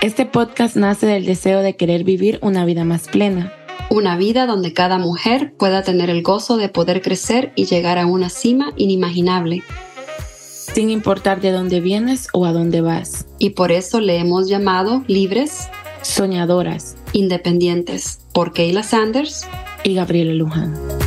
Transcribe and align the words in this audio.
Este 0.00 0.26
podcast 0.26 0.76
nace 0.76 1.06
del 1.06 1.24
deseo 1.24 1.60
de 1.60 1.74
querer 1.74 2.04
vivir 2.04 2.38
una 2.40 2.64
vida 2.64 2.84
más 2.84 3.08
plena. 3.08 3.52
Una 3.90 4.16
vida 4.16 4.46
donde 4.46 4.72
cada 4.72 4.96
mujer 4.96 5.54
pueda 5.58 5.82
tener 5.82 6.08
el 6.08 6.22
gozo 6.22 6.56
de 6.56 6.68
poder 6.68 7.02
crecer 7.02 7.52
y 7.56 7.64
llegar 7.64 7.98
a 7.98 8.06
una 8.06 8.28
cima 8.28 8.72
inimaginable. 8.76 9.64
Sin 10.72 10.90
importar 10.90 11.40
de 11.40 11.50
dónde 11.50 11.80
vienes 11.80 12.28
o 12.32 12.46
a 12.46 12.52
dónde 12.52 12.80
vas. 12.80 13.26
Y 13.40 13.50
por 13.50 13.72
eso 13.72 14.00
le 14.00 14.18
hemos 14.18 14.48
llamado 14.48 15.02
libres, 15.08 15.68
soñadoras, 16.02 16.94
independientes, 17.12 18.20
por 18.32 18.52
Kayla 18.52 18.84
Sanders 18.84 19.48
y 19.82 19.94
Gabriela 19.94 20.32
Luján. 20.32 20.97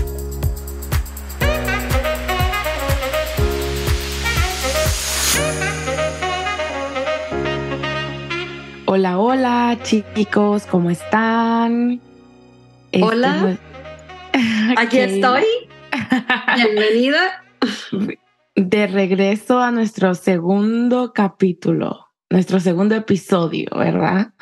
Hola, 8.93 9.19
hola 9.19 9.79
chicos, 9.83 10.65
¿cómo 10.65 10.89
están? 10.89 12.01
Hola, 13.01 13.57
aquí 14.77 14.97
estoy. 14.97 15.45
Bienvenida. 16.57 17.41
De 18.53 18.87
regreso 18.87 19.61
a 19.61 19.71
nuestro 19.71 20.13
segundo 20.13 21.13
capítulo, 21.13 22.09
nuestro 22.29 22.59
segundo 22.59 22.93
episodio, 22.93 23.69
¿verdad? 23.73 24.33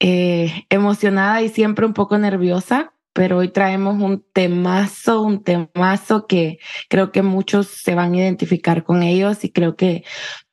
Eh, 0.00 0.64
emocionada 0.70 1.42
y 1.42 1.50
siempre 1.50 1.84
un 1.84 1.92
poco 1.92 2.16
nerviosa, 2.16 2.94
pero 3.12 3.36
hoy 3.36 3.48
traemos 3.50 4.00
un 4.00 4.24
temazo, 4.32 5.20
un 5.20 5.44
temazo 5.44 6.26
que 6.26 6.60
creo 6.88 7.12
que 7.12 7.20
muchos 7.20 7.66
se 7.66 7.94
van 7.94 8.14
a 8.14 8.16
identificar 8.20 8.84
con 8.84 9.02
ellos 9.02 9.44
y 9.44 9.52
creo 9.52 9.76
que 9.76 10.02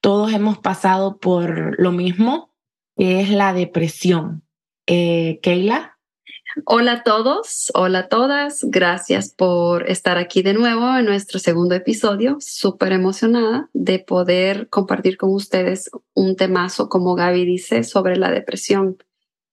todos 0.01 0.33
hemos 0.33 0.57
pasado 0.57 1.19
por 1.19 1.79
lo 1.79 1.93
mismo 1.93 2.48
es 2.99 3.29
la 3.29 3.53
depresión. 3.53 4.43
Eh, 4.85 5.39
Keila. 5.41 5.97
Hola 6.65 6.93
a 6.93 7.03
todos, 7.03 7.71
hola 7.75 7.99
a 7.99 8.07
todas. 8.09 8.65
Gracias 8.67 9.33
por 9.33 9.89
estar 9.89 10.17
aquí 10.17 10.41
de 10.41 10.53
nuevo 10.53 10.97
en 10.97 11.05
nuestro 11.05 11.39
segundo 11.39 11.75
episodio. 11.75 12.37
Súper 12.39 12.91
emocionada 12.91 13.69
de 13.73 13.99
poder 13.99 14.67
compartir 14.67 15.17
con 15.17 15.33
ustedes 15.33 15.89
un 16.13 16.35
temazo, 16.35 16.89
como 16.89 17.15
Gaby 17.15 17.45
dice, 17.45 17.83
sobre 17.83 18.17
la 18.17 18.31
depresión. 18.31 18.97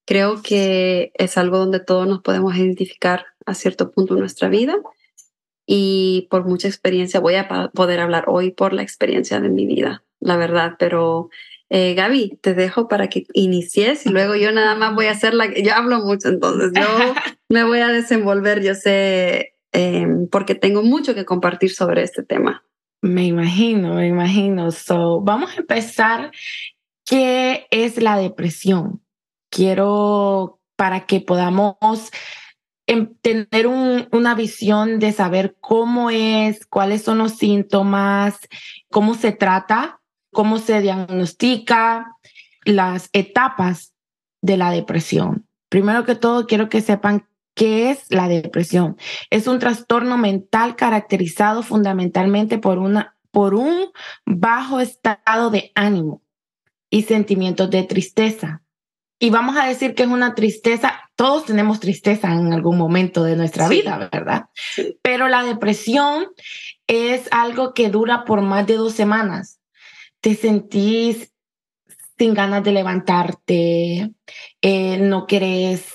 Creo 0.06 0.42
que 0.42 1.12
es 1.14 1.36
algo 1.36 1.58
donde 1.58 1.80
todos 1.80 2.08
nos 2.08 2.22
podemos 2.22 2.56
identificar 2.56 3.26
a 3.44 3.54
cierto 3.54 3.92
punto 3.92 4.14
en 4.14 4.20
nuestra 4.20 4.48
vida 4.48 4.76
y 5.66 6.28
por 6.30 6.46
mucha 6.46 6.68
experiencia 6.68 7.20
voy 7.20 7.34
a 7.34 7.70
poder 7.74 8.00
hablar 8.00 8.24
hoy 8.28 8.52
por 8.52 8.72
la 8.72 8.82
experiencia 8.82 9.40
de 9.40 9.50
mi 9.50 9.66
vida, 9.66 10.04
la 10.20 10.36
verdad, 10.36 10.76
pero 10.78 11.28
eh, 11.68 11.94
Gaby, 11.94 12.38
te 12.40 12.54
dejo 12.54 12.86
para 12.86 13.08
que 13.08 13.26
inicies 13.32 14.06
y 14.06 14.10
luego 14.10 14.36
yo 14.36 14.52
nada 14.52 14.76
más 14.76 14.94
voy 14.94 15.06
a 15.06 15.12
hacer 15.12 15.34
la... 15.34 15.52
Yo 15.52 15.74
hablo 15.74 16.00
mucho, 16.00 16.28
entonces 16.28 16.72
yo 16.74 16.82
me 17.48 17.64
voy 17.64 17.80
a 17.80 17.88
desenvolver, 17.88 18.62
yo 18.62 18.74
sé, 18.74 19.56
em, 19.72 20.28
porque 20.28 20.54
tengo 20.54 20.82
mucho 20.82 21.14
que 21.14 21.24
compartir 21.24 21.72
sobre 21.72 22.02
este 22.02 22.22
tema. 22.22 22.64
Me 23.02 23.24
imagino, 23.24 23.94
me 23.94 24.06
imagino. 24.06 24.70
So, 24.70 25.20
vamos 25.20 25.56
a 25.56 25.60
empezar. 25.60 26.30
¿Qué 27.04 27.66
es 27.70 28.00
la 28.00 28.16
depresión? 28.16 29.02
Quiero 29.50 30.60
para 30.76 31.06
que 31.06 31.20
podamos 31.20 31.76
em, 32.86 33.12
tener 33.22 33.66
una 33.66 34.34
visión 34.36 35.00
de 35.00 35.12
saber 35.12 35.56
cómo 35.60 36.10
es, 36.10 36.64
cuáles 36.66 37.02
son 37.02 37.18
los 37.18 37.32
síntomas, 37.32 38.38
cómo 38.88 39.14
se 39.14 39.32
trata 39.32 40.00
cómo 40.36 40.58
se 40.58 40.82
diagnostica, 40.82 42.14
las 42.66 43.08
etapas 43.14 43.94
de 44.42 44.58
la 44.58 44.70
depresión. 44.70 45.48
Primero 45.70 46.04
que 46.04 46.14
todo, 46.14 46.46
quiero 46.46 46.68
que 46.68 46.82
sepan 46.82 47.26
qué 47.54 47.90
es 47.90 48.04
la 48.10 48.28
depresión. 48.28 48.98
Es 49.30 49.46
un 49.46 49.58
trastorno 49.58 50.18
mental 50.18 50.76
caracterizado 50.76 51.62
fundamentalmente 51.62 52.58
por, 52.58 52.76
una, 52.78 53.16
por 53.30 53.54
un 53.54 53.86
bajo 54.26 54.80
estado 54.80 55.48
de 55.48 55.72
ánimo 55.74 56.22
y 56.90 57.04
sentimientos 57.04 57.70
de 57.70 57.84
tristeza. 57.84 58.62
Y 59.18 59.30
vamos 59.30 59.56
a 59.56 59.64
decir 59.64 59.94
que 59.94 60.02
es 60.02 60.08
una 60.10 60.34
tristeza, 60.34 61.00
todos 61.14 61.46
tenemos 61.46 61.80
tristeza 61.80 62.30
en 62.30 62.52
algún 62.52 62.76
momento 62.76 63.24
de 63.24 63.36
nuestra 63.36 63.70
vida, 63.70 64.10
¿verdad? 64.12 64.50
Pero 65.00 65.28
la 65.28 65.44
depresión 65.44 66.26
es 66.86 67.26
algo 67.30 67.72
que 67.72 67.88
dura 67.88 68.26
por 68.26 68.42
más 68.42 68.66
de 68.66 68.74
dos 68.74 68.92
semanas 68.92 69.55
te 70.26 70.34
sentís 70.34 71.32
sin 72.18 72.34
ganas 72.34 72.64
de 72.64 72.72
levantarte, 72.72 74.10
eh, 74.60 74.98
no 74.98 75.24
querés 75.28 75.86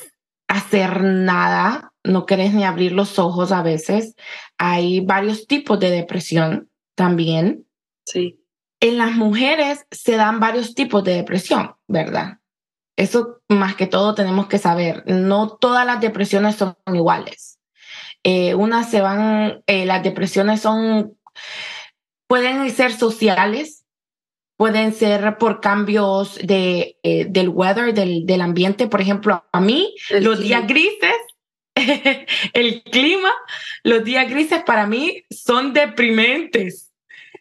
hacer 0.48 1.04
nada, 1.04 1.92
no 2.06 2.26
querés 2.26 2.54
ni 2.54 2.64
abrir 2.64 2.94
los 2.94 3.20
ojos 3.20 3.52
a 3.52 3.62
veces. 3.62 4.16
Hay 4.58 5.02
varios 5.02 5.48
tipos 5.48 5.82
de 5.82 5.92
depresión 5.92 6.70
también. 6.96 7.68
Sí. 8.06 8.42
En 8.80 8.98
las 8.98 9.12
mujeres 9.18 9.86
se 9.92 10.16
dan 10.16 10.40
varios 10.40 10.76
tipos 10.76 11.04
de 11.04 11.16
depresión, 11.16 11.76
¿verdad? 11.90 12.38
Eso 12.96 13.42
más 13.50 13.76
que 13.76 13.86
todo 13.86 14.16
tenemos 14.16 14.48
que 14.48 14.60
saber. 14.60 15.04
No 15.08 15.58
todas 15.58 15.86
las 15.86 16.00
depresiones 16.00 16.56
son 16.56 16.78
iguales. 16.88 17.60
Eh, 18.24 18.56
unas 18.56 18.90
se 18.90 19.02
van, 19.02 19.62
eh, 19.68 19.86
las 19.86 20.02
depresiones 20.04 20.62
son, 20.62 21.18
pueden 22.28 22.72
ser 22.72 22.94
sociales, 22.94 23.81
pueden 24.62 24.94
ser 24.94 25.40
por 25.40 25.60
cambios 25.60 26.38
de, 26.38 27.00
eh, 27.02 27.26
del 27.28 27.50
weather, 27.50 27.96
del, 27.96 28.28
del, 28.28 28.42
ambiente. 28.42 28.86
Por 28.86 29.02
ejemplo, 29.02 29.44
a 29.52 29.60
mí, 29.60 29.96
los 30.20 30.40
días 30.40 30.68
grises, 30.68 31.16
el 32.54 32.84
clima, 32.84 33.32
los 33.82 34.04
días 34.04 34.30
grises 34.30 34.62
para 34.62 34.86
mí 34.86 35.24
son 35.32 35.74
deprimentes. 35.74 36.92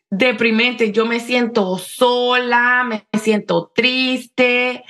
Deprimentes. 0.09 0.93
Yo 0.93 1.05
me 1.05 1.21
siento 1.21 1.77
sola, 1.77 2.85
me 2.89 3.05
siento 3.21 3.71
triste, 3.75 4.83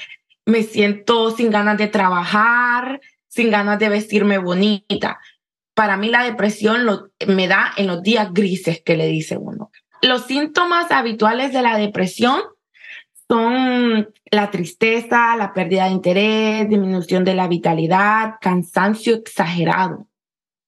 me 0.46 0.62
siento 0.62 1.32
sin 1.32 1.50
ganas 1.50 1.78
de 1.78 1.88
trabajar, 1.88 3.00
sin 3.26 3.50
ganas 3.50 3.80
de 3.80 3.88
vestirme 3.88 4.38
bonita. 4.38 5.18
Para 5.74 5.96
mí 5.96 6.10
la 6.10 6.22
depresión 6.22 6.86
lo, 6.86 7.10
me 7.26 7.48
da 7.48 7.72
en 7.76 7.88
los 7.88 8.04
días 8.04 8.32
grises 8.32 8.80
que 8.84 8.96
le 8.96 9.08
dice 9.08 9.36
uno. 9.36 9.72
Los 10.02 10.22
síntomas 10.22 10.90
habituales 10.90 11.52
de 11.52 11.60
la 11.60 11.76
depresión 11.76 12.40
son 13.28 14.12
la 14.30 14.50
tristeza, 14.50 15.36
la 15.36 15.52
pérdida 15.52 15.84
de 15.84 15.90
interés, 15.90 16.68
disminución 16.68 17.24
de 17.24 17.34
la 17.34 17.48
vitalidad, 17.48 18.34
cansancio 18.40 19.14
exagerado. 19.14 20.08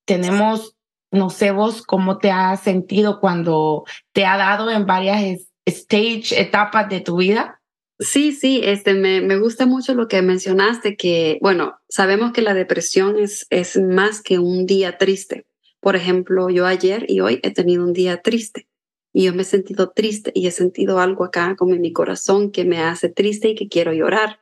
Tenemos, 0.04 0.76
no 1.10 1.30
sé 1.30 1.50
vos 1.50 1.82
cómo 1.82 2.18
te 2.18 2.30
has 2.30 2.60
sentido 2.60 3.20
cuando 3.20 3.84
te 4.12 4.26
ha 4.26 4.36
dado 4.36 4.70
en 4.70 4.86
varias 4.86 5.48
stage, 5.64 6.40
etapas 6.40 6.88
de 6.88 7.00
tu 7.00 7.16
vida. 7.16 7.60
Sí, 7.98 8.32
sí, 8.32 8.60
este, 8.64 8.94
me, 8.94 9.20
me, 9.20 9.38
gusta 9.38 9.64
mucho 9.64 9.94
lo 9.94 10.08
que 10.08 10.20
mencionaste, 10.22 10.96
que, 10.96 11.38
bueno, 11.40 11.76
sabemos 11.88 12.32
que 12.32 12.42
la 12.42 12.52
depresión 12.52 13.18
es, 13.18 13.46
es 13.48 13.78
más 13.78 14.20
que 14.20 14.38
un 14.38 14.66
día 14.66 14.98
triste. 14.98 15.46
Por 15.80 15.96
ejemplo, 15.96 16.50
yo 16.50 16.66
ayer 16.66 17.06
y 17.08 17.20
hoy 17.20 17.40
he 17.42 17.52
tenido 17.52 17.84
un 17.84 17.92
día 17.92 18.20
triste 18.20 18.66
y 19.12 19.24
yo 19.24 19.34
me 19.34 19.42
he 19.42 19.44
sentido 19.44 19.90
triste 19.90 20.32
y 20.34 20.46
he 20.46 20.50
sentido 20.50 20.98
algo 20.98 21.24
acá 21.24 21.54
como 21.56 21.74
en 21.74 21.80
mi 21.80 21.92
corazón 21.92 22.50
que 22.50 22.64
me 22.64 22.80
hace 22.80 23.08
triste 23.08 23.50
y 23.50 23.54
que 23.54 23.68
quiero 23.68 23.92
llorar. 23.92 24.40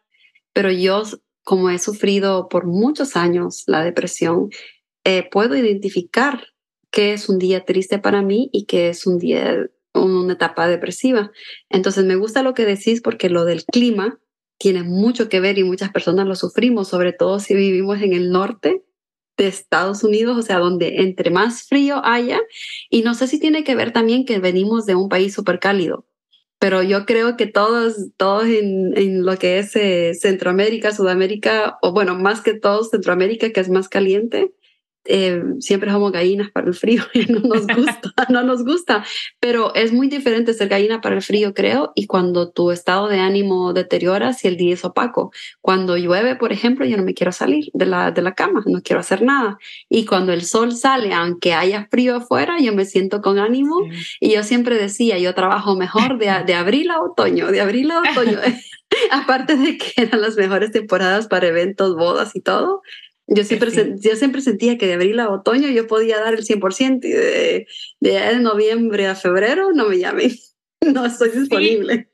Pero 0.53 0.71
yo, 0.71 1.03
como 1.43 1.71
he 1.71 1.79
sufrido 1.79 2.49
por 2.49 2.67
muchos 2.67 3.17
años 3.17 3.65
la 3.67 3.83
depresión, 3.85 4.51
eh, 5.05 5.29
puedo 5.31 5.57
identificar 5.57 6.47
qué 6.91 7.13
es 7.13 7.29
un 7.29 7.39
día 7.39 7.65
triste 7.65 7.99
para 7.99 8.23
mí 8.23 8.49
y 8.53 8.67
qué 8.67 8.89
es 8.89 9.07
un 9.07 9.19
día, 9.19 9.67
una 9.95 10.35
etapa 10.35 10.69
depresiva. 10.69 11.33
Entonces 11.69 12.05
me 12.05 12.16
gusta 12.16 12.43
lo 12.43 12.55
que 12.55 12.65
decís 12.65 13.01
porque 13.01 13.28
lo 13.28 13.45
del 13.45 13.65
clima 13.65 14.21
tiene 14.59 14.83
mucho 14.83 15.28
que 15.28 15.41
ver 15.41 15.59
y 15.59 15.65
muchas 15.65 15.91
personas 15.91 16.27
lo 16.27 16.37
sufrimos, 16.37 16.89
sobre 16.89 17.13
todo 17.13 17.41
si 17.41 17.55
vivimos 17.55 18.03
en 18.03 18.13
el 18.13 18.31
norte 18.31 18.84
de 19.41 19.48
Estados 19.48 20.04
Unidos, 20.04 20.37
o 20.37 20.42
sea, 20.42 20.59
donde 20.59 20.97
entre 20.98 21.31
más 21.31 21.63
frío 21.63 22.03
haya, 22.04 22.41
y 22.91 23.03
no 23.03 23.15
sé 23.15 23.27
si 23.27 23.41
tiene 23.41 23.65
que 23.65 23.75
ver 23.75 23.92
también 23.92 24.25
que 24.27 24.39
venimos 24.39 24.84
de 24.84 24.95
un 24.95 25.09
país 25.09 25.33
súper 25.33 25.59
cálido, 25.59 26.07
pero 26.59 26.83
yo 26.83 27.07
creo 27.07 27.39
que 27.39 27.47
todos, 27.47 27.97
todos 28.19 28.45
en, 28.45 28.97
en 28.97 29.25
lo 29.25 29.39
que 29.39 29.59
es 29.59 29.75
eh, 29.77 30.13
Centroamérica, 30.15 30.92
Sudamérica, 30.92 31.78
o 31.81 31.92
bueno, 31.92 32.16
más 32.16 32.42
que 32.42 32.53
todos 32.53 32.91
Centroamérica, 32.91 33.51
que 33.51 33.60
es 33.60 33.71
más 33.71 33.89
caliente, 33.89 34.53
eh, 35.05 35.43
siempre 35.61 35.91
somos 35.91 36.13
gallinas 36.13 36.51
para 36.51 36.67
el 36.67 36.75
frío 36.75 37.03
y 37.15 37.27
no 37.33 37.41
nos 37.41 37.67
gusta, 37.67 38.13
no 38.29 38.43
nos 38.43 38.65
gusta, 38.65 39.05
pero 39.39 39.75
es 39.75 39.93
muy 39.93 40.09
diferente 40.09 40.55
ser 40.55 40.69
gallina 40.69 41.01
para 41.01 41.17
el 41.17 41.23
frío, 41.23 41.55
creo, 41.55 41.93
y 41.95 42.07
cuando 42.07 42.51
tu 42.51 42.71
estado 42.71 43.09
de 43.09 43.19
ánimo 43.19 43.73
deteriora 43.73 44.33
si 44.33 44.49
el 44.49 44.57
día 44.57 44.75
es 44.75 44.85
opaco. 44.85 45.33
Cuando 45.61 45.97
llueve, 45.97 46.37
por 46.37 46.53
ejemplo, 46.53 46.85
yo 46.85 46.97
no 46.97 47.03
me 47.03 47.15
quiero 47.15 47.33
salir 47.33 47.71
de 47.73 47.87
la, 47.87 48.11
de 48.11 48.23
la 48.23 48.35
cama, 48.35 48.63
no 48.67 48.83
quiero 48.83 49.01
hacer 49.01 49.23
nada. 49.23 49.59
Y 49.89 50.05
cuando 50.05 50.33
el 50.33 50.45
sol 50.45 50.73
sale, 50.73 51.13
aunque 51.13 51.55
haya 51.55 51.89
frío 51.91 52.17
afuera, 52.17 52.59
yo 52.61 52.75
me 52.75 52.85
siento 52.85 53.21
con 53.21 53.39
ánimo 53.39 53.77
y 54.21 54.35
yo 54.35 54.43
siempre 54.43 54.77
decía, 54.77 55.19
yo 55.19 55.35
trabajo 55.35 55.77
mejor 55.77 56.19
de, 56.19 56.27
de 56.47 56.55
abril 56.55 56.91
a 56.91 57.01
otoño, 57.01 57.51
de 57.51 57.61
abril 57.61 57.91
a 57.91 58.01
otoño. 58.01 58.39
Aparte 59.11 59.57
de 59.57 59.79
que 59.79 60.03
eran 60.03 60.21
las 60.21 60.37
mejores 60.37 60.73
temporadas 60.73 61.29
para 61.29 61.49
eventos, 61.49 61.97
bodas 61.97 62.35
y 62.35 62.41
todo, 62.41 62.83
yo 63.30 63.44
siempre, 63.44 63.71
yo 63.98 64.16
siempre 64.16 64.42
sentía 64.42 64.77
que 64.77 64.88
de 64.88 64.94
abril 64.94 65.21
a 65.21 65.30
otoño 65.30 65.68
yo 65.68 65.86
podía 65.86 66.21
dar 66.21 66.34
el 66.34 66.44
100% 66.44 67.04
y 67.04 67.10
de, 67.10 67.66
de, 68.00 68.38
noviembre 68.41 69.06
a 69.06 69.15
febrero 69.15 69.71
no 69.72 69.88
me 69.88 69.98
llamen, 69.98 70.32
no 70.84 71.06
estoy 71.06 71.30
disponible. 71.30 72.10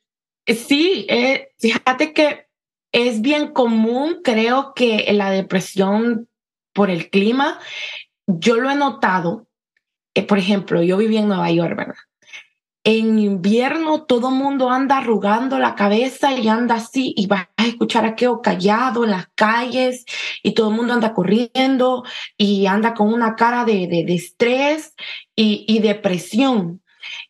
Sí, 0.47 1.07
eh, 1.09 1.49
fíjate 1.59 2.13
que 2.13 2.47
es 2.93 3.23
bien 3.23 3.49
común, 3.49 4.21
creo 4.23 4.73
que 4.75 5.11
la 5.13 5.31
depresión 5.31 6.29
por 6.73 6.91
el 6.91 7.11
clima, 7.11 7.59
yo 8.27 8.57
lo 8.57 8.71
he 8.71 8.77
notado, 8.77 9.49
eh, 10.15 10.23
por 10.23 10.39
ejemplo, 10.39 10.83
yo 10.83 10.99
viví 10.99 11.17
en 11.17 11.29
Nueva 11.29 11.51
York, 11.51 11.77
¿verdad? 11.77 11.95
En 12.87 13.19
invierno 13.19 14.05
todo 14.05 14.31
mundo 14.31 14.71
anda 14.71 14.99
arrugando 14.99 15.59
la 15.59 15.75
cabeza 15.75 16.33
y 16.33 16.47
anda 16.47 16.77
así 16.77 17.13
y 17.17 17.27
vas 17.27 17.49
a 17.57 17.67
escuchar 17.67 18.05
aquello 18.05 18.41
callado 18.41 19.03
en 19.03 19.11
las 19.11 19.27
calles 19.35 20.05
y 20.45 20.55
todo 20.55 20.71
el 20.71 20.77
mundo 20.77 20.95
anda 20.95 21.13
corriendo 21.13 22.05
y 22.39 22.67
anda 22.67 22.95
con 22.95 23.13
una 23.13 23.35
cara 23.35 23.65
de, 23.65 23.89
de, 23.89 24.15
estrés 24.15 24.95
y, 25.35 25.65
y, 25.67 25.81
depresión. 25.81 26.81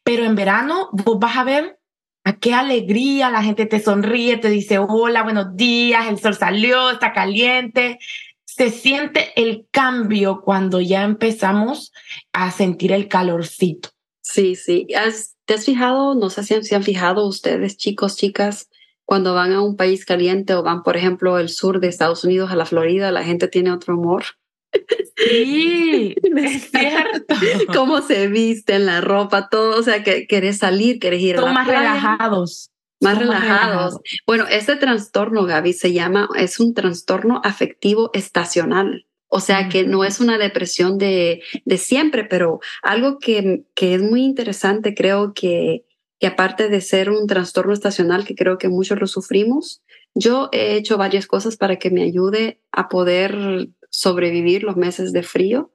Pero 0.04 0.26
en 0.26 0.34
verano 0.34 0.90
vos 0.92 1.18
vas 1.18 1.38
a 1.38 1.44
ver 1.44 1.78
a 2.24 2.34
qué 2.34 2.52
alegría, 2.52 3.30
la 3.30 3.42
gente 3.42 3.64
te 3.64 3.80
sonríe, 3.80 4.36
te 4.36 4.50
dice 4.50 4.78
hola, 4.78 5.22
buenos 5.22 5.56
días, 5.56 6.06
el 6.06 6.18
sol 6.18 6.34
salió, 6.34 6.90
está 6.90 7.14
caliente. 7.14 7.98
Se 8.44 8.68
siente 8.68 9.32
el 9.36 9.66
cambio 9.70 10.42
cuando 10.42 10.82
ya 10.82 11.02
empezamos 11.02 11.92
a 12.34 12.50
sentir 12.50 12.92
el 12.92 13.08
calorcito. 13.08 13.95
Sí, 14.28 14.56
sí. 14.56 14.88
¿Te 15.44 15.54
has 15.54 15.64
fijado, 15.64 16.16
no 16.16 16.30
sé 16.30 16.42
si 16.42 16.74
han 16.74 16.82
fijado 16.82 17.26
ustedes, 17.28 17.76
chicos, 17.76 18.16
chicas, 18.16 18.68
cuando 19.04 19.34
van 19.34 19.52
a 19.52 19.62
un 19.62 19.76
país 19.76 20.04
caliente 20.04 20.52
o 20.54 20.64
van, 20.64 20.82
por 20.82 20.96
ejemplo, 20.96 21.36
al 21.36 21.48
sur 21.48 21.78
de 21.78 21.86
Estados 21.86 22.24
Unidos, 22.24 22.50
a 22.50 22.56
la 22.56 22.66
Florida, 22.66 23.12
la 23.12 23.22
gente 23.22 23.46
tiene 23.46 23.70
otro 23.70 23.94
humor? 23.94 24.24
Sí, 25.16 26.16
es 26.36 26.70
cierto. 26.70 27.36
Cómo 27.72 28.02
se 28.02 28.26
visten, 28.26 28.84
la 28.84 29.00
ropa, 29.00 29.48
todo, 29.48 29.78
o 29.78 29.82
sea, 29.84 30.02
que 30.02 30.26
querés 30.26 30.58
salir, 30.58 30.98
querés 30.98 31.22
ir 31.22 31.38
a 31.38 31.42
la 31.42 31.52
más 31.52 31.66
relajados. 31.68 32.70
Más 33.00 33.18
relajados. 33.18 34.00
Bueno, 34.26 34.46
este 34.50 34.74
trastorno, 34.74 35.44
Gaby, 35.44 35.72
se 35.72 35.92
llama, 35.92 36.28
es 36.36 36.58
un 36.58 36.74
trastorno 36.74 37.40
afectivo 37.44 38.10
estacional. 38.12 39.06
O 39.28 39.40
sea 39.40 39.68
que 39.68 39.84
no 39.84 40.04
es 40.04 40.20
una 40.20 40.38
depresión 40.38 40.98
de, 40.98 41.42
de 41.64 41.78
siempre, 41.78 42.24
pero 42.24 42.60
algo 42.82 43.18
que, 43.18 43.64
que, 43.74 43.94
es 43.94 44.02
muy 44.02 44.22
interesante, 44.22 44.94
creo 44.94 45.34
que, 45.34 45.84
que 46.20 46.28
aparte 46.28 46.68
de 46.68 46.80
ser 46.80 47.10
un 47.10 47.26
trastorno 47.26 47.72
estacional, 47.72 48.24
que 48.24 48.34
creo 48.34 48.58
que 48.58 48.68
muchos 48.68 49.00
lo 49.00 49.06
sufrimos, 49.06 49.82
yo 50.14 50.48
he 50.52 50.76
hecho 50.76 50.96
varias 50.96 51.26
cosas 51.26 51.56
para 51.56 51.76
que 51.76 51.90
me 51.90 52.02
ayude 52.02 52.60
a 52.72 52.88
poder 52.88 53.68
sobrevivir 53.90 54.62
los 54.62 54.76
meses 54.76 55.12
de 55.12 55.22
frío 55.22 55.72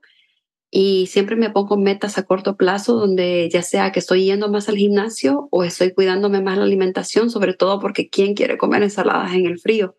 y 0.72 1.08
siempre 1.08 1.36
me 1.36 1.50
pongo 1.50 1.78
metas 1.78 2.18
a 2.18 2.24
corto 2.24 2.56
plazo 2.56 2.96
donde 2.96 3.50
ya 3.52 3.62
sea 3.62 3.92
que 3.92 4.00
estoy 4.00 4.26
yendo 4.26 4.50
más 4.50 4.70
al 4.70 4.78
gimnasio 4.78 5.50
o 5.52 5.64
estoy 5.64 5.94
cuidándome 5.94 6.42
más 6.42 6.58
la 6.58 6.64
alimentación, 6.64 7.30
sobre 7.30 7.54
todo 7.54 7.80
porque 7.80 8.10
¿quién 8.10 8.34
quiere 8.34 8.58
comer 8.58 8.82
ensaladas 8.82 9.34
en 9.34 9.46
el 9.46 9.60
frío? 9.60 9.98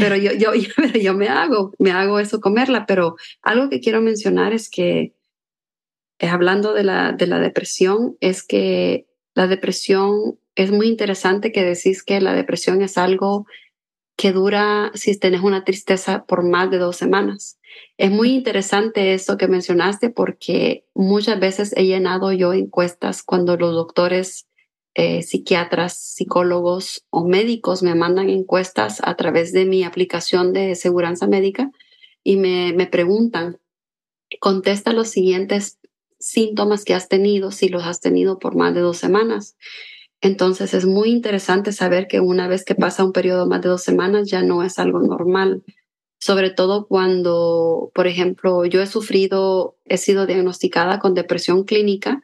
Pero 0.00 0.16
yo, 0.16 0.32
yo, 0.32 0.52
yo, 1.00 1.14
me 1.14 1.28
hago, 1.28 1.72
me 1.78 1.90
hago 1.90 2.18
eso 2.18 2.40
comerla, 2.40 2.86
pero 2.86 3.16
algo 3.42 3.68
que 3.68 3.80
quiero 3.80 4.00
mencionar 4.00 4.52
es 4.52 4.70
que, 4.70 5.14
eh, 6.18 6.28
hablando 6.28 6.72
de 6.72 6.84
la, 6.84 7.12
de 7.12 7.26
la 7.26 7.38
depresión, 7.38 8.16
es 8.20 8.42
que 8.42 9.06
la 9.34 9.46
depresión, 9.46 10.38
es 10.54 10.72
muy 10.72 10.88
interesante 10.88 11.52
que 11.52 11.64
decís 11.64 12.02
que 12.02 12.20
la 12.20 12.32
depresión 12.32 12.82
es 12.82 12.98
algo 12.98 13.46
que 14.16 14.32
dura 14.32 14.90
si 14.94 15.16
tenés 15.16 15.42
una 15.42 15.62
tristeza 15.62 16.24
por 16.24 16.42
más 16.42 16.72
de 16.72 16.78
dos 16.78 16.96
semanas. 16.96 17.60
Es 17.96 18.10
muy 18.10 18.30
interesante 18.30 19.14
esto 19.14 19.38
que 19.38 19.46
mencionaste 19.46 20.10
porque 20.10 20.84
muchas 20.92 21.38
veces 21.38 21.72
he 21.76 21.86
llenado 21.86 22.32
yo 22.32 22.52
encuestas 22.52 23.22
cuando 23.22 23.56
los 23.56 23.72
doctores 23.72 24.47
eh, 25.00 25.22
psiquiatras, 25.22 25.96
psicólogos 25.96 27.04
o 27.10 27.24
médicos 27.24 27.84
me 27.84 27.94
mandan 27.94 28.30
encuestas 28.30 29.00
a 29.04 29.14
través 29.14 29.52
de 29.52 29.64
mi 29.64 29.84
aplicación 29.84 30.52
de 30.52 30.74
seguridad 30.74 31.16
médica 31.28 31.70
y 32.24 32.34
me, 32.34 32.72
me 32.72 32.88
preguntan, 32.88 33.60
contesta 34.40 34.92
los 34.92 35.06
siguientes 35.08 35.78
síntomas 36.18 36.84
que 36.84 36.94
has 36.94 37.08
tenido, 37.08 37.52
si 37.52 37.68
los 37.68 37.84
has 37.84 38.00
tenido 38.00 38.40
por 38.40 38.56
más 38.56 38.74
de 38.74 38.80
dos 38.80 38.96
semanas. 38.96 39.56
Entonces 40.20 40.74
es 40.74 40.84
muy 40.84 41.10
interesante 41.10 41.70
saber 41.70 42.08
que 42.08 42.18
una 42.18 42.48
vez 42.48 42.64
que 42.64 42.74
pasa 42.74 43.04
un 43.04 43.12
periodo 43.12 43.46
más 43.46 43.62
de 43.62 43.68
dos 43.68 43.84
semanas 43.84 44.28
ya 44.28 44.42
no 44.42 44.64
es 44.64 44.80
algo 44.80 44.98
normal, 44.98 45.62
sobre 46.18 46.50
todo 46.50 46.88
cuando, 46.88 47.92
por 47.94 48.08
ejemplo, 48.08 48.64
yo 48.64 48.82
he 48.82 48.86
sufrido, 48.88 49.76
he 49.84 49.96
sido 49.96 50.26
diagnosticada 50.26 50.98
con 50.98 51.14
depresión 51.14 51.62
clínica 51.62 52.20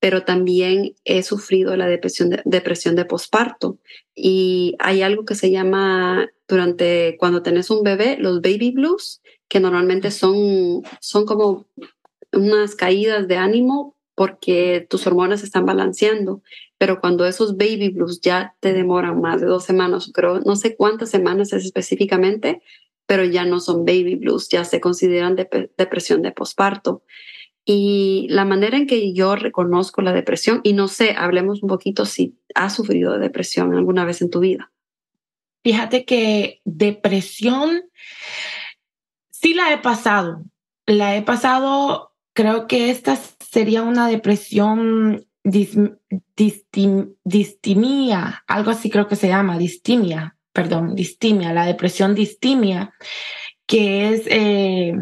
pero 0.00 0.24
también 0.24 0.94
he 1.04 1.22
sufrido 1.22 1.76
la 1.76 1.86
depresión 1.86 2.30
de, 2.30 2.42
depresión 2.44 2.96
de 2.96 3.04
posparto. 3.04 3.78
Y 4.14 4.76
hay 4.78 5.02
algo 5.02 5.24
que 5.24 5.34
se 5.34 5.50
llama, 5.50 6.28
durante 6.48 7.16
cuando 7.18 7.42
tenés 7.42 7.70
un 7.70 7.82
bebé, 7.82 8.16
los 8.18 8.40
baby 8.40 8.72
blues, 8.72 9.22
que 9.48 9.60
normalmente 9.60 10.10
son, 10.10 10.82
son 11.00 11.24
como 11.24 11.66
unas 12.32 12.74
caídas 12.74 13.28
de 13.28 13.36
ánimo 13.36 13.96
porque 14.14 14.86
tus 14.88 15.06
hormonas 15.06 15.42
están 15.42 15.66
balanceando, 15.66 16.42
pero 16.78 17.00
cuando 17.00 17.26
esos 17.26 17.56
baby 17.56 17.90
blues 17.90 18.20
ya 18.20 18.54
te 18.60 18.72
demoran 18.72 19.20
más 19.20 19.40
de 19.40 19.46
dos 19.46 19.64
semanas, 19.64 20.10
creo, 20.12 20.40
no 20.40 20.56
sé 20.56 20.74
cuántas 20.74 21.10
semanas 21.10 21.52
es 21.52 21.64
específicamente, 21.64 22.62
pero 23.06 23.24
ya 23.24 23.44
no 23.44 23.60
son 23.60 23.84
baby 23.84 24.16
blues, 24.16 24.48
ya 24.48 24.64
se 24.64 24.80
consideran 24.80 25.36
depresión 25.36 26.22
de 26.22 26.32
posparto. 26.32 27.02
Y 27.68 28.28
la 28.30 28.44
manera 28.44 28.76
en 28.76 28.86
que 28.86 29.12
yo 29.12 29.34
reconozco 29.34 30.00
la 30.00 30.12
depresión, 30.12 30.60
y 30.62 30.72
no 30.72 30.86
sé, 30.86 31.16
hablemos 31.18 31.64
un 31.64 31.68
poquito 31.68 32.06
si 32.06 32.38
has 32.54 32.76
sufrido 32.76 33.12
de 33.12 33.18
depresión 33.18 33.74
alguna 33.74 34.04
vez 34.04 34.22
en 34.22 34.30
tu 34.30 34.38
vida. 34.38 34.70
Fíjate 35.64 36.04
que 36.04 36.60
depresión 36.64 37.82
sí 39.30 39.52
la 39.52 39.72
he 39.72 39.78
pasado. 39.78 40.44
La 40.86 41.16
he 41.16 41.22
pasado, 41.22 42.14
creo 42.34 42.68
que 42.68 42.90
esta 42.90 43.16
sería 43.16 43.82
una 43.82 44.06
depresión 44.06 45.26
distimia, 47.24 48.44
algo 48.46 48.70
así 48.70 48.90
creo 48.90 49.08
que 49.08 49.16
se 49.16 49.26
llama, 49.26 49.58
distimia, 49.58 50.36
perdón, 50.52 50.94
distimia, 50.94 51.52
la 51.52 51.66
depresión 51.66 52.14
distimia, 52.14 52.94
que 53.66 54.10
es... 54.10 54.22
Eh, 54.26 54.94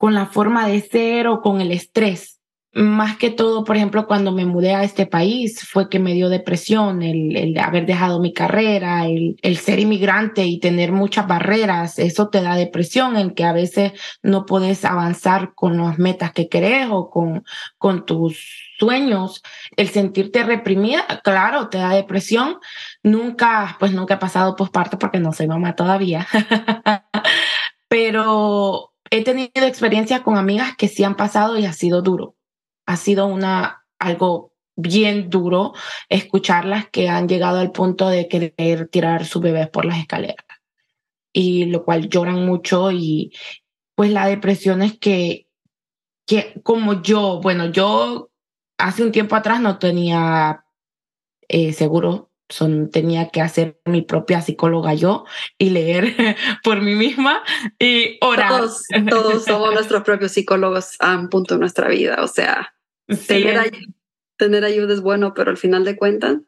con 0.00 0.14
la 0.14 0.24
forma 0.24 0.66
de 0.66 0.80
ser 0.80 1.26
o 1.26 1.42
con 1.42 1.60
el 1.60 1.72
estrés. 1.72 2.40
Más 2.72 3.18
que 3.18 3.28
todo, 3.28 3.64
por 3.64 3.76
ejemplo, 3.76 4.06
cuando 4.06 4.32
me 4.32 4.46
mudé 4.46 4.74
a 4.74 4.82
este 4.82 5.04
país, 5.04 5.60
fue 5.68 5.90
que 5.90 5.98
me 5.98 6.14
dio 6.14 6.30
depresión 6.30 7.02
el, 7.02 7.36
el 7.36 7.58
haber 7.58 7.84
dejado 7.84 8.18
mi 8.18 8.32
carrera, 8.32 9.04
el, 9.04 9.36
ser 9.58 9.78
inmigrante 9.78 10.46
y 10.46 10.58
tener 10.58 10.90
muchas 10.90 11.26
barreras. 11.26 11.98
Eso 11.98 12.30
te 12.30 12.40
da 12.40 12.56
depresión, 12.56 13.18
en 13.18 13.32
que 13.32 13.44
a 13.44 13.52
veces 13.52 13.92
no 14.22 14.46
puedes 14.46 14.86
avanzar 14.86 15.52
con 15.54 15.76
las 15.76 15.98
metas 15.98 16.32
que 16.32 16.48
querés 16.48 16.88
o 16.90 17.10
con, 17.10 17.44
con 17.76 18.06
tus 18.06 18.72
sueños. 18.78 19.42
El 19.76 19.90
sentirte 19.90 20.44
reprimida, 20.44 21.04
claro, 21.22 21.68
te 21.68 21.76
da 21.76 21.90
depresión. 21.90 22.56
Nunca, 23.02 23.76
pues 23.78 23.92
nunca 23.92 24.14
he 24.14 24.18
pasado 24.18 24.56
posparto 24.56 24.98
porque 24.98 25.20
no 25.20 25.34
soy 25.34 25.46
mamá 25.46 25.76
todavía. 25.76 26.26
Pero 27.88 28.89
he 29.10 29.24
tenido 29.24 29.66
experiencias 29.66 30.20
con 30.20 30.36
amigas 30.36 30.76
que 30.76 30.88
sí 30.88 31.04
han 31.04 31.16
pasado 31.16 31.58
y 31.58 31.66
ha 31.66 31.72
sido 31.72 32.02
duro. 32.02 32.36
Ha 32.86 32.96
sido 32.96 33.26
una, 33.26 33.84
algo 33.98 34.52
bien 34.76 35.28
duro 35.28 35.74
escucharlas 36.08 36.88
que 36.88 37.08
han 37.08 37.28
llegado 37.28 37.58
al 37.58 37.72
punto 37.72 38.08
de 38.08 38.28
querer 38.28 38.88
tirar 38.88 39.26
su 39.26 39.40
bebé 39.40 39.66
por 39.66 39.84
las 39.84 39.98
escaleras. 39.98 40.46
Y 41.32 41.66
lo 41.66 41.84
cual 41.84 42.08
lloran 42.08 42.46
mucho 42.46 42.90
y 42.90 43.32
pues 43.94 44.10
la 44.10 44.26
depresión 44.26 44.82
es 44.82 44.98
que, 44.98 45.46
que 46.26 46.54
como 46.62 47.02
yo, 47.02 47.40
bueno, 47.40 47.66
yo 47.70 48.30
hace 48.78 49.02
un 49.02 49.12
tiempo 49.12 49.36
atrás 49.36 49.60
no 49.60 49.78
tenía 49.78 50.64
eh, 51.48 51.72
seguro 51.72 52.29
son, 52.50 52.90
tenía 52.90 53.28
que 53.30 53.40
hacer 53.40 53.80
mi 53.84 54.02
propia 54.02 54.42
psicóloga 54.42 54.94
yo 54.94 55.24
y 55.58 55.70
leer 55.70 56.14
por 56.64 56.82
mí 56.82 56.94
misma 56.94 57.42
y 57.78 58.18
orar. 58.20 58.50
Todos, 58.50 58.82
todos 59.08 59.44
somos 59.44 59.72
nuestros 59.72 60.02
propios 60.02 60.32
psicólogos 60.32 60.96
a 61.00 61.16
un 61.16 61.28
punto 61.28 61.54
de 61.54 61.60
nuestra 61.60 61.88
vida. 61.88 62.18
O 62.22 62.28
sea, 62.28 62.74
tener, 63.26 63.70
tener, 64.36 64.64
ayuda 64.64 64.94
es 64.94 65.00
bueno, 65.00 65.32
pero 65.34 65.50
al 65.50 65.56
final 65.56 65.84
de 65.84 65.96
cuentas 65.96 66.38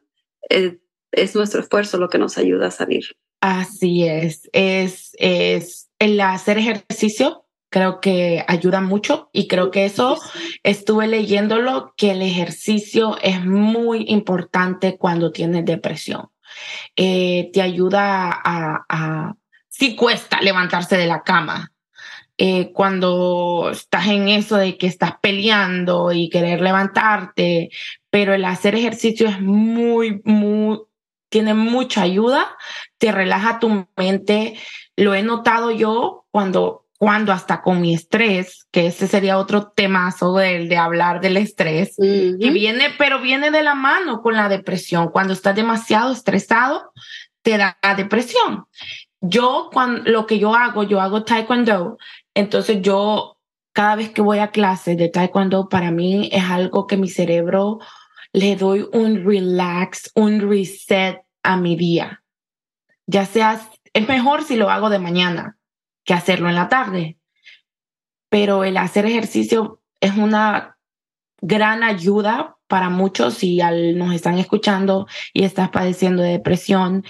eh, 0.49 0.79
es 1.11 1.35
nuestro 1.35 1.61
esfuerzo 1.61 1.97
lo 1.97 2.09
que 2.09 2.17
nos 2.17 2.37
ayuda 2.37 2.67
a 2.67 2.71
salir. 2.71 3.05
Así 3.41 4.07
es, 4.07 4.49
es, 4.53 5.11
es 5.17 5.89
el 5.99 6.19
hacer 6.21 6.57
ejercicio 6.57 7.42
creo 7.73 7.99
que 8.01 8.45
ayuda 8.47 8.81
mucho 8.81 9.31
y 9.33 9.47
creo 9.47 9.71
que 9.71 9.85
eso 9.85 10.19
estuve 10.61 11.07
leyéndolo, 11.07 11.95
que 11.97 12.11
el 12.11 12.21
ejercicio 12.21 13.17
es 13.23 13.43
muy 13.43 14.05
importante 14.09 14.95
cuando 14.95 15.31
tienes 15.31 15.65
depresión. 15.65 16.29
Eh, 16.95 17.49
te 17.51 17.63
ayuda 17.63 18.29
a, 18.31 18.85
a, 18.87 19.33
sí 19.69 19.95
cuesta 19.95 20.39
levantarse 20.39 20.97
de 20.97 21.07
la 21.07 21.23
cama. 21.23 21.71
Eh, 22.37 22.71
cuando 22.73 23.71
estás 23.71 24.05
en 24.05 24.29
eso 24.29 24.57
de 24.57 24.77
que 24.77 24.85
estás 24.85 25.13
peleando 25.19 26.11
y 26.11 26.29
querer 26.29 26.61
levantarte, 26.61 27.71
pero 28.11 28.35
el 28.35 28.45
hacer 28.45 28.75
ejercicio 28.75 29.27
es 29.27 29.41
muy, 29.41 30.21
muy, 30.25 30.79
tiene 31.29 31.55
mucha 31.55 32.03
ayuda, 32.03 32.55
te 32.99 33.11
relaja 33.11 33.57
tu 33.57 33.87
mente. 33.97 34.59
Lo 34.95 35.15
he 35.15 35.23
notado 35.23 35.71
yo 35.71 36.27
cuando 36.29 36.82
cuando 37.03 37.33
hasta 37.33 37.61
con 37.61 37.81
mi 37.81 37.93
estrés, 37.93 38.65
que 38.71 38.87
ese 38.87 39.09
sería 39.09 39.37
otro 39.37 39.73
temazo 39.75 40.37
de, 40.37 40.69
de 40.69 40.77
hablar 40.77 41.19
del 41.19 41.35
estrés, 41.35 41.95
y 41.97 42.49
viene, 42.49 42.91
pero 42.97 43.19
viene 43.19 43.51
de 43.51 43.61
la 43.61 43.75
mano 43.75 44.21
con 44.21 44.35
la 44.35 44.47
depresión. 44.47 45.09
Cuando 45.09 45.33
estás 45.33 45.53
demasiado 45.53 46.13
estresado, 46.13 46.93
te 47.41 47.57
da 47.57 47.77
depresión. 47.97 48.67
Yo, 49.19 49.69
cuando, 49.73 50.09
lo 50.09 50.25
que 50.25 50.39
yo 50.39 50.55
hago, 50.55 50.83
yo 50.83 51.01
hago 51.01 51.25
taekwondo, 51.25 51.97
entonces 52.33 52.81
yo, 52.81 53.37
cada 53.73 53.97
vez 53.97 54.11
que 54.11 54.21
voy 54.21 54.39
a 54.39 54.51
clase 54.51 54.95
de 54.95 55.09
taekwondo, 55.09 55.67
para 55.67 55.91
mí 55.91 56.29
es 56.31 56.45
algo 56.45 56.87
que 56.87 56.95
mi 56.95 57.09
cerebro 57.09 57.79
le 58.31 58.55
doy 58.55 58.87
un 58.93 59.25
relax, 59.25 60.09
un 60.15 60.39
reset 60.49 61.19
a 61.43 61.57
mi 61.57 61.75
día. 61.75 62.23
Ya 63.07 63.25
sea, 63.25 63.59
es 63.91 64.07
mejor 64.07 64.45
si 64.45 64.55
lo 64.55 64.69
hago 64.69 64.89
de 64.89 64.99
mañana, 64.99 65.57
que 66.03 66.13
hacerlo 66.13 66.49
en 66.49 66.55
la 66.55 66.69
tarde. 66.69 67.17
Pero 68.29 68.63
el 68.63 68.77
hacer 68.77 69.05
ejercicio 69.05 69.81
es 69.99 70.17
una 70.17 70.77
gran 71.41 71.83
ayuda 71.83 72.57
para 72.67 72.89
muchos 72.89 73.35
si 73.35 73.61
al, 73.61 73.97
nos 73.97 74.13
están 74.13 74.39
escuchando 74.39 75.07
y 75.33 75.43
estás 75.43 75.69
padeciendo 75.69 76.23
de 76.23 76.31
depresión. 76.31 77.03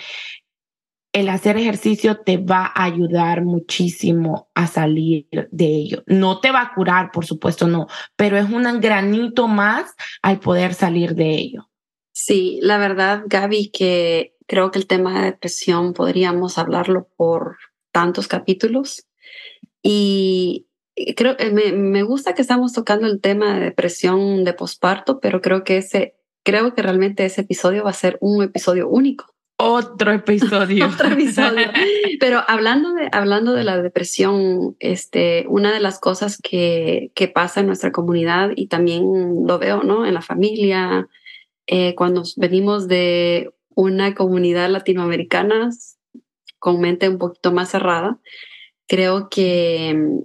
El 1.13 1.29
hacer 1.29 1.57
ejercicio 1.57 2.17
te 2.17 2.37
va 2.37 2.71
a 2.75 2.83
ayudar 2.83 3.43
muchísimo 3.43 4.49
a 4.55 4.67
salir 4.67 5.27
de 5.51 5.65
ello. 5.67 6.03
No 6.07 6.39
te 6.39 6.51
va 6.51 6.61
a 6.61 6.73
curar, 6.73 7.11
por 7.11 7.25
supuesto, 7.25 7.67
no, 7.67 7.87
pero 8.15 8.37
es 8.37 8.49
un 8.49 8.63
granito 8.81 9.47
más 9.47 9.93
al 10.21 10.39
poder 10.39 10.73
salir 10.73 11.13
de 11.15 11.29
ello. 11.35 11.69
Sí, 12.11 12.59
la 12.61 12.77
verdad, 12.77 13.23
Gaby, 13.27 13.69
que 13.69 14.35
creo 14.47 14.71
que 14.71 14.79
el 14.79 14.87
tema 14.87 15.19
de 15.19 15.25
depresión 15.31 15.93
podríamos 15.93 16.57
hablarlo 16.57 17.07
por 17.15 17.57
tantos 17.93 18.27
capítulos. 18.27 19.05
Y 19.81 20.67
creo 21.15 21.37
que 21.37 21.51
me, 21.51 21.71
me, 21.71 22.03
gusta 22.03 22.33
que 22.33 22.41
estamos 22.41 22.73
tocando 22.73 23.07
el 23.07 23.21
tema 23.21 23.53
de 23.53 23.61
depresión 23.61 24.43
de 24.43 24.53
posparto, 24.53 25.21
pero 25.21 25.41
creo 25.41 25.63
que 25.63 25.77
ese, 25.77 26.15
creo 26.43 26.75
que 26.75 26.81
realmente 26.81 27.23
ese 27.23 27.41
episodio 27.41 27.85
va 27.85 27.91
a 27.91 27.93
ser 27.93 28.17
un 28.19 28.43
episodio 28.43 28.89
único. 28.89 29.33
Otro 29.57 30.11
episodio. 30.11 30.87
Otro 30.93 31.09
episodio. 31.09 31.67
Pero 32.19 32.41
hablando 32.47 32.93
de, 32.93 33.07
hablando 33.11 33.53
de 33.53 33.63
la 33.63 33.81
depresión, 33.81 34.75
este, 34.79 35.45
una 35.47 35.71
de 35.73 35.79
las 35.79 35.99
cosas 35.99 36.37
que, 36.37 37.11
que 37.15 37.27
pasa 37.27 37.61
en 37.61 37.67
nuestra 37.67 37.91
comunidad 37.91 38.51
y 38.55 38.67
también 38.67 39.03
lo 39.47 39.59
veo, 39.59 39.83
¿no? 39.83 40.05
En 40.05 40.15
la 40.15 40.21
familia, 40.21 41.07
eh, 41.67 41.95
cuando 41.95 42.23
venimos 42.35 42.87
de 42.87 43.51
una 43.75 44.15
comunidad 44.15 44.69
latinoamericana, 44.69 45.69
con 46.63 46.79
mente 46.79 47.09
un 47.09 47.17
poquito 47.17 47.51
más 47.51 47.71
cerrada, 47.71 48.19
creo 48.87 49.27
que 49.27 49.93
mm, 49.93 50.21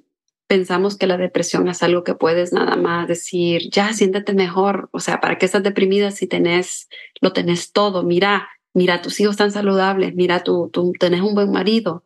pensamos 0.46 0.96
que 0.96 1.08
la 1.08 1.16
depresión 1.16 1.66
es 1.66 1.82
algo 1.82 2.04
que 2.04 2.14
puedes 2.14 2.52
nada 2.52 2.76
más 2.76 3.08
decir, 3.08 3.68
ya 3.72 3.92
siéntete 3.92 4.34
mejor, 4.34 4.88
o 4.92 5.00
sea, 5.00 5.20
¿para 5.20 5.36
qué 5.36 5.46
estás 5.46 5.64
deprimida 5.64 6.12
si 6.12 6.28
tenés, 6.28 6.88
lo 7.20 7.32
tenés 7.32 7.72
todo? 7.72 8.04
Mira, 8.04 8.48
mira, 8.72 9.02
tus 9.02 9.18
hijos 9.18 9.32
están 9.32 9.50
saludables, 9.50 10.14
mira, 10.14 10.44
tú, 10.44 10.70
tú 10.72 10.92
tenés 11.00 11.22
un 11.22 11.34
buen 11.34 11.50
marido. 11.50 12.04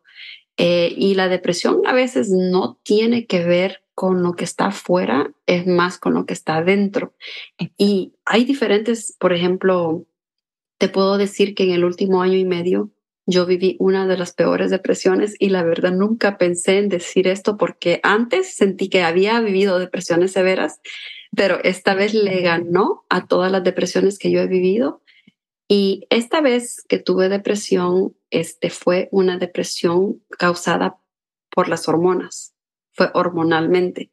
Eh, 0.57 0.91
y 0.97 1.13
la 1.13 1.29
depresión 1.29 1.81
a 1.85 1.93
veces 1.93 2.29
no 2.31 2.79
tiene 2.81 3.27
que 3.27 3.45
ver 3.45 3.83
con 3.93 4.23
lo 4.23 4.33
que 4.33 4.45
está 4.45 4.67
afuera, 4.67 5.31
es 5.45 5.67
más 5.67 5.99
con 5.99 6.15
lo 6.15 6.25
que 6.25 6.33
está 6.33 6.57
adentro. 6.57 7.13
Y 7.77 8.13
hay 8.25 8.45
diferentes, 8.45 9.15
por 9.19 9.31
ejemplo, 9.31 10.07
te 10.79 10.89
puedo 10.89 11.19
decir 11.19 11.53
que 11.53 11.65
en 11.65 11.71
el 11.71 11.85
último 11.85 12.23
año 12.23 12.37
y 12.37 12.45
medio 12.45 12.89
yo 13.25 13.45
viví 13.45 13.77
una 13.79 14.05
de 14.07 14.17
las 14.17 14.33
peores 14.33 14.69
depresiones 14.69 15.35
y 15.39 15.49
la 15.49 15.63
verdad 15.63 15.93
nunca 15.93 16.37
pensé 16.37 16.77
en 16.79 16.89
decir 16.89 17.27
esto 17.27 17.57
porque 17.57 17.99
antes 18.03 18.55
sentí 18.55 18.89
que 18.89 19.03
había 19.03 19.39
vivido 19.39 19.79
depresiones 19.79 20.33
severas, 20.33 20.81
pero 21.35 21.59
esta 21.63 21.95
vez 21.95 22.13
le 22.13 22.41
ganó 22.41 23.05
a 23.09 23.27
todas 23.27 23.51
las 23.51 23.63
depresiones 23.63 24.19
que 24.19 24.31
yo 24.31 24.39
he 24.41 24.47
vivido. 24.47 25.01
Y 25.69 26.05
esta 26.09 26.41
vez 26.41 26.83
que 26.87 26.99
tuve 26.99 27.29
depresión, 27.29 28.15
este 28.29 28.69
fue 28.69 29.07
una 29.11 29.37
depresión 29.37 30.21
causada 30.37 30.97
por 31.49 31.69
las 31.69 31.87
hormonas, 31.87 32.53
fue 32.91 33.09
hormonalmente. 33.13 34.11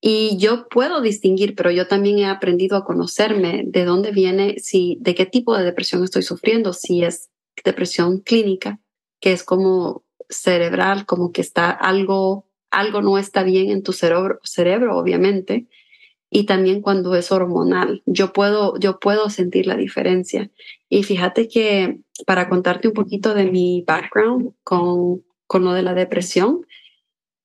Y 0.00 0.36
yo 0.38 0.68
puedo 0.68 1.00
distinguir, 1.00 1.54
pero 1.54 1.70
yo 1.70 1.86
también 1.86 2.18
he 2.18 2.26
aprendido 2.26 2.76
a 2.76 2.84
conocerme 2.84 3.64
de 3.66 3.84
dónde 3.84 4.10
viene, 4.10 4.56
si, 4.58 4.98
de 5.00 5.14
qué 5.14 5.26
tipo 5.26 5.56
de 5.56 5.64
depresión 5.64 6.02
estoy 6.02 6.22
sufriendo, 6.22 6.72
si 6.72 7.04
es 7.04 7.31
depresión 7.64 8.20
clínica, 8.20 8.80
que 9.20 9.32
es 9.32 9.44
como 9.44 10.04
cerebral, 10.28 11.06
como 11.06 11.32
que 11.32 11.40
está 11.40 11.70
algo, 11.70 12.46
algo 12.70 13.02
no 13.02 13.18
está 13.18 13.42
bien 13.42 13.70
en 13.70 13.82
tu 13.82 13.92
cerebro, 13.92 14.40
cerebro 14.42 14.96
obviamente, 14.96 15.66
y 16.30 16.44
también 16.44 16.80
cuando 16.80 17.14
es 17.14 17.30
hormonal. 17.30 18.02
Yo 18.06 18.32
puedo, 18.32 18.78
yo 18.78 18.98
puedo 18.98 19.28
sentir 19.28 19.66
la 19.66 19.76
diferencia. 19.76 20.50
Y 20.88 21.02
fíjate 21.02 21.46
que 21.46 22.00
para 22.26 22.48
contarte 22.48 22.88
un 22.88 22.94
poquito 22.94 23.34
de 23.34 23.50
mi 23.50 23.84
background 23.86 24.54
con, 24.64 25.22
con 25.46 25.64
lo 25.64 25.74
de 25.74 25.82
la 25.82 25.92
depresión, 25.92 26.66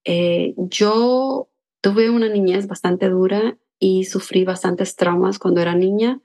eh, 0.06 0.54
yo 0.56 1.50
tuve 1.82 2.10
una 2.10 2.30
niñez 2.30 2.68
bastante 2.68 3.10
dura 3.10 3.58
y 3.78 4.06
sufrí 4.06 4.46
bastantes 4.46 4.96
traumas 4.96 5.38
cuando 5.38 5.60
era 5.60 5.76
niña, 5.76 6.22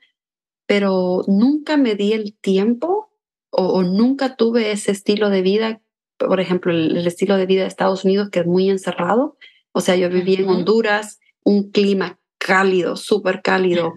pero 0.66 1.24
nunca 1.26 1.76
me 1.76 1.96
di 1.96 2.12
el 2.12 2.34
tiempo 2.34 3.11
o, 3.52 3.82
nunca 3.82 4.34
tuve 4.36 4.72
ese 4.72 4.92
estilo 4.92 5.28
de 5.28 5.42
vida, 5.42 5.80
por 6.16 6.40
ejemplo, 6.40 6.72
el, 6.72 7.06
estilo 7.06 7.36
de 7.36 7.46
vida 7.46 7.62
de 7.62 7.68
Estados 7.68 8.04
Unidos, 8.04 8.30
que 8.30 8.40
es 8.40 8.46
muy 8.46 8.70
encerrado. 8.70 9.36
O 9.72 9.80
sea, 9.80 9.94
yo 9.94 10.08
viví 10.08 10.34
en 10.36 10.48
Honduras, 10.48 11.20
un 11.44 11.70
clima 11.70 12.18
cálido, 12.44 12.96
súper 12.96 13.40
cálido, 13.40 13.94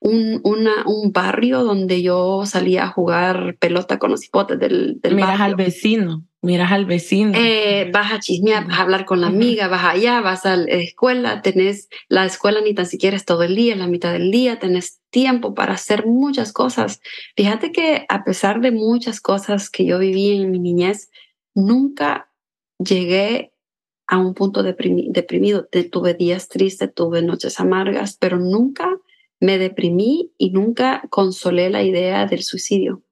un, 0.00 0.40
una, 0.42 0.84
un 0.84 1.12
barrio 1.12 1.62
donde 1.62 2.02
yo 2.02 2.44
salía 2.44 2.84
a 2.84 2.88
jugar 2.88 3.56
pelota 3.60 3.98
con 4.00 4.10
los 4.10 4.24
hipotes 4.24 4.58
del, 4.58 5.00
del 5.00 5.14
Miras 5.14 5.40
al 5.40 5.54
vecino, 5.54 6.24
miras 6.42 6.72
al 6.72 6.86
vecino. 6.86 7.32
Eh, 7.36 7.88
vas 7.92 8.12
a 8.12 8.18
chismear, 8.18 8.66
vas 8.66 8.78
a 8.78 8.82
hablar 8.82 9.04
con 9.04 9.20
la 9.20 9.28
amiga, 9.28 9.68
vas 9.68 9.84
allá, 9.84 10.20
vas 10.20 10.44
a 10.44 10.56
la 10.56 10.64
escuela, 10.64 11.40
tenés 11.40 11.88
la 12.08 12.26
escuela 12.26 12.60
ni 12.60 12.74
tan 12.74 12.86
siquiera 12.86 13.16
es 13.16 13.24
todo 13.24 13.44
el 13.44 13.54
día, 13.54 13.76
la 13.76 13.86
mitad 13.86 14.12
del 14.12 14.32
día, 14.32 14.58
tenés 14.58 15.00
tiempo 15.10 15.54
para 15.54 15.74
hacer 15.74 16.04
muchas 16.04 16.52
cosas. 16.52 17.00
Fíjate 17.36 17.70
que 17.70 18.06
a 18.08 18.24
pesar 18.24 18.60
de 18.60 18.72
muchas 18.72 19.20
cosas 19.20 19.70
que 19.70 19.86
yo 19.86 20.00
viví 20.00 20.32
en 20.32 20.50
mi 20.50 20.58
niñez, 20.58 21.10
nunca 21.54 22.28
llegué 22.78 23.53
a 24.06 24.18
un 24.18 24.34
punto 24.34 24.62
deprimido. 24.62 25.66
Tuve 25.90 26.14
días 26.14 26.48
tristes, 26.48 26.92
tuve 26.94 27.22
noches 27.22 27.60
amargas, 27.60 28.16
pero 28.18 28.38
nunca 28.38 28.88
me 29.40 29.58
deprimí 29.58 30.32
y 30.38 30.50
nunca 30.50 31.02
consolé 31.10 31.70
la 31.70 31.82
idea 31.82 32.26
del 32.26 32.42
suicidio. 32.42 33.02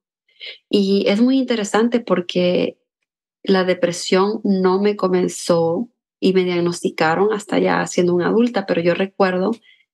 Y 0.69 1.05
es 1.07 1.21
muy 1.21 1.37
interesante 1.37 1.99
porque 1.99 2.77
la 3.43 3.63
depresión 3.63 4.41
no 4.43 4.81
me 4.81 4.95
comenzó 4.95 5.89
y 6.19 6.33
me 6.33 6.43
diagnosticaron 6.43 7.33
hasta 7.33 7.59
ya 7.59 7.85
siendo 7.87 8.13
una 8.15 8.27
adulta, 8.27 8.65
pero 8.65 8.81
yo 8.81 8.93
recuerdo 8.93 9.51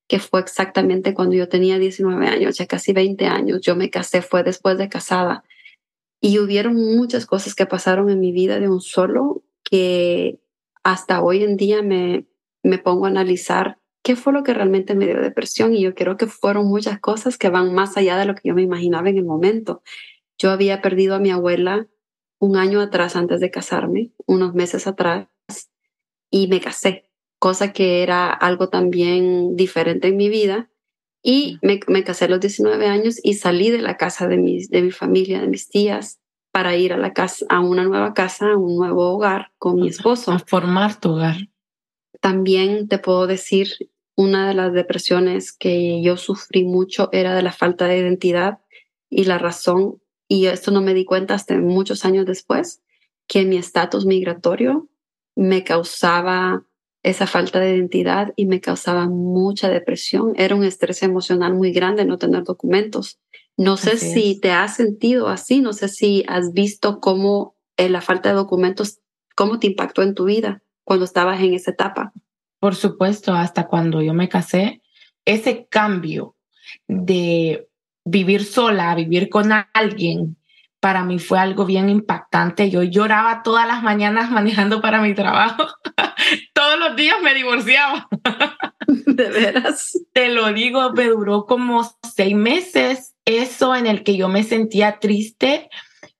que 0.08 0.20
fue 0.20 0.40
exactamente 0.40 1.14
cuando 1.14 1.36
yo 1.36 1.50
tenía 1.50 1.78
19 1.78 2.28
años, 2.28 2.58
ya 2.58 2.66
casi 2.66 2.94
20 2.94 3.26
años. 3.28 3.62
Yo 3.62 3.76
me 3.76 3.90
casé, 3.90 4.22
fue 4.22 4.44
después 4.44 4.78
de 4.78 4.90
casada. 4.90 5.44
Y 6.20 6.40
hubieron 6.40 6.76
muchas 6.76 7.26
cosas 7.26 7.54
que 7.56 7.66
pasaron 7.66 8.10
en 8.10 8.20
mi 8.20 8.32
vida 8.32 8.60
de 8.60 8.70
un 8.70 8.82
solo 8.82 9.44
que 9.64 10.40
hasta 10.84 11.22
hoy 11.22 11.44
en 11.44 11.58
día 11.58 11.82
me, 11.82 12.26
me 12.64 12.78
pongo 12.78 13.06
a 13.06 13.10
analizar 13.10 13.80
qué 14.04 14.16
fue 14.16 14.34
lo 14.34 14.44
que 14.44 14.54
realmente 14.54 14.96
me 14.96 15.06
dio 15.06 15.22
depresión 15.22 15.74
y 15.74 15.82
yo 15.82 15.94
creo 15.94 16.18
que 16.18 16.28
fueron 16.28 16.68
muchas 16.68 17.00
cosas 17.00 17.38
que 17.38 17.50
van 17.50 17.74
más 17.74 17.98
allá 17.98 18.18
de 18.18 18.26
lo 18.26 18.36
que 18.36 18.50
yo 18.50 18.56
me 18.56 18.62
imaginaba 18.62 19.10
en 19.10 19.18
el 19.18 19.26
momento. 19.26 19.82
Yo 20.38 20.52
había 20.52 20.82
perdido 20.82 21.16
a 21.16 21.20
mi 21.20 21.32
abuela 21.32 21.88
un 22.40 22.56
año 22.56 22.80
atrás 22.80 23.16
antes 23.16 23.40
de 23.42 23.52
casarme, 23.52 24.12
unos 24.26 24.54
meses 24.54 24.88
atrás, 24.88 25.28
y 26.32 26.48
me 26.48 26.62
casé, 26.62 27.10
cosa 27.38 27.74
que 27.74 28.02
era 28.04 28.32
algo 28.32 28.70
también 28.70 29.56
diferente 29.56 30.08
en 30.08 30.18
mi 30.18 30.30
vida. 30.30 30.70
Y 31.22 31.58
me, 31.62 31.82
me 31.88 32.06
casé 32.06 32.26
a 32.26 32.30
los 32.30 32.40
19 32.40 32.88
años 32.88 33.20
y 33.22 33.34
salí 33.34 33.72
de 33.72 33.80
la 33.80 33.98
casa 33.98 34.28
de, 34.28 34.38
mis, 34.38 34.70
de 34.70 34.82
mi 34.82 34.92
familia, 34.92 35.42
de 35.42 35.48
mis 35.48 35.68
tías, 35.68 36.22
para 36.52 36.76
ir 36.76 36.94
a 36.94 36.98
la 36.98 37.14
casa, 37.14 37.46
a 37.50 37.60
una 37.60 37.84
nueva 37.84 38.14
casa, 38.14 38.52
a 38.52 38.58
un 38.58 38.76
nuevo 38.76 39.10
hogar 39.10 39.52
con 39.58 39.76
mi 39.76 39.88
esposo. 39.88 40.32
A 40.32 40.40
formar 40.40 41.00
tu 41.00 41.12
hogar. 41.12 41.38
También 42.22 42.88
te 42.88 42.98
puedo 42.98 43.28
decir, 43.28 43.92
una 44.16 44.48
de 44.48 44.54
las 44.54 44.74
depresiones 44.74 45.54
que 45.54 46.02
yo 46.02 46.18
sufrí 46.18 46.66
mucho 46.66 47.10
era 47.14 47.36
de 47.36 47.42
la 47.42 47.54
falta 47.54 47.86
de 47.86 48.00
identidad 48.00 48.60
y 49.10 49.24
la 49.24 49.38
razón, 49.38 50.02
y 50.28 50.48
esto 50.48 50.72
no 50.72 50.82
me 50.82 50.94
di 50.94 51.06
cuenta 51.06 51.34
hasta 51.34 51.58
muchos 51.58 52.04
años 52.04 52.26
después, 52.26 52.82
que 53.28 53.46
mi 53.46 53.58
estatus 53.58 54.06
migratorio 54.06 54.90
me 55.36 55.64
causaba 55.64 56.66
esa 57.04 57.28
falta 57.28 57.60
de 57.60 57.76
identidad 57.76 58.34
y 58.36 58.46
me 58.46 58.60
causaba 58.60 59.08
mucha 59.08 59.70
depresión. 59.70 60.34
Era 60.36 60.56
un 60.56 60.66
estrés 60.66 61.02
emocional 61.02 61.54
muy 61.54 61.72
grande 61.72 62.04
no 62.04 62.18
tener 62.18 62.44
documentos. 62.44 63.20
No 63.60 63.76
sé 63.76 63.98
si 63.98 64.40
te 64.40 64.52
has 64.52 64.78
sentido 64.78 65.28
así, 65.28 65.60
no 65.60 65.74
sé 65.74 65.90
si 65.90 66.24
has 66.30 66.54
visto 66.54 67.02
cómo 67.02 67.58
eh, 67.76 67.90
la 67.90 68.00
falta 68.00 68.30
de 68.30 68.36
documentos, 68.36 69.00
cómo 69.36 69.60
te 69.60 69.68
impactó 69.68 70.02
en 70.02 70.16
tu 70.16 70.24
vida 70.24 70.64
cuando 70.86 71.04
estabas 71.04 71.42
en 71.42 71.54
esa 71.54 71.72
etapa. 71.72 72.14
Por 72.62 72.74
supuesto, 72.76 73.34
hasta 73.34 73.68
cuando 73.68 74.02
yo 74.02 74.14
me 74.14 74.30
casé, 74.30 74.82
ese 75.26 75.68
cambio 75.70 76.38
de 76.88 77.68
vivir 78.06 78.46
sola 78.46 78.96
vivir 78.96 79.28
con 79.28 79.52
alguien, 79.74 80.38
para 80.80 81.04
mí 81.04 81.20
fue 81.20 81.38
algo 81.38 81.66
bien 81.66 81.90
impactante. 81.90 82.70
Yo 82.70 82.84
lloraba 82.84 83.44
todas 83.44 83.68
las 83.68 83.84
mañanas 83.84 84.32
manejando 84.32 84.80
para 84.80 85.02
mi 85.02 85.14
trabajo. 85.14 85.68
Todos 86.54 86.80
los 86.80 86.96
días 86.96 87.18
me 87.22 87.34
divorciaba. 87.34 88.08
De 88.88 89.30
veras. 89.30 90.00
Te 90.14 90.30
lo 90.30 90.54
digo, 90.54 90.94
me 90.94 91.08
duró 91.08 91.46
como 91.46 91.84
seis 92.16 92.38
meses 92.38 93.09
eso 93.38 93.76
en 93.76 93.88
el 93.88 94.04
que 94.04 94.18
yo 94.18 94.28
me 94.28 94.44
sentía 94.44 95.00
triste 95.00 95.70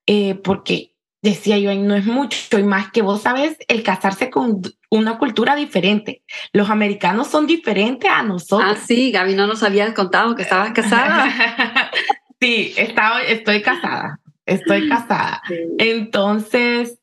eh, 0.06 0.36
porque 0.36 0.94
decía 1.22 1.58
yo, 1.58 1.74
no 1.76 1.96
es 1.96 2.06
mucho 2.06 2.58
y 2.58 2.64
más 2.64 2.92
que 2.92 3.02
vos 3.02 3.22
sabes, 3.22 3.58
el 3.68 3.84
casarse 3.84 4.30
con 4.30 4.62
una 4.90 5.18
cultura 5.18 5.56
diferente. 5.56 6.24
Los 6.54 6.70
americanos 6.70 7.28
son 7.28 7.46
diferentes 7.46 8.10
a 8.10 8.24
nosotros. 8.24 8.78
Ah, 8.78 8.80
sí, 8.84 9.12
Gaby, 9.12 9.36
no 9.36 9.48
nos 9.48 9.64
habías 9.64 9.94
contado 9.94 10.36
que 10.36 10.44
estabas 10.44 10.72
casada. 10.72 11.30
sí, 12.42 12.74
estaba, 12.78 13.22
estoy 13.22 13.62
casada, 13.62 14.20
estoy 14.46 14.88
casada. 14.88 15.42
Entonces, 15.78 17.00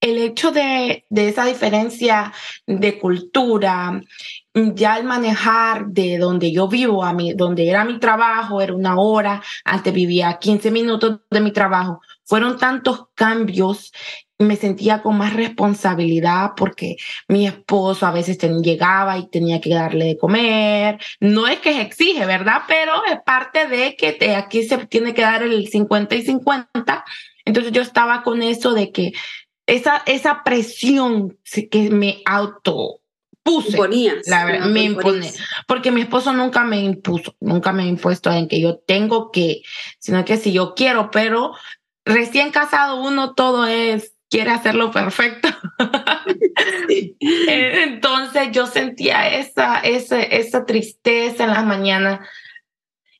el 0.00 0.18
hecho 0.18 0.50
de, 0.52 1.04
de, 1.10 1.28
esa 1.28 1.44
diferencia 1.44 2.32
de 2.66 2.98
cultura, 2.98 4.00
ya 4.54 4.98
el 4.98 5.04
manejar 5.04 5.86
de 5.86 6.18
donde 6.18 6.52
yo 6.52 6.68
vivo 6.68 7.04
a 7.04 7.12
mí, 7.12 7.32
donde 7.34 7.68
era 7.68 7.84
mi 7.84 7.98
trabajo, 7.98 8.60
era 8.60 8.74
una 8.74 8.98
hora, 8.98 9.42
antes 9.64 9.92
vivía 9.92 10.38
15 10.38 10.70
minutos 10.70 11.20
de 11.30 11.40
mi 11.40 11.52
trabajo, 11.52 12.00
fueron 12.24 12.58
tantos 12.58 13.06
cambios 13.14 13.92
me 14.40 14.56
sentía 14.56 15.02
con 15.02 15.18
más 15.18 15.34
responsabilidad 15.34 16.52
porque 16.56 16.96
mi 17.28 17.46
esposo 17.46 18.06
a 18.06 18.10
veces 18.10 18.38
llegaba 18.62 19.18
y 19.18 19.28
tenía 19.28 19.60
que 19.60 19.74
darle 19.74 20.06
de 20.06 20.16
comer. 20.16 20.98
No 21.20 21.46
es 21.46 21.58
que 21.60 21.74
se 21.74 21.82
exige, 21.82 22.24
¿verdad? 22.24 22.62
Pero 22.66 23.04
es 23.04 23.18
parte 23.24 23.66
de 23.66 23.96
que 23.96 24.34
aquí 24.34 24.62
se 24.64 24.78
tiene 24.86 25.12
que 25.12 25.22
dar 25.22 25.42
el 25.42 25.68
50 25.68 26.14
y 26.14 26.22
50. 26.22 27.04
Entonces 27.44 27.72
yo 27.72 27.82
estaba 27.82 28.22
con 28.22 28.42
eso 28.42 28.72
de 28.72 28.90
que 28.90 29.12
esa, 29.66 30.02
esa 30.06 30.42
presión 30.42 31.38
que 31.70 31.90
me 31.90 32.22
auto 32.24 32.99
puse. 33.42 33.78
la 34.26 34.44
verdad, 34.44 34.66
me 34.66 34.84
impone. 34.84 35.32
Porque 35.66 35.90
mi 35.90 36.02
esposo 36.02 36.32
nunca 36.32 36.64
me 36.64 36.80
impuso, 36.80 37.34
nunca 37.40 37.72
me 37.72 37.84
ha 37.84 37.86
impuesto 37.86 38.30
en 38.30 38.48
que 38.48 38.60
yo 38.60 38.78
tengo 38.78 39.30
que, 39.30 39.62
sino 39.98 40.24
que 40.24 40.36
si 40.36 40.52
yo 40.52 40.74
quiero, 40.74 41.10
pero 41.10 41.52
recién 42.04 42.50
casado 42.50 43.02
uno 43.02 43.34
todo 43.34 43.66
es 43.66 44.14
quiere 44.30 44.50
hacerlo 44.50 44.90
perfecto. 44.90 45.48
Entonces 47.20 48.50
yo 48.52 48.66
sentía 48.66 49.28
esa, 49.28 49.80
esa, 49.80 50.22
esa 50.22 50.64
tristeza 50.64 51.44
en 51.44 51.50
las 51.50 51.64
mañanas 51.64 52.20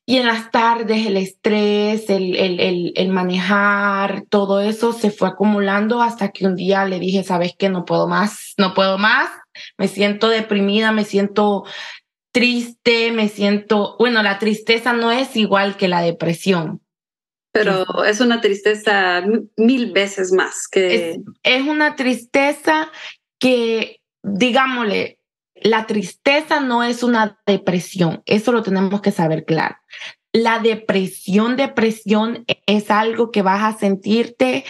y 0.07 0.17
en 0.17 0.27
las 0.27 0.51
tardes 0.51 1.07
el 1.07 1.17
estrés, 1.17 2.09
el, 2.11 2.35
el, 2.37 2.93
el, 2.97 3.09
manejar, 3.11 4.25
todo 4.29 4.61
eso 4.61 4.93
se 4.93 5.11
fue 5.11 5.29
acumulando 5.29 6.03
hasta 6.03 6.31
que 6.31 6.47
un 6.47 6.57
día 6.57 6.85
le 6.85 6.99
dije, 6.99 7.23
sabes 7.23 7.55
que 7.57 7.69
no 7.69 7.85
puedo 7.85 8.09
más, 8.09 8.55
no 8.57 8.75
puedo 8.75 8.99
más, 8.99 9.31
me 9.79 9.89
siento 9.89 10.29
deprimida, 10.29 10.93
me 10.93 11.05
siento 11.05 11.65
triste, 12.33 13.13
me 13.13 13.29
siento, 13.29 13.97
bueno, 13.99 14.23
la 14.23 14.39
tristeza 14.39 14.93
no 14.93 15.11
es 15.11 15.37
igual 15.37 15.77
que 15.77 15.89
la 15.89 16.03
depresión. 16.03 16.81
Pero 17.53 18.05
es 18.05 18.21
una 18.21 18.41
tristeza 18.41 19.25
mil 19.57 19.93
veces 19.93 20.33
más 20.33 20.69
que... 20.69 21.11
Es, 21.11 21.19
es 21.43 21.63
una 21.67 21.97
tristeza 21.97 22.93
que, 23.39 24.01
digámosle, 24.23 25.19
la 25.57 25.87
tristeza 25.87 26.61
no 26.61 26.83
es 26.85 27.03
una 27.03 27.41
depresión, 27.47 28.23
eso 28.27 28.53
lo 28.53 28.63
tenemos 28.63 29.01
que 29.01 29.11
saber 29.11 29.45
claro. 29.45 29.77
La 30.33 30.61
depresión, 30.61 31.57
depresión 31.57 32.45
es 32.67 32.91
algo 32.91 33.33
que 33.33 33.43
vas 33.43 33.63
a 33.63 33.79
sentirte 33.79 34.65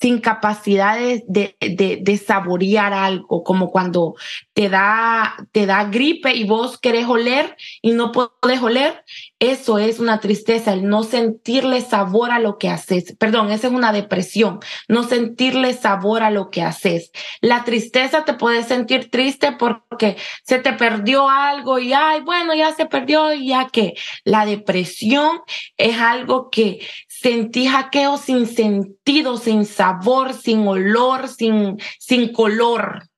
sin 0.00 0.20
capacidades 0.20 1.24
de, 1.26 1.56
de, 1.60 1.98
de, 2.00 2.16
saborear 2.18 2.92
algo, 2.92 3.42
como 3.42 3.70
cuando 3.70 4.14
te 4.52 4.68
da, 4.68 5.36
te 5.50 5.66
da 5.66 5.84
gripe 5.84 6.34
y 6.34 6.44
vos 6.44 6.78
querés 6.78 7.06
oler 7.06 7.56
y 7.82 7.92
no 7.92 8.12
podés 8.12 8.62
oler, 8.62 9.04
eso 9.40 9.78
es 9.78 9.98
una 9.98 10.20
tristeza, 10.20 10.72
el 10.72 10.88
no 10.88 11.02
sentirle 11.02 11.80
sabor 11.80 12.30
a 12.30 12.38
lo 12.38 12.58
que 12.58 12.68
haces. 12.68 13.16
Perdón, 13.18 13.50
esa 13.50 13.68
es 13.68 13.72
una 13.72 13.92
depresión, 13.92 14.60
no 14.86 15.02
sentirle 15.02 15.74
sabor 15.74 16.22
a 16.22 16.30
lo 16.30 16.50
que 16.50 16.62
haces. 16.62 17.10
La 17.40 17.64
tristeza 17.64 18.24
te 18.24 18.34
puede 18.34 18.62
sentir 18.62 19.10
triste 19.10 19.52
porque 19.52 20.16
se 20.44 20.58
te 20.58 20.72
perdió 20.72 21.28
algo 21.28 21.78
y, 21.78 21.92
ay, 21.92 22.20
bueno, 22.20 22.54
ya 22.54 22.72
se 22.72 22.86
perdió 22.86 23.32
y 23.32 23.48
ya 23.48 23.68
que. 23.68 23.94
La 24.24 24.46
depresión 24.46 25.40
es 25.76 25.98
algo 25.98 26.50
que 26.50 26.80
sentí 27.20 27.66
jaqueo 27.66 28.16
sin 28.16 28.46
sentido, 28.46 29.36
sin 29.38 29.64
sabor, 29.64 30.34
sin 30.34 30.66
olor, 30.66 31.28
sin, 31.28 31.78
sin 31.98 32.32
color. 32.32 33.08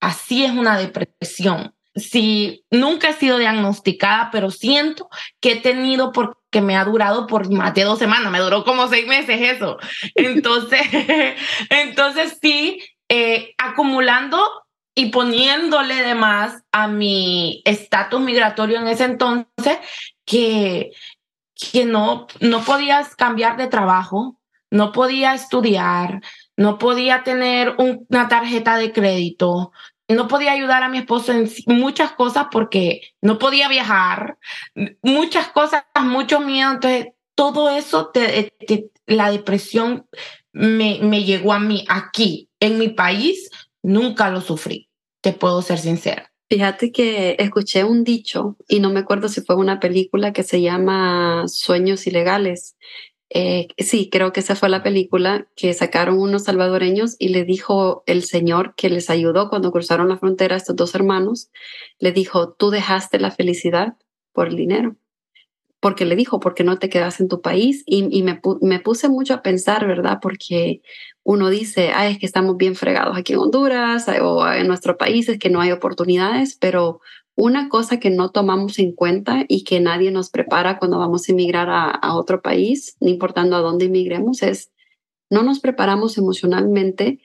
Así 0.00 0.44
es 0.44 0.52
una 0.52 0.78
depresión. 0.78 1.74
Si 1.94 2.64
nunca 2.70 3.08
he 3.08 3.14
sido 3.14 3.38
diagnosticada, 3.38 4.30
pero 4.30 4.50
siento 4.52 5.08
que 5.40 5.52
he 5.52 5.60
tenido 5.60 6.12
porque 6.12 6.60
me 6.60 6.76
ha 6.76 6.84
durado 6.84 7.26
por 7.26 7.50
más 7.52 7.74
de 7.74 7.82
dos 7.82 7.98
semanas, 7.98 8.30
me 8.30 8.38
duró 8.38 8.64
como 8.64 8.86
seis 8.86 9.06
meses 9.08 9.40
eso. 9.40 9.78
Entonces, 10.14 10.82
entonces 11.70 12.38
sí, 12.40 12.80
eh, 13.08 13.54
acumulando 13.58 14.38
y 14.94 15.06
poniéndole 15.06 15.94
de 15.94 16.14
más 16.14 16.62
a 16.70 16.86
mi 16.86 17.62
estatus 17.64 18.20
migratorio 18.20 18.78
en 18.78 18.88
ese 18.88 19.04
entonces, 19.04 19.78
que 20.24 20.90
que 21.58 21.84
no, 21.84 22.26
no 22.40 22.62
podías 22.64 23.16
cambiar 23.16 23.56
de 23.56 23.66
trabajo, 23.66 24.38
no 24.70 24.92
podía 24.92 25.34
estudiar, 25.34 26.20
no 26.56 26.78
podía 26.78 27.24
tener 27.24 27.74
una 27.78 28.28
tarjeta 28.28 28.76
de 28.76 28.92
crédito, 28.92 29.72
no 30.08 30.28
podía 30.28 30.52
ayudar 30.52 30.82
a 30.82 30.88
mi 30.88 30.98
esposo 30.98 31.32
en 31.32 31.50
muchas 31.66 32.12
cosas 32.12 32.46
porque 32.50 33.02
no 33.20 33.38
podía 33.38 33.68
viajar, 33.68 34.38
muchas 35.02 35.48
cosas, 35.48 35.84
mucho 36.00 36.40
miedo. 36.40 36.72
Entonces, 36.72 37.08
todo 37.34 37.68
eso, 37.70 38.10
la 39.06 39.30
depresión 39.30 40.06
me, 40.52 40.98
me 41.02 41.24
llegó 41.24 41.52
a 41.52 41.60
mí 41.60 41.84
aquí, 41.88 42.48
en 42.60 42.78
mi 42.78 42.88
país, 42.88 43.50
nunca 43.82 44.30
lo 44.30 44.40
sufrí, 44.40 44.88
te 45.20 45.32
puedo 45.32 45.62
ser 45.62 45.78
sincera. 45.78 46.32
Fíjate 46.50 46.92
que 46.92 47.36
escuché 47.38 47.84
un 47.84 48.04
dicho, 48.04 48.56
y 48.68 48.80
no 48.80 48.90
me 48.90 49.00
acuerdo 49.00 49.28
si 49.28 49.42
fue 49.42 49.56
una 49.56 49.80
película 49.80 50.32
que 50.32 50.42
se 50.42 50.62
llama 50.62 51.44
Sueños 51.46 52.06
Ilegales. 52.06 52.76
Eh, 53.28 53.68
sí, 53.76 54.08
creo 54.10 54.32
que 54.32 54.40
esa 54.40 54.56
fue 54.56 54.70
la 54.70 54.82
película 54.82 55.46
que 55.56 55.74
sacaron 55.74 56.18
unos 56.18 56.44
salvadoreños 56.44 57.16
y 57.18 57.28
le 57.28 57.44
dijo 57.44 58.02
el 58.06 58.22
señor 58.22 58.74
que 58.76 58.88
les 58.88 59.10
ayudó 59.10 59.50
cuando 59.50 59.72
cruzaron 59.72 60.08
la 60.08 60.16
frontera 60.16 60.54
a 60.54 60.58
estos 60.58 60.76
dos 60.76 60.94
hermanos, 60.94 61.50
le 61.98 62.12
dijo, 62.12 62.54
tú 62.54 62.70
dejaste 62.70 63.18
la 63.18 63.30
felicidad 63.30 63.96
por 64.32 64.48
el 64.48 64.56
dinero 64.56 64.96
porque 65.80 66.04
le 66.04 66.16
dijo, 66.16 66.40
porque 66.40 66.64
no 66.64 66.78
te 66.78 66.88
quedas 66.88 67.20
en 67.20 67.28
tu 67.28 67.40
país? 67.40 67.82
Y, 67.86 68.22
me, 68.22 68.40
me, 68.60 68.80
puse 68.80 69.08
mucho 69.08 69.34
a 69.34 69.42
pensar, 69.42 69.86
¿verdad? 69.86 70.18
Porque 70.20 70.82
uno 71.22 71.50
dice, 71.50 71.92
ay, 71.94 72.12
es 72.12 72.18
que 72.18 72.26
estamos 72.26 72.56
bien 72.56 72.74
fregados 72.74 73.16
aquí 73.16 73.34
en 73.34 73.38
Honduras 73.38 74.06
o 74.20 74.50
en 74.50 74.66
nuestro 74.66 74.96
país, 74.96 75.28
es 75.28 75.38
que 75.38 75.50
no 75.50 75.60
hay 75.60 75.70
oportunidades, 75.70 76.56
pero 76.56 77.00
una 77.38 77.68
cosa 77.68 78.00
que 78.00 78.10
no 78.10 78.30
tomamos 78.30 78.80
en 78.80 78.92
cuenta 78.92 79.44
y 79.46 79.62
que 79.62 79.78
nadie 79.78 80.10
nos 80.10 80.28
prepara 80.28 80.80
cuando 80.80 80.98
vamos 80.98 81.28
a 81.28 81.32
emigrar 81.32 81.68
a, 81.70 82.16
otro 82.16 82.42
país, 82.42 82.96
no 83.00 83.08
importando 83.08 83.54
a 83.54 83.60
dónde 83.60 83.84
emigremos, 83.84 84.42
es 84.42 84.72
no 85.30 85.44
nos 85.44 85.60
preparamos 85.60 86.18
emocionalmente 86.18 87.20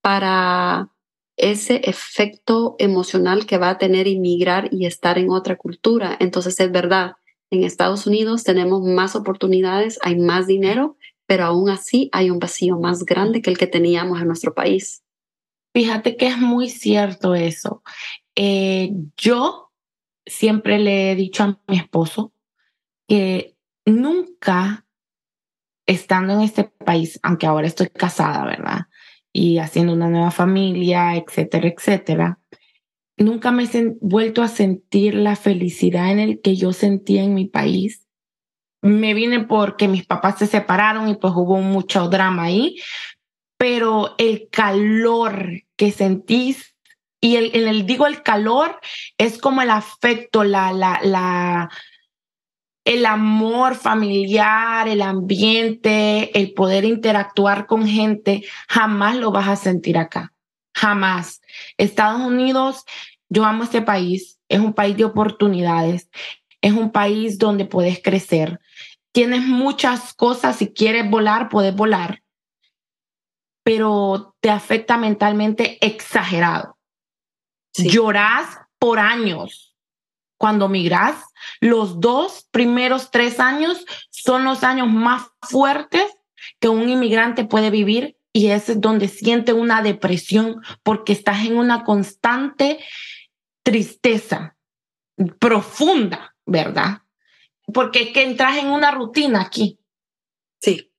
para 0.00 0.90
ese 1.36 1.76
efecto 1.84 2.74
emocional 2.80 3.46
que 3.46 3.58
va 3.58 3.70
a 3.70 3.78
tener 3.78 4.08
inmigrar 4.08 4.68
y 4.72 4.86
estar 4.86 5.16
en 5.16 5.30
otra 5.30 5.54
cultura. 5.54 6.16
Entonces 6.18 6.58
es 6.58 6.72
verdad, 6.72 7.12
en 7.52 7.64
Estados 7.64 8.06
Unidos 8.06 8.44
tenemos 8.44 8.82
más 8.82 9.14
oportunidades, 9.14 9.98
hay 10.02 10.16
más 10.16 10.46
dinero, 10.46 10.96
pero 11.26 11.44
aún 11.44 11.68
así 11.68 12.08
hay 12.12 12.30
un 12.30 12.38
vacío 12.38 12.78
más 12.78 13.04
grande 13.04 13.42
que 13.42 13.50
el 13.50 13.58
que 13.58 13.66
teníamos 13.66 14.20
en 14.20 14.26
nuestro 14.26 14.54
país. 14.54 15.04
Fíjate 15.74 16.16
que 16.16 16.28
es 16.28 16.38
muy 16.38 16.70
cierto 16.70 17.34
eso. 17.34 17.82
Eh, 18.36 18.92
yo 19.18 19.70
siempre 20.24 20.78
le 20.78 21.12
he 21.12 21.14
dicho 21.14 21.42
a 21.42 21.60
mi 21.68 21.76
esposo 21.76 22.32
que 23.06 23.54
nunca 23.84 24.86
estando 25.86 26.32
en 26.32 26.40
este 26.40 26.64
país, 26.64 27.20
aunque 27.22 27.46
ahora 27.46 27.66
estoy 27.66 27.88
casada, 27.88 28.46
¿verdad? 28.46 28.86
Y 29.30 29.58
haciendo 29.58 29.92
una 29.92 30.08
nueva 30.08 30.30
familia, 30.30 31.16
etcétera, 31.16 31.68
etcétera, 31.68 32.40
nunca 33.22 33.50
me 33.50 33.64
he 33.64 33.96
vuelto 34.00 34.42
a 34.42 34.48
sentir 34.48 35.14
la 35.14 35.36
felicidad 35.36 36.10
en 36.10 36.18
el 36.18 36.40
que 36.40 36.56
yo 36.56 36.72
sentía 36.72 37.22
en 37.22 37.34
mi 37.34 37.46
país. 37.46 38.06
Me 38.82 39.14
vine 39.14 39.44
porque 39.44 39.88
mis 39.88 40.04
papás 40.04 40.38
se 40.38 40.46
separaron 40.46 41.08
y 41.08 41.14
pues 41.14 41.32
hubo 41.36 41.58
mucho 41.58 42.08
drama 42.08 42.44
ahí, 42.44 42.80
pero 43.56 44.14
el 44.18 44.48
calor 44.50 45.62
que 45.76 45.92
sentís 45.92 46.72
y 47.20 47.36
el, 47.36 47.52
en 47.54 47.68
el 47.68 47.86
digo 47.86 48.08
el 48.08 48.22
calor 48.24 48.80
es 49.16 49.38
como 49.38 49.62
el 49.62 49.70
afecto, 49.70 50.42
la, 50.42 50.72
la, 50.72 51.70
el 52.84 53.06
amor 53.06 53.76
familiar, 53.76 54.88
el 54.88 55.02
ambiente, 55.02 56.36
el 56.36 56.52
poder 56.52 56.84
interactuar 56.84 57.66
con 57.66 57.86
gente, 57.86 58.42
jamás 58.68 59.16
lo 59.16 59.30
vas 59.30 59.48
a 59.48 59.56
sentir 59.56 59.96
acá. 59.96 60.32
Jamás. 60.74 61.40
Estados 61.76 62.22
Unidos, 62.22 62.84
yo 63.32 63.44
amo 63.44 63.64
este 63.64 63.80
país, 63.80 64.38
es 64.48 64.60
un 64.60 64.74
país 64.74 64.96
de 64.96 65.06
oportunidades, 65.06 66.10
es 66.60 66.72
un 66.72 66.92
país 66.92 67.38
donde 67.38 67.64
puedes 67.64 68.02
crecer. 68.02 68.60
Tienes 69.10 69.42
muchas 69.42 70.12
cosas, 70.12 70.56
si 70.56 70.72
quieres 70.72 71.08
volar, 71.08 71.48
puedes 71.48 71.74
volar, 71.74 72.22
pero 73.64 74.34
te 74.40 74.50
afecta 74.50 74.98
mentalmente 74.98 75.78
exagerado. 75.84 76.76
Llorás 77.74 78.58
por 78.78 78.98
años. 78.98 79.74
Cuando 80.36 80.68
migras, 80.68 81.16
los 81.60 82.00
dos 82.00 82.46
primeros 82.50 83.10
tres 83.10 83.40
años 83.40 83.86
son 84.10 84.44
los 84.44 84.62
años 84.62 84.88
más 84.88 85.28
fuertes 85.40 86.04
que 86.60 86.68
un 86.68 86.88
inmigrante 86.88 87.44
puede 87.44 87.70
vivir 87.70 88.18
y 88.32 88.48
es 88.48 88.80
donde 88.80 89.08
siente 89.08 89.52
una 89.52 89.82
depresión 89.82 90.62
porque 90.82 91.12
estás 91.12 91.44
en 91.44 91.56
una 91.56 91.84
constante 91.84 92.80
tristeza 93.62 94.56
profunda, 95.38 96.34
¿verdad? 96.46 97.02
Porque 97.72 98.02
es 98.02 98.08
que 98.10 98.24
entras 98.24 98.56
en 98.58 98.68
una 98.68 98.90
rutina 98.90 99.42
aquí. 99.42 99.78
Sí. 100.60 100.92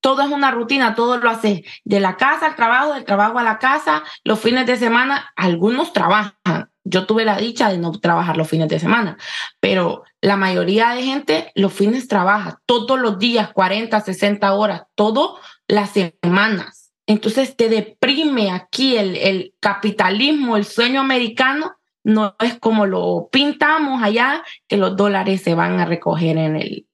Todo 0.00 0.22
es 0.22 0.30
una 0.30 0.50
rutina, 0.50 0.94
todo 0.94 1.18
lo 1.18 1.28
haces 1.28 1.60
de 1.84 2.00
la 2.00 2.16
casa 2.16 2.46
al 2.46 2.56
trabajo, 2.56 2.94
del 2.94 3.04
trabajo 3.04 3.38
a 3.38 3.42
la 3.42 3.58
casa, 3.58 4.02
los 4.24 4.40
fines 4.40 4.66
de 4.66 4.76
semana, 4.76 5.30
algunos 5.36 5.92
trabajan, 5.92 6.70
yo 6.84 7.06
tuve 7.06 7.26
la 7.26 7.36
dicha 7.36 7.68
de 7.70 7.76
no 7.76 7.92
trabajar 7.92 8.38
los 8.38 8.48
fines 8.48 8.68
de 8.68 8.78
semana, 8.78 9.18
pero 9.60 10.04
la 10.22 10.36
mayoría 10.36 10.90
de 10.90 11.02
gente 11.02 11.52
los 11.54 11.74
fines 11.74 12.08
trabaja 12.08 12.62
todos 12.64 12.98
los 12.98 13.18
días, 13.18 13.52
40, 13.52 14.00
60 14.00 14.54
horas, 14.54 14.82
todas 14.94 15.38
las 15.68 15.90
semanas. 15.90 16.79
Entonces 17.06 17.56
te 17.56 17.68
deprime 17.68 18.50
aquí 18.50 18.96
el, 18.96 19.16
el 19.16 19.54
capitalismo, 19.60 20.56
el 20.56 20.64
sueño 20.64 21.00
americano, 21.00 21.76
no 22.02 22.34
es 22.40 22.58
como 22.58 22.86
lo 22.86 23.28
pintamos 23.30 24.02
allá, 24.02 24.42
que 24.68 24.76
los 24.76 24.96
dólares 24.96 25.42
se 25.42 25.54
van 25.54 25.80
a 25.80 25.84
recoger 25.84 26.38
en, 26.38 26.56
el, 26.56 26.86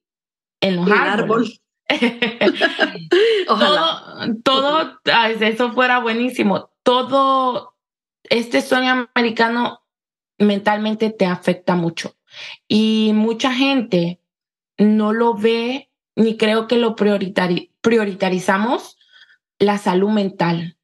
en 0.60 0.76
los 0.76 0.90
árboles. 0.90 1.62
todo, 3.46 4.34
todo, 4.42 5.00
eso 5.40 5.72
fuera 5.72 6.00
buenísimo. 6.00 6.70
Todo 6.82 7.76
este 8.24 8.62
sueño 8.62 9.08
americano 9.14 9.82
mentalmente 10.38 11.10
te 11.10 11.26
afecta 11.26 11.76
mucho. 11.76 12.16
Y 12.66 13.12
mucha 13.14 13.52
gente 13.52 14.20
no 14.78 15.12
lo 15.12 15.34
ve 15.34 15.90
ni 16.16 16.36
creo 16.36 16.66
que 16.66 16.78
lo 16.78 16.96
priorizamos 16.96 18.95
la 19.58 19.78
salud 19.78 20.10
mental. 20.10 20.76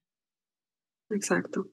Exacto. 1.10 1.68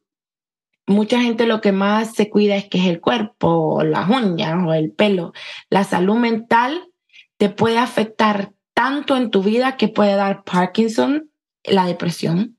Mucha 0.86 1.22
gente 1.22 1.46
lo 1.46 1.62
que 1.62 1.72
más 1.72 2.14
se 2.16 2.30
cuida 2.30 2.56
es 2.56 2.68
que 2.68 2.80
es 2.80 2.86
el 2.86 3.00
cuerpo, 3.00 3.84
las 3.84 4.10
uñas 4.10 4.56
o 4.66 4.74
el 4.74 4.92
pelo. 4.92 5.34
La 5.70 5.84
salud 5.84 6.16
mental 6.16 6.92
te 7.38 7.50
puede 7.50 7.78
afectar 7.78 8.54
tanto 8.74 9.16
en 9.16 9.30
tu 9.30 9.44
vida 9.44 9.78
que 9.78 9.88
puede 9.88 10.16
dar 10.16 10.44
Parkinson, 10.44 11.32
la 11.64 11.86
depresión. 11.86 12.58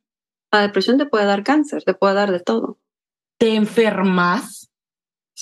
La 0.52 0.62
depresión 0.62 0.96
te 0.98 1.06
puede 1.06 1.24
dar 1.24 1.42
cáncer, 1.42 1.82
te 1.82 1.94
puede 1.94 2.14
dar 2.14 2.30
de 2.30 2.40
todo 2.40 2.80
te 3.40 3.54
enfermas 3.54 4.70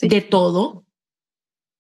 de 0.01 0.21
todo, 0.21 0.87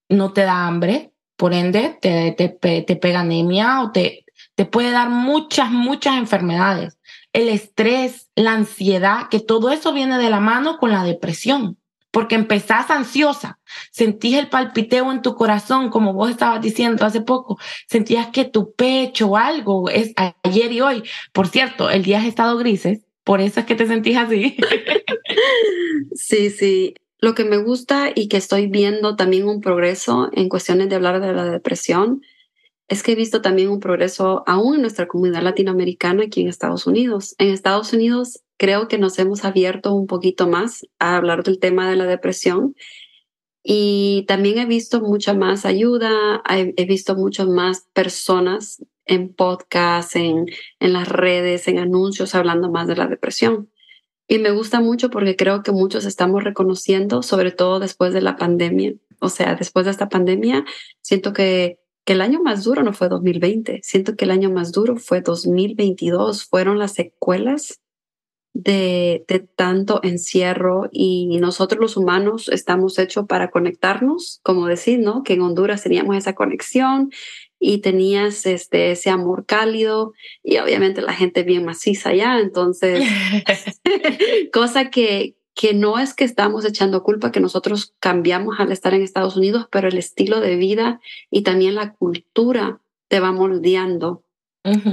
no 0.08 0.32
te 0.32 0.40
da 0.40 0.66
hambre, 0.66 1.12
por 1.36 1.52
ende 1.54 1.96
te, 2.02 2.32
te, 2.32 2.96
pega 2.96 3.20
anemia 3.20 3.82
o 3.82 3.92
te, 3.92 4.24
te 4.56 4.64
puede 4.64 4.90
dar 4.90 5.10
muchas, 5.10 5.70
muchas 5.70 6.18
enfermedades. 6.18 6.97
El 7.32 7.48
estrés, 7.48 8.30
la 8.34 8.52
ansiedad, 8.52 9.28
que 9.30 9.40
todo 9.40 9.70
eso 9.70 9.92
viene 9.92 10.18
de 10.18 10.30
la 10.30 10.40
mano 10.40 10.78
con 10.78 10.90
la 10.90 11.04
depresión, 11.04 11.78
porque 12.10 12.34
empezás 12.34 12.90
ansiosa, 12.90 13.58
sentís 13.90 14.36
el 14.36 14.48
palpiteo 14.48 15.12
en 15.12 15.22
tu 15.22 15.34
corazón, 15.34 15.90
como 15.90 16.14
vos 16.14 16.30
estabas 16.30 16.62
diciendo 16.62 17.04
hace 17.04 17.20
poco, 17.20 17.58
sentías 17.86 18.28
que 18.28 18.44
tu 18.44 18.72
pecho 18.74 19.28
o 19.28 19.36
algo 19.36 19.88
es 19.90 20.12
ayer 20.42 20.72
y 20.72 20.80
hoy. 20.80 21.02
Por 21.32 21.48
cierto, 21.48 21.90
el 21.90 22.02
día 22.02 22.20
ha 22.20 22.26
estado 22.26 22.56
grises, 22.56 23.00
por 23.24 23.40
eso 23.40 23.60
es 23.60 23.66
que 23.66 23.74
te 23.74 23.86
sentís 23.86 24.16
así. 24.16 24.56
sí, 26.14 26.50
sí. 26.50 26.94
Lo 27.20 27.34
que 27.34 27.44
me 27.44 27.58
gusta 27.58 28.10
y 28.14 28.28
que 28.28 28.36
estoy 28.36 28.68
viendo 28.68 29.16
también 29.16 29.46
un 29.46 29.60
progreso 29.60 30.30
en 30.32 30.48
cuestiones 30.48 30.88
de 30.88 30.96
hablar 30.96 31.20
de 31.20 31.32
la 31.32 31.44
depresión 31.44 32.22
es 32.88 33.02
que 33.02 33.12
he 33.12 33.14
visto 33.14 33.42
también 33.42 33.68
un 33.68 33.80
progreso 33.80 34.42
aún 34.46 34.76
en 34.76 34.80
nuestra 34.80 35.06
comunidad 35.06 35.42
latinoamericana 35.42 36.24
aquí 36.24 36.40
en 36.40 36.48
Estados 36.48 36.86
Unidos. 36.86 37.34
En 37.38 37.48
Estados 37.48 37.92
Unidos 37.92 38.42
creo 38.56 38.88
que 38.88 38.98
nos 38.98 39.18
hemos 39.18 39.44
abierto 39.44 39.94
un 39.94 40.06
poquito 40.06 40.48
más 40.48 40.86
a 40.98 41.16
hablar 41.16 41.44
del 41.44 41.58
tema 41.58 41.88
de 41.88 41.96
la 41.96 42.06
depresión 42.06 42.74
y 43.62 44.24
también 44.26 44.58
he 44.58 44.64
visto 44.64 45.02
mucha 45.02 45.34
más 45.34 45.66
ayuda, 45.66 46.42
he, 46.48 46.86
visto 46.86 47.14
muchas 47.16 47.48
más 47.48 47.86
personas 47.92 48.82
en 49.04 49.34
podcasts, 49.34 50.16
en, 50.16 50.46
en 50.80 50.92
las 50.94 51.08
redes, 51.08 51.68
en 51.68 51.78
anuncios 51.78 52.34
hablando 52.34 52.70
más 52.70 52.88
de 52.88 52.96
la 52.96 53.06
depresión. 53.06 53.70
Y 54.26 54.38
me 54.38 54.50
gusta 54.50 54.80
mucho 54.80 55.10
porque 55.10 55.36
creo 55.36 55.62
que 55.62 55.72
muchos 55.72 56.06
estamos 56.06 56.44
reconociendo, 56.44 57.22
sobre 57.22 57.50
todo 57.50 57.80
después 57.80 58.14
de 58.14 58.22
la 58.22 58.36
pandemia. 58.36 58.94
O 59.20 59.28
sea, 59.28 59.54
después 59.54 59.84
de 59.84 59.90
esta 59.90 60.08
pandemia, 60.08 60.64
siento 61.02 61.32
que, 61.34 61.78
que 62.08 62.14
el 62.14 62.22
año 62.22 62.40
más 62.42 62.64
duro 62.64 62.82
no 62.82 62.94
fue 62.94 63.10
2020, 63.10 63.80
siento 63.82 64.16
que 64.16 64.24
el 64.24 64.30
año 64.30 64.50
más 64.50 64.72
duro 64.72 64.96
fue 64.96 65.20
2022. 65.20 66.46
Fueron 66.46 66.78
las 66.78 66.94
secuelas 66.94 67.82
de, 68.54 69.26
de, 69.28 69.40
tanto 69.40 70.00
encierro 70.02 70.88
y 70.90 71.36
nosotros 71.36 71.78
los 71.82 71.98
humanos 71.98 72.48
estamos 72.48 72.98
hechos 72.98 73.26
para 73.26 73.50
conectarnos, 73.50 74.40
como 74.42 74.66
decir, 74.68 75.00
¿no? 75.00 75.22
Que 75.22 75.34
en 75.34 75.42
Honduras 75.42 75.82
teníamos 75.82 76.16
esa 76.16 76.34
conexión 76.34 77.10
y 77.60 77.82
tenías 77.82 78.46
este, 78.46 78.92
ese 78.92 79.10
amor 79.10 79.44
cálido 79.44 80.14
y 80.42 80.56
obviamente 80.56 81.02
la 81.02 81.12
gente 81.12 81.42
bien 81.42 81.66
maciza 81.66 82.08
allá, 82.08 82.40
entonces, 82.40 83.04
cosa 84.54 84.88
que, 84.88 85.36
que 85.58 85.74
no 85.74 85.98
es 85.98 86.14
que 86.14 86.22
estamos 86.22 86.64
echando 86.64 87.02
culpa, 87.02 87.32
que 87.32 87.40
nosotros 87.40 87.92
cambiamos 87.98 88.60
al 88.60 88.70
estar 88.70 88.94
en 88.94 89.02
Estados 89.02 89.36
Unidos, 89.36 89.66
pero 89.72 89.88
el 89.88 89.98
estilo 89.98 90.38
de 90.38 90.54
vida 90.54 91.00
y 91.32 91.42
también 91.42 91.74
la 91.74 91.94
cultura 91.94 92.80
te 93.08 93.18
va 93.18 93.32
moldeando. 93.32 94.22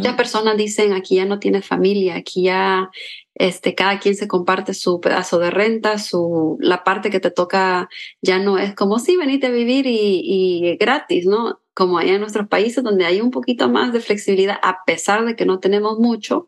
Ya 0.01 0.15
personas 0.15 0.58
dicen, 0.58 0.93
aquí 0.93 1.17
ya 1.17 1.25
no 1.25 1.38
tienes 1.38 1.67
familia, 1.67 2.15
aquí 2.15 2.43
ya 2.43 2.89
este, 3.36 3.75
cada 3.75 3.99
quien 3.99 4.15
se 4.15 4.28
comparte 4.28 4.73
su 4.73 4.99
pedazo 5.01 5.38
de 5.38 5.51
renta, 5.51 5.99
su, 5.99 6.58
la 6.60 6.84
parte 6.84 7.12
que 7.12 7.19
te 7.19 7.30
toca 7.30 7.88
ya 8.23 8.39
no 8.39 8.58
es 8.58 8.73
como 8.73 8.97
si 8.97 9.12
sí, 9.12 9.17
venite 9.17 9.47
a 9.47 9.51
vivir 9.51 9.86
y, 9.86 10.21
y 10.23 10.78
gratis, 10.78 11.28
¿no? 11.28 11.60
como 11.75 11.99
hay 11.99 12.10
en 12.10 12.21
nuestros 12.21 12.47
países 12.47 12.84
donde 12.84 13.06
hay 13.06 13.21
un 13.21 13.30
poquito 13.30 13.69
más 13.69 13.93
de 13.93 13.99
flexibilidad 13.99 14.58
a 14.63 14.84
pesar 14.86 15.25
de 15.25 15.36
que 15.36 15.45
no 15.45 15.60
tenemos 15.60 15.99
mucho. 15.99 16.47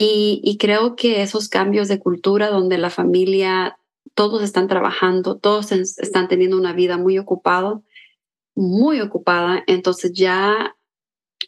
Y, 0.00 0.56
creo 0.60 0.94
que 0.94 1.22
esos 1.22 1.48
cambios 1.48 1.88
de 1.88 1.98
cultura 1.98 2.50
donde 2.50 2.78
la 2.78 2.90
familia 2.90 3.78
todos 4.14 4.42
están 4.42 4.68
trabajando, 4.68 5.38
todos 5.38 5.72
están 5.72 6.28
teniendo 6.28 6.56
una 6.56 6.72
vida 6.72 6.96
muy 6.96 7.18
ocupada, 7.18 7.80
muy 8.54 9.00
ocupada, 9.00 9.64
entonces 9.66 10.12
ya 10.12 10.76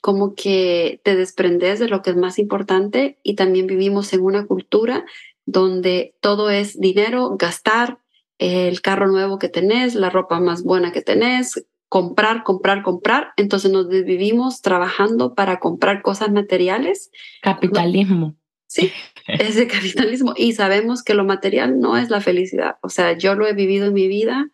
como 0.02 0.34
que 0.34 1.00
te 1.04 1.14
desprendes 1.14 1.78
de 1.78 1.88
lo 1.88 2.02
que 2.02 2.10
es 2.10 2.16
más 2.16 2.38
importante 2.38 3.18
y 3.22 3.34
también 3.34 3.66
vivimos 3.66 4.12
en 4.12 4.22
una 4.22 4.46
cultura 4.46 5.04
donde 5.46 6.14
todo 6.20 6.50
es 6.50 6.78
dinero, 6.78 7.36
gastar, 7.36 7.98
el 8.38 8.80
carro 8.80 9.08
nuevo 9.08 9.38
que 9.38 9.50
tenés, 9.50 9.94
la 9.94 10.08
ropa 10.08 10.40
más 10.40 10.62
buena 10.62 10.92
que 10.92 11.02
tenés, 11.02 11.66
comprar, 11.90 12.42
comprar, 12.42 12.82
comprar. 12.82 13.32
Entonces 13.36 13.70
nos 13.70 13.88
vivimos 13.88 14.62
trabajando 14.62 15.34
para 15.34 15.58
comprar 15.58 16.00
cosas 16.00 16.30
materiales. 16.30 17.10
Capitalismo. 17.42 18.36
Sí, 18.70 18.92
es 19.26 19.56
de 19.56 19.66
capitalismo. 19.66 20.32
Y 20.36 20.52
sabemos 20.52 21.02
que 21.02 21.14
lo 21.14 21.24
material 21.24 21.80
no 21.80 21.96
es 21.96 22.08
la 22.08 22.20
felicidad. 22.20 22.76
O 22.82 22.88
sea, 22.88 23.18
yo 23.18 23.34
lo 23.34 23.48
he 23.48 23.52
vivido 23.52 23.86
en 23.86 23.94
mi 23.94 24.06
vida 24.06 24.48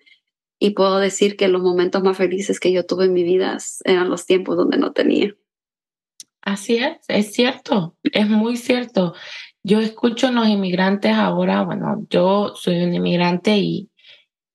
y 0.59 0.71
puedo 0.71 0.99
decir 0.99 1.37
que 1.37 1.49
los 1.49 1.61
momentos 1.61 2.03
más 2.03 2.17
felices 2.17 2.59
que 2.59 2.73
yo 2.73 2.87
tuve 2.87 3.05
en 3.05 3.13
mi 3.13 3.25
vida 3.25 3.59
eran 3.85 4.09
los 4.09 4.25
tiempos 4.25 4.57
donde 4.57 4.79
no 4.79 4.93
tenía. 4.93 5.37
Así 6.41 6.79
es, 6.79 6.97
es 7.09 7.35
cierto, 7.35 7.95
es 8.05 8.27
muy 8.27 8.57
cierto. 8.57 9.15
Yo 9.63 9.81
escucho 9.81 10.29
a 10.29 10.33
los 10.33 10.49
inmigrantes 10.49 11.13
ahora, 11.13 11.63
bueno, 11.65 12.07
yo 12.09 12.55
soy 12.55 12.83
un 12.85 12.95
inmigrante 12.95 13.59
y, 13.59 13.91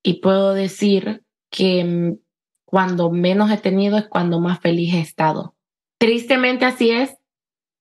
y 0.02 0.22
puedo 0.22 0.56
decir 0.56 1.24
que 1.52 2.16
cuando 2.66 3.12
menos 3.12 3.52
he 3.52 3.58
tenido 3.58 4.00
es 4.00 4.08
cuando 4.08 4.40
más 4.40 4.60
feliz 4.60 4.96
he 4.96 5.02
estado. 5.02 5.56
Tristemente 6.00 6.66
así 6.66 6.90
es 6.90 7.16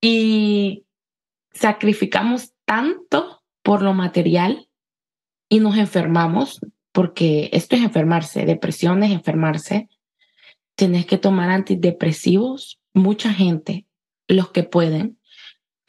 y 0.03 0.85
sacrificamos 1.53 2.53
tanto 2.65 3.43
por 3.63 3.83
lo 3.83 3.95
material 3.95 4.69
y 5.49 5.61
nos 5.61 5.77
enfermamos, 5.77 6.61
porque 6.93 7.51
esto 7.53 7.77
es 7.77 7.83
enfermarse, 7.83 8.47
depresión 8.47 9.03
es 9.03 9.11
enfermarse. 9.11 9.89
Tienes 10.77 11.07
que 11.07 11.19
tomar 11.19 11.51
antidepresivos, 11.51 12.81
mucha 12.95 13.33
gente, 13.33 13.87
los 14.29 14.51
que 14.51 14.63
pueden, 14.63 15.21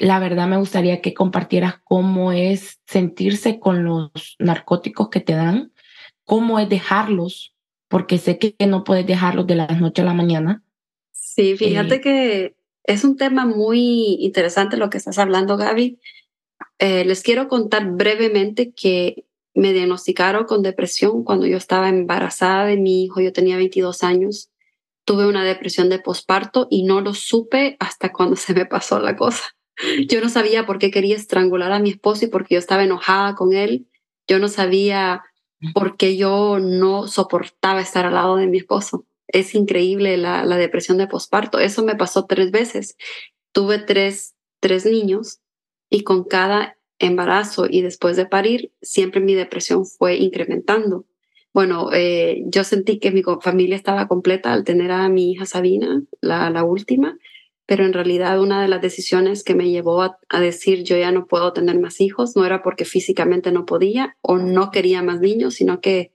la 0.02 0.17
verdad 0.17 0.47
me 0.47 0.58
gustaría 0.58 1.00
que 1.00 1.13
compartieras 1.13 1.76
cómo 1.84 2.32
es 2.32 2.82
sentirse 2.88 3.60
con 3.60 3.84
los 3.84 4.36
narcóticos 4.39 5.10
que 5.10 5.19
te 5.19 5.34
dan, 5.34 5.71
cómo 6.24 6.58
es 6.58 6.67
dejarlos, 6.69 7.54
porque 7.88 8.17
sé 8.17 8.39
que 8.39 8.56
no 8.65 8.84
puedes 8.84 9.06
dejarlos 9.06 9.45
de 9.45 9.56
la 9.56 9.67
noche 9.67 10.02
a 10.02 10.06
la 10.06 10.15
mañana. 10.15 10.63
Sí, 11.12 11.56
fíjate 11.56 11.95
eh, 11.95 12.02
que 12.02 12.56
es 12.91 13.04
un 13.04 13.17
tema 13.17 13.45
muy 13.45 14.17
interesante 14.19 14.77
lo 14.77 14.89
que 14.89 14.97
estás 14.97 15.17
hablando, 15.17 15.58
Gaby. 15.58 15.99
Eh, 16.80 17.06
les 17.06 17.23
quiero 17.23 17.47
contar 17.47 17.91
brevemente 17.91 18.73
que 18.73 19.25
me 19.54 19.73
diagnosticaron 19.73 20.45
con 20.45 20.62
depresión 20.62 21.23
cuando 21.23 21.45
yo 21.45 21.58
estaba 21.58 21.89
embarazada 21.89 22.65
de 22.65 22.77
mi 22.77 23.04
hijo, 23.04 23.21
yo 23.21 23.34
tenía 23.34 23.58
22 23.58 24.04
años. 24.04 24.49
Tuve 25.04 25.27
una 25.27 25.43
depresión 25.43 25.89
de 25.89 25.99
posparto 25.99 26.67
y 26.69 26.84
no 26.84 27.01
lo 27.01 27.13
supe 27.13 27.75
hasta 27.80 28.12
cuando 28.12 28.36
se 28.36 28.54
me 28.54 28.65
pasó 28.65 28.99
la 28.99 29.15
cosa. 29.15 29.43
Yo 30.08 30.21
no 30.21 30.30
sabía 30.30 30.65
por 30.65 30.77
qué 30.77 30.91
quería 30.91 31.15
estrangular 31.15 31.71
a 31.71 31.80
mi 31.80 31.89
esposo 31.89 32.25
y 32.25 32.27
porque 32.27 32.56
yo 32.56 32.60
estaba 32.60 32.84
enojada 32.84 33.36
con 33.36 33.54
él. 33.54 33.88
Yo 34.27 34.38
no 34.39 34.47
sabía 34.47 35.23
por 35.73 35.97
qué 35.97 36.17
yo 36.17 36.60
no 36.60 37.08
soportaba 37.08 37.82
estar 37.82 38.06
al 38.06 38.13
lado 38.13 38.36
de 38.36 38.47
mi 38.47 38.60
esposo. 38.60 39.06
Es 39.32 39.56
increíble 39.56 40.17
la, 40.17 40.46
depresión 40.58 40.98
de 40.98 41.08
posparto. 41.08 41.60
Eso 41.60 41.84
me 41.84 41.96
pasó 41.96 42.26
tres 42.26 42.52
veces. 42.52 42.98
Tuve 43.52 43.80
tres, 43.80 44.36
tres 44.60 44.86
niños 44.86 45.39
y 45.89 46.04
con 46.04 46.24
cada 46.24 46.78
embarazo 47.00 47.65
y 47.70 47.82
después 47.82 48.15
de 48.15 48.26
parir, 48.26 48.72
siempre 48.82 49.22
mi 49.22 49.34
depresión 49.34 49.86
fue 49.86 50.17
incrementando. 50.17 51.06
Bueno, 51.54 51.89
eh, 51.94 52.44
yo 52.46 52.63
sentí 52.63 53.00
que 53.00 53.12
mi 53.12 53.24
familia 53.41 53.76
estaba 53.76 54.08
completa 54.08 54.54
al 54.54 54.63
tener 54.63 54.91
a 54.91 55.10
mi 55.10 55.32
hija 55.32 55.46
Sabina, 55.46 56.04
la, 56.22 56.50
la 56.50 56.63
última, 56.63 57.17
pero 57.72 57.86
en 57.86 57.94
realidad 57.94 58.41
una 58.41 58.62
de 58.62 58.67
las 58.67 58.82
decisiones 58.82 59.46
que 59.46 59.56
me 59.56 59.70
llevó 59.70 60.02
a, 60.02 60.39
decir 60.41 60.84
yo 60.84 60.98
ya 60.98 61.13
no 61.13 61.26
puedo 61.26 61.54
tener 61.54 61.80
más 61.80 62.02
hijos 62.02 62.36
no 62.36 62.46
era 62.46 62.63
porque 62.63 62.84
físicamente 62.84 63.54
no 63.54 63.65
podía 63.65 64.17
o 64.20 64.38
no 64.38 64.72
quería 64.72 65.02
más 65.04 65.22
niños, 65.22 65.54
sino 65.54 65.80
que 65.80 66.12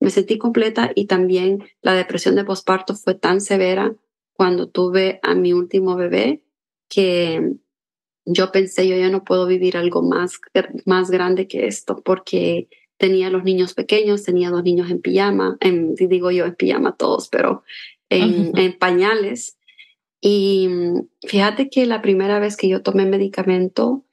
me 0.00 0.10
sentí 0.10 0.38
completa 0.38 0.92
y 0.94 1.06
también 1.06 1.64
la 1.82 1.94
depresión 1.94 2.34
de 2.36 2.44
posparto 2.44 2.94
fue 2.94 3.14
tan 3.14 3.40
severa 3.40 3.94
cuando 4.32 4.68
tuve 4.68 5.18
a 5.22 5.34
mi 5.34 5.52
último 5.52 5.96
bebé 5.96 6.42
que 6.88 7.54
yo 8.24 8.52
pensé 8.52 8.86
yo 8.86 8.96
ya 8.96 9.08
no 9.08 9.24
puedo 9.24 9.46
vivir 9.46 9.76
algo 9.76 10.02
más, 10.02 10.40
más 10.84 11.10
grande 11.10 11.48
que 11.48 11.66
esto 11.66 12.02
porque 12.04 12.68
tenía 12.98 13.30
los 13.30 13.44
niños 13.44 13.74
pequeños, 13.74 14.24
tenía 14.24 14.50
dos 14.50 14.62
niños 14.64 14.90
en 14.90 15.00
pijama, 15.00 15.56
en, 15.60 15.94
digo 15.94 16.30
yo 16.30 16.44
en 16.44 16.54
pijama 16.54 16.96
todos, 16.96 17.28
pero 17.28 17.62
en, 18.10 18.56
en 18.58 18.76
pañales. 18.76 19.56
Y 20.20 20.68
fíjate 21.26 21.70
que 21.70 21.86
la 21.86 22.02
primera 22.02 22.40
vez 22.40 22.56
que 22.56 22.68
yo 22.68 22.82
tomé 22.82 23.06
medicamento 23.06 24.04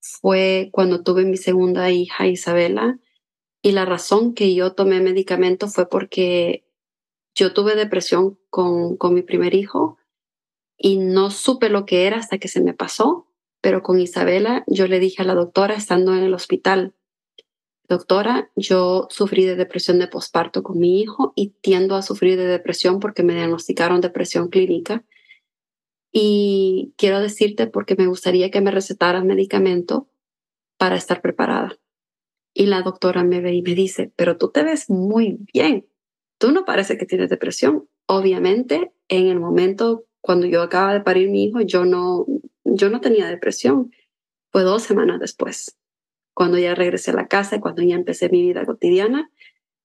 fue 0.00 0.68
cuando 0.72 1.02
tuve 1.02 1.24
mi 1.24 1.38
segunda 1.38 1.90
hija, 1.90 2.26
Isabela, 2.26 2.98
y 3.64 3.72
la 3.72 3.86
razón 3.86 4.34
que 4.34 4.54
yo 4.54 4.74
tomé 4.74 5.00
medicamento 5.00 5.68
fue 5.68 5.88
porque 5.88 6.66
yo 7.34 7.54
tuve 7.54 7.74
depresión 7.74 8.38
con, 8.50 8.98
con 8.98 9.14
mi 9.14 9.22
primer 9.22 9.54
hijo 9.54 9.96
y 10.76 10.98
no 10.98 11.30
supe 11.30 11.70
lo 11.70 11.86
que 11.86 12.06
era 12.06 12.18
hasta 12.18 12.36
que 12.36 12.48
se 12.48 12.60
me 12.60 12.74
pasó, 12.74 13.26
pero 13.62 13.82
con 13.82 14.00
Isabela 14.00 14.64
yo 14.66 14.86
le 14.86 15.00
dije 15.00 15.22
a 15.22 15.24
la 15.24 15.34
doctora 15.34 15.76
estando 15.76 16.14
en 16.14 16.24
el 16.24 16.34
hospital, 16.34 16.92
doctora, 17.88 18.50
yo 18.54 19.08
sufrí 19.08 19.46
de 19.46 19.56
depresión 19.56 19.98
de 19.98 20.08
posparto 20.08 20.62
con 20.62 20.78
mi 20.78 21.00
hijo 21.00 21.32
y 21.34 21.54
tiendo 21.62 21.96
a 21.96 22.02
sufrir 22.02 22.36
de 22.36 22.46
depresión 22.46 23.00
porque 23.00 23.22
me 23.22 23.32
diagnosticaron 23.32 24.02
depresión 24.02 24.48
clínica 24.48 25.06
y 26.12 26.92
quiero 26.98 27.18
decirte 27.18 27.66
porque 27.66 27.96
me 27.96 28.08
gustaría 28.08 28.50
que 28.50 28.60
me 28.60 28.70
recetaras 28.70 29.24
medicamento 29.24 30.06
para 30.76 30.96
estar 30.96 31.22
preparada. 31.22 31.78
Y 32.54 32.66
la 32.66 32.82
doctora 32.82 33.24
me 33.24 33.40
ve 33.40 33.52
y 33.54 33.62
me 33.62 33.74
dice, 33.74 34.12
pero 34.16 34.38
tú 34.38 34.50
te 34.50 34.62
ves 34.62 34.88
muy 34.88 35.38
bien. 35.52 35.86
Tú 36.38 36.52
no 36.52 36.64
parece 36.64 36.96
que 36.96 37.04
tienes 37.04 37.28
depresión. 37.28 37.88
Obviamente, 38.06 38.92
en 39.08 39.26
el 39.26 39.40
momento 39.40 40.04
cuando 40.24 40.46
yo 40.46 40.62
acaba 40.62 40.94
de 40.94 41.02
parir 41.02 41.28
mi 41.28 41.44
hijo, 41.44 41.60
yo 41.60 41.84
no, 41.84 42.24
yo 42.64 42.88
no 42.88 43.02
tenía 43.02 43.28
depresión. 43.28 43.92
Fue 44.50 44.62
dos 44.62 44.82
semanas 44.82 45.20
después, 45.20 45.76
cuando 46.32 46.56
ya 46.56 46.74
regresé 46.74 47.10
a 47.10 47.14
la 47.14 47.28
casa, 47.28 47.60
cuando 47.60 47.82
ya 47.82 47.94
empecé 47.94 48.30
mi 48.30 48.40
vida 48.40 48.64
cotidiana 48.64 49.30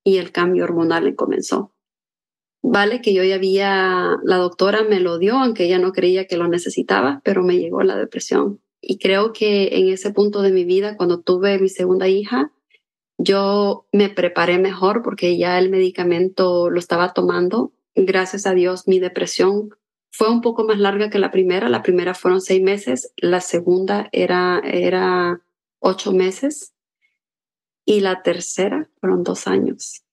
y 0.01 0.15
el 0.15 0.31
cambio 0.31 0.63
hormonal 0.63 1.13
comenzó. 1.15 1.73
Vale, 2.61 3.01
que 3.01 3.13
yo 3.13 3.21
ya 3.21 3.35
había, 3.35 4.15
la 4.23 4.37
doctora 4.37 4.83
me 4.83 5.01
lo 5.01 5.17
dio, 5.17 5.37
aunque 5.37 5.65
ella 5.65 5.77
no 5.77 5.91
creía 5.91 6.25
que 6.25 6.37
lo 6.37 6.47
necesitaba, 6.47 7.19
pero 7.25 7.43
me 7.43 7.57
llegó 7.57 7.83
la 7.83 7.97
depresión. 7.97 8.61
Y 8.79 8.97
creo 8.97 9.33
que 9.33 9.77
en 9.77 9.89
ese 9.89 10.11
punto 10.11 10.41
de 10.41 10.53
mi 10.53 10.63
vida, 10.63 10.95
cuando 10.95 11.19
tuve 11.19 11.59
mi 11.59 11.67
segunda 11.67 12.07
hija, 12.07 12.53
yo 13.19 13.85
me 13.91 14.09
preparé 14.09 14.57
mejor 14.59 15.03
porque 15.03 15.37
ya 15.37 15.59
el 15.59 15.69
medicamento 15.69 16.69
lo 16.69 16.79
estaba 16.79 17.13
tomando. 17.13 17.73
Gracias 17.93 18.45
a 18.45 18.53
Dios, 18.53 18.87
mi 18.87 18.99
depresión 18.99 19.75
fue 20.09 20.31
un 20.31 20.41
poco 20.41 20.63
más 20.63 20.79
larga 20.79 21.09
que 21.09 21.19
la 21.19 21.29
primera. 21.29 21.67
La 21.67 21.83
primera 21.83 22.13
fueron 22.13 22.39
seis 22.39 22.61
meses, 22.63 23.13
la 23.17 23.41
segunda 23.41 24.07
era, 24.13 24.61
era 24.63 25.41
ocho 25.79 26.13
meses 26.13 26.73
y 27.85 27.99
la 27.99 28.23
tercera 28.23 28.89
fueron 29.01 29.23
dos 29.23 29.47
años. 29.47 30.05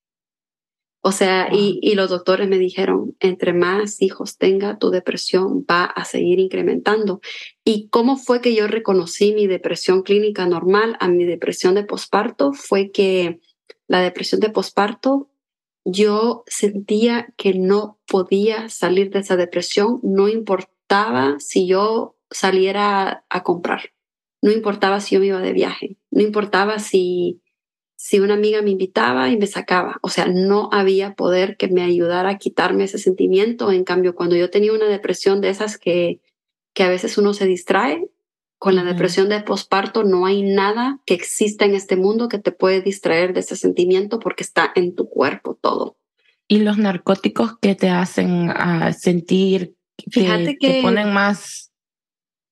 O 1.06 1.12
sea, 1.12 1.50
y, 1.52 1.94
los 1.94 2.10
doctores 2.10 2.48
me 2.48 2.58
dijeron, 2.58 3.14
entre 3.20 3.52
más 3.52 4.02
hijos 4.02 4.38
tenga, 4.38 4.76
tu 4.76 4.90
depresión 4.90 5.64
va 5.64 5.84
a 5.84 6.04
seguir 6.04 6.40
incrementando. 6.40 7.20
¿Y 7.62 7.86
cómo 7.90 8.16
fue 8.16 8.40
que 8.40 8.56
yo 8.56 8.66
reconocí 8.66 9.32
mi 9.32 9.46
depresión 9.46 10.02
clínica 10.02 10.48
normal 10.48 10.96
a 10.98 11.06
mi 11.06 11.24
depresión 11.24 11.76
de 11.76 11.84
posparto? 11.84 12.52
Fue 12.52 12.90
que 12.90 13.38
la 13.86 14.00
depresión 14.00 14.40
de 14.40 14.50
posparto, 14.50 15.30
yo 15.84 16.42
sentía 16.48 17.32
que 17.36 17.54
no 17.54 18.00
podía 18.08 18.68
salir 18.68 19.10
de 19.10 19.20
esa 19.20 19.36
depresión, 19.36 20.00
no 20.02 20.26
importaba 20.26 21.36
si 21.38 21.68
yo 21.68 22.16
saliera 22.32 23.24
a 23.30 23.44
comprar, 23.44 23.92
no 24.42 24.50
importaba 24.50 24.98
si 24.98 25.14
yo 25.14 25.20
me 25.20 25.26
iba 25.26 25.40
de 25.40 25.52
viaje, 25.52 25.98
no 26.10 26.22
importaba 26.22 26.80
si 26.80 27.42
si 27.96 28.20
una 28.20 28.34
amiga 28.34 28.62
me 28.62 28.70
invitaba 28.70 29.30
y 29.30 29.36
me 29.36 29.46
sacaba. 29.46 29.98
O 30.02 30.08
sea, 30.08 30.26
no 30.28 30.68
había 30.72 31.14
poder 31.14 31.56
que 31.56 31.68
me 31.68 31.82
ayudara 31.82 32.30
a 32.30 32.38
quitarme 32.38 32.84
ese 32.84 32.98
sentimiento. 32.98 33.72
En 33.72 33.84
cambio, 33.84 34.14
cuando 34.14 34.36
yo 34.36 34.50
tenía 34.50 34.72
una 34.72 34.86
depresión 34.86 35.40
de 35.40 35.48
esas 35.48 35.78
que, 35.78 36.20
que 36.74 36.82
a 36.82 36.88
veces 36.88 37.16
uno 37.18 37.32
se 37.34 37.46
distrae, 37.46 38.08
con 38.58 38.74
la 38.74 38.84
depresión 38.84 39.28
de 39.28 39.40
posparto 39.40 40.02
no 40.02 40.24
hay 40.24 40.42
nada 40.42 41.00
que 41.04 41.14
exista 41.14 41.64
en 41.64 41.74
este 41.74 41.96
mundo 41.96 42.28
que 42.28 42.38
te 42.38 42.52
puede 42.52 42.80
distraer 42.80 43.34
de 43.34 43.40
ese 43.40 43.54
sentimiento 43.56 44.18
porque 44.18 44.42
está 44.42 44.72
en 44.74 44.94
tu 44.94 45.08
cuerpo 45.08 45.58
todo. 45.60 45.98
¿Y 46.48 46.60
los 46.60 46.78
narcóticos 46.78 47.58
que 47.58 47.74
te 47.74 47.90
hacen 47.90 48.50
a 48.50 48.92
sentir, 48.92 49.74
Fíjate 50.10 50.56
que, 50.58 50.68
te 50.68 50.82
ponen 50.82 51.12
más 51.12 51.72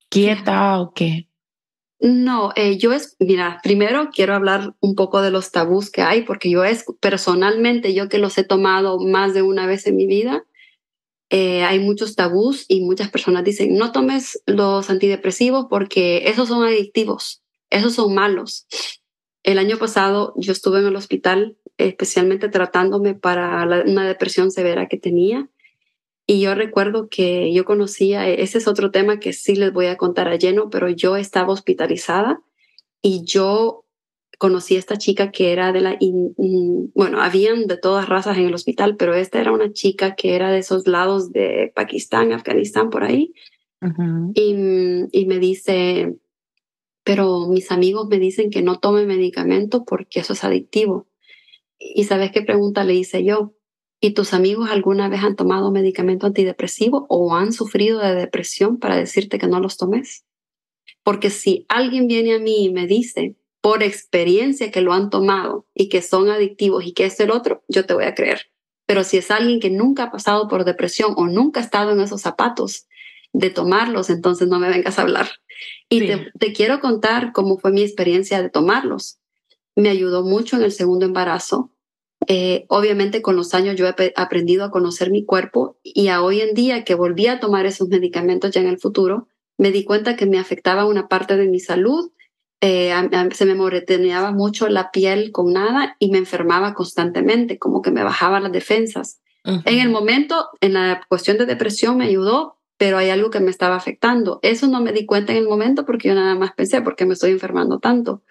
quieta 0.09 0.80
o 0.80 0.92
qué? 0.92 1.28
No, 2.05 2.53
eh, 2.55 2.77
yo 2.77 2.93
es, 2.93 3.17
mira, 3.19 3.61
primero 3.62 4.11
quiero 4.14 4.35
hablar 4.35 4.75
un 4.81 4.95
poco 4.95 5.23
de 5.23 5.31
los 5.31 5.53
tabús 5.53 5.90
que 5.90 6.03
hay, 6.03 6.21
porque 6.21 6.51
yo 6.51 6.62
es 6.62 6.85
personalmente, 7.01 7.95
yo 7.95 8.11
que 8.11 8.19
los 8.19 8.37
he 8.37 8.45
tomado 8.45 8.99
más 8.99 9.33
de 9.33 9.40
una 9.40 9.67
vez 9.67 9.87
en 9.87 9.97
mi 9.97 10.07
vida, 10.07 10.45
eh, 11.31 11.62
hay 11.64 11.79
muchos 11.79 12.14
tabús 12.14 12.67
y 12.69 12.83
muchas 12.83 13.11
personas 13.11 13.43
dicen, 13.43 13.79
no 13.79 13.90
tomes 13.90 14.43
los 14.45 14.90
antidepresivos 14.90 15.64
porque 15.71 16.29
esos 16.29 16.49
son 16.49 16.62
adictivos, 16.62 17.43
esos 17.71 17.95
son 17.95 18.14
malos. 18.14 18.67
El 19.43 19.59
año 19.59 19.79
pasado 19.79 20.35
yo 20.37 20.53
estuve 20.53 20.81
en 20.81 20.87
el 20.88 20.97
hospital 20.97 21.57
especialmente 21.79 22.51
tratándome 22.51 23.14
para 23.14 23.64
una 23.87 24.07
depresión 24.07 24.51
severa 24.51 24.88
que 24.88 24.99
tenía 24.99 25.49
y 26.26 26.40
yo 26.40 26.54
recuerdo 26.54 27.08
que 27.08 27.52
yo 27.52 27.64
conocía, 27.64 28.28
e, 28.28 28.42
ese 28.42 28.58
es 28.58 28.68
otro 28.68 28.90
tema 28.90 29.20
que 29.20 29.32
sí 29.32 29.56
les 29.56 29.72
voy 29.72 29.87
a 29.87 29.96
contar 29.96 30.28
a 30.28 30.37
lleno, 30.37 30.70
pero 30.70 30.88
yo 30.88 31.16
estaba 31.16 31.52
hospitalizada 31.52 32.40
y 33.02 33.24
yo 33.24 33.84
conocí 34.38 34.76
a 34.76 34.78
esta 34.78 34.96
chica 34.96 35.30
que 35.30 35.52
era 35.52 35.72
de 35.72 35.80
la, 35.80 35.98
bueno, 36.94 37.20
habían 37.20 37.66
de 37.66 37.76
todas 37.76 38.08
razas 38.08 38.37
en 38.38 38.46
el 38.46 38.54
hospital, 38.54 38.96
pero 38.96 39.14
esta 39.14 39.40
era 39.40 39.52
una 39.52 39.72
chica 39.72 40.14
que 40.14 40.34
era 40.34 40.50
de 40.50 40.58
esos 40.58 40.87
lados 40.87 41.32
de 41.32 41.72
Pakistán, 41.74 42.32
Afganistán, 42.32 42.90
por 42.90 43.04
ahí. 43.04 43.32
y, 44.34 44.54
y 45.12 45.26
me 45.26 45.38
dice, 45.38 46.16
pero 47.04 47.48
mis 47.48 47.70
amigos 47.70 48.08
me 48.08 48.18
dicen 48.18 48.50
que 48.50 48.62
no 48.62 48.80
tome 48.80 49.04
medicamento 49.04 49.84
porque 49.84 50.20
eso 50.20 50.32
es 50.32 50.42
adictivo. 50.42 51.06
¿Y 51.78 52.04
sabes 52.04 52.32
qué 52.32 52.42
pregunta 52.42 52.82
le 52.82 52.94
hice 52.94 53.24
yo? 53.24 53.54
¿Y 54.05 54.11
tus 54.11 54.35
amigos 54.35 54.69
alguna 54.71 55.09
vez 55.09 55.23
han 55.23 55.35
tomado 55.35 55.71
medicamento 55.71 56.27
antidepresivo 56.27 57.07
o 57.09 57.35
han 57.35 57.55
sufrido 57.55 58.01
de 58.01 58.14
depresión 58.14 58.79
para 58.79 58.99
decirte 58.99 59.38
que 59.38 59.47
no 59.47 59.61
los 59.61 59.79
tomes? 59.79 60.27
Porque 61.03 61.31
si 61.31 61.64
alguien 61.71 62.07
viene 62.07 62.35
a 62.35 62.38
mí 62.38 62.67
y 62.67 62.71
me 62.71 62.87
dice 62.87 63.35
por 63.62 63.83
experiencia 63.83 64.71
que 64.71 64.83
lo 64.83 64.93
han 64.93 65.09
tomado 65.09 65.67
y 65.73 65.88
que 65.88 66.03
son 66.03 66.29
adictivos 66.29 66.85
y 66.85 66.93
que 66.93 67.07
es 67.07 67.19
el 67.19 67.31
otro, 67.31 67.64
yo 67.67 67.87
te 67.87 67.95
voy 67.95 68.05
a 68.05 68.14
creer. 68.14 68.43
Pero 68.85 69.05
si 69.05 69.17
es 69.17 69.31
alguien 69.31 69.59
que 69.59 69.71
nunca 69.71 70.03
ha 70.03 70.11
pasado 70.11 70.49
por 70.49 70.67
depresión 70.67 71.14
o 71.17 71.27
nunca 71.27 71.61
ha 71.61 71.64
estado 71.64 71.93
en 71.93 72.01
esos 72.01 72.21
zapatos 72.21 72.87
de 73.33 73.49
tomarlos, 73.49 74.11
entonces 74.11 74.49
no 74.49 74.59
me 74.59 74.69
vengas 74.69 74.99
a 74.99 75.03
hablar. 75.03 75.31
Y 75.88 76.01
te, 76.01 76.31
te 76.38 76.53
quiero 76.53 76.79
contar 76.81 77.33
cómo 77.33 77.57
fue 77.57 77.73
mi 77.73 77.81
experiencia 77.81 78.43
de 78.43 78.51
tomarlos. 78.51 79.19
Me 79.75 79.88
ayudó 79.88 80.25
mucho 80.25 80.57
en 80.57 80.62
el 80.62 80.73
segundo 80.73 81.07
embarazo 81.07 81.71
eh, 82.26 82.66
obviamente 82.68 83.22
con 83.22 83.37
los 83.37 83.54
años 83.54 83.76
yo 83.76 83.87
he 83.87 84.12
aprendido 84.16 84.64
a 84.64 84.70
conocer 84.70 85.10
mi 85.10 85.24
cuerpo 85.24 85.78
y 85.82 86.08
a 86.08 86.22
hoy 86.22 86.40
en 86.40 86.54
día 86.54 86.84
que 86.84 86.94
volví 86.94 87.26
a 87.26 87.40
tomar 87.40 87.66
esos 87.66 87.88
medicamentos 87.88 88.50
ya 88.50 88.60
en 88.60 88.68
el 88.68 88.78
futuro, 88.78 89.28
me 89.58 89.70
di 89.70 89.84
cuenta 89.84 90.16
que 90.16 90.26
me 90.26 90.38
afectaba 90.38 90.87
una 90.87 91.08
parte 91.08 91.37
de 91.37 91.46
mi 91.46 91.60
salud, 91.60 92.10
eh, 92.60 92.92
se 93.32 93.44
me 93.44 93.54
moreteneaba 93.54 94.32
mucho 94.32 94.68
la 94.68 94.90
piel 94.90 95.32
con 95.32 95.52
nada 95.52 95.96
y 95.98 96.10
me 96.10 96.18
enfermaba 96.18 96.74
constantemente, 96.74 97.58
como 97.58 97.82
que 97.82 97.90
me 97.90 98.02
bajaba 98.02 98.40
las 98.40 98.52
defensas. 98.52 99.20
En 99.44 99.78
el 99.78 99.90
momento, 99.90 100.48
en 100.62 100.72
la 100.72 101.02
cuestión 101.06 101.37
de 101.37 101.44
depresión 101.44 101.98
me 101.98 102.06
ayudó, 102.06 102.56
pero 102.78 102.96
hay 102.96 103.10
algo 103.10 103.28
que 103.28 103.40
me 103.40 103.50
estaba 103.50 103.76
afectando. 103.76 104.40
Eso 104.40 104.66
no 104.68 104.80
me 104.80 104.92
di 104.92 105.04
cuenta 105.04 105.32
en 105.32 105.38
el 105.38 105.48
momento 105.48 105.84
porque 105.84 106.08
yo 106.08 106.14
nada 106.14 106.34
más 106.34 106.54
pensé, 106.54 106.80
porque 106.80 107.04
me 107.04 107.12
estoy 107.12 107.32
enfermando 107.32 107.78
tanto? 107.78 108.22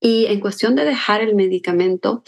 Y 0.00 0.26
en 0.26 0.38
cuestión 0.38 0.76
de 0.76 0.84
dejar 0.84 1.22
el 1.22 1.34
medicamento, 1.34 2.22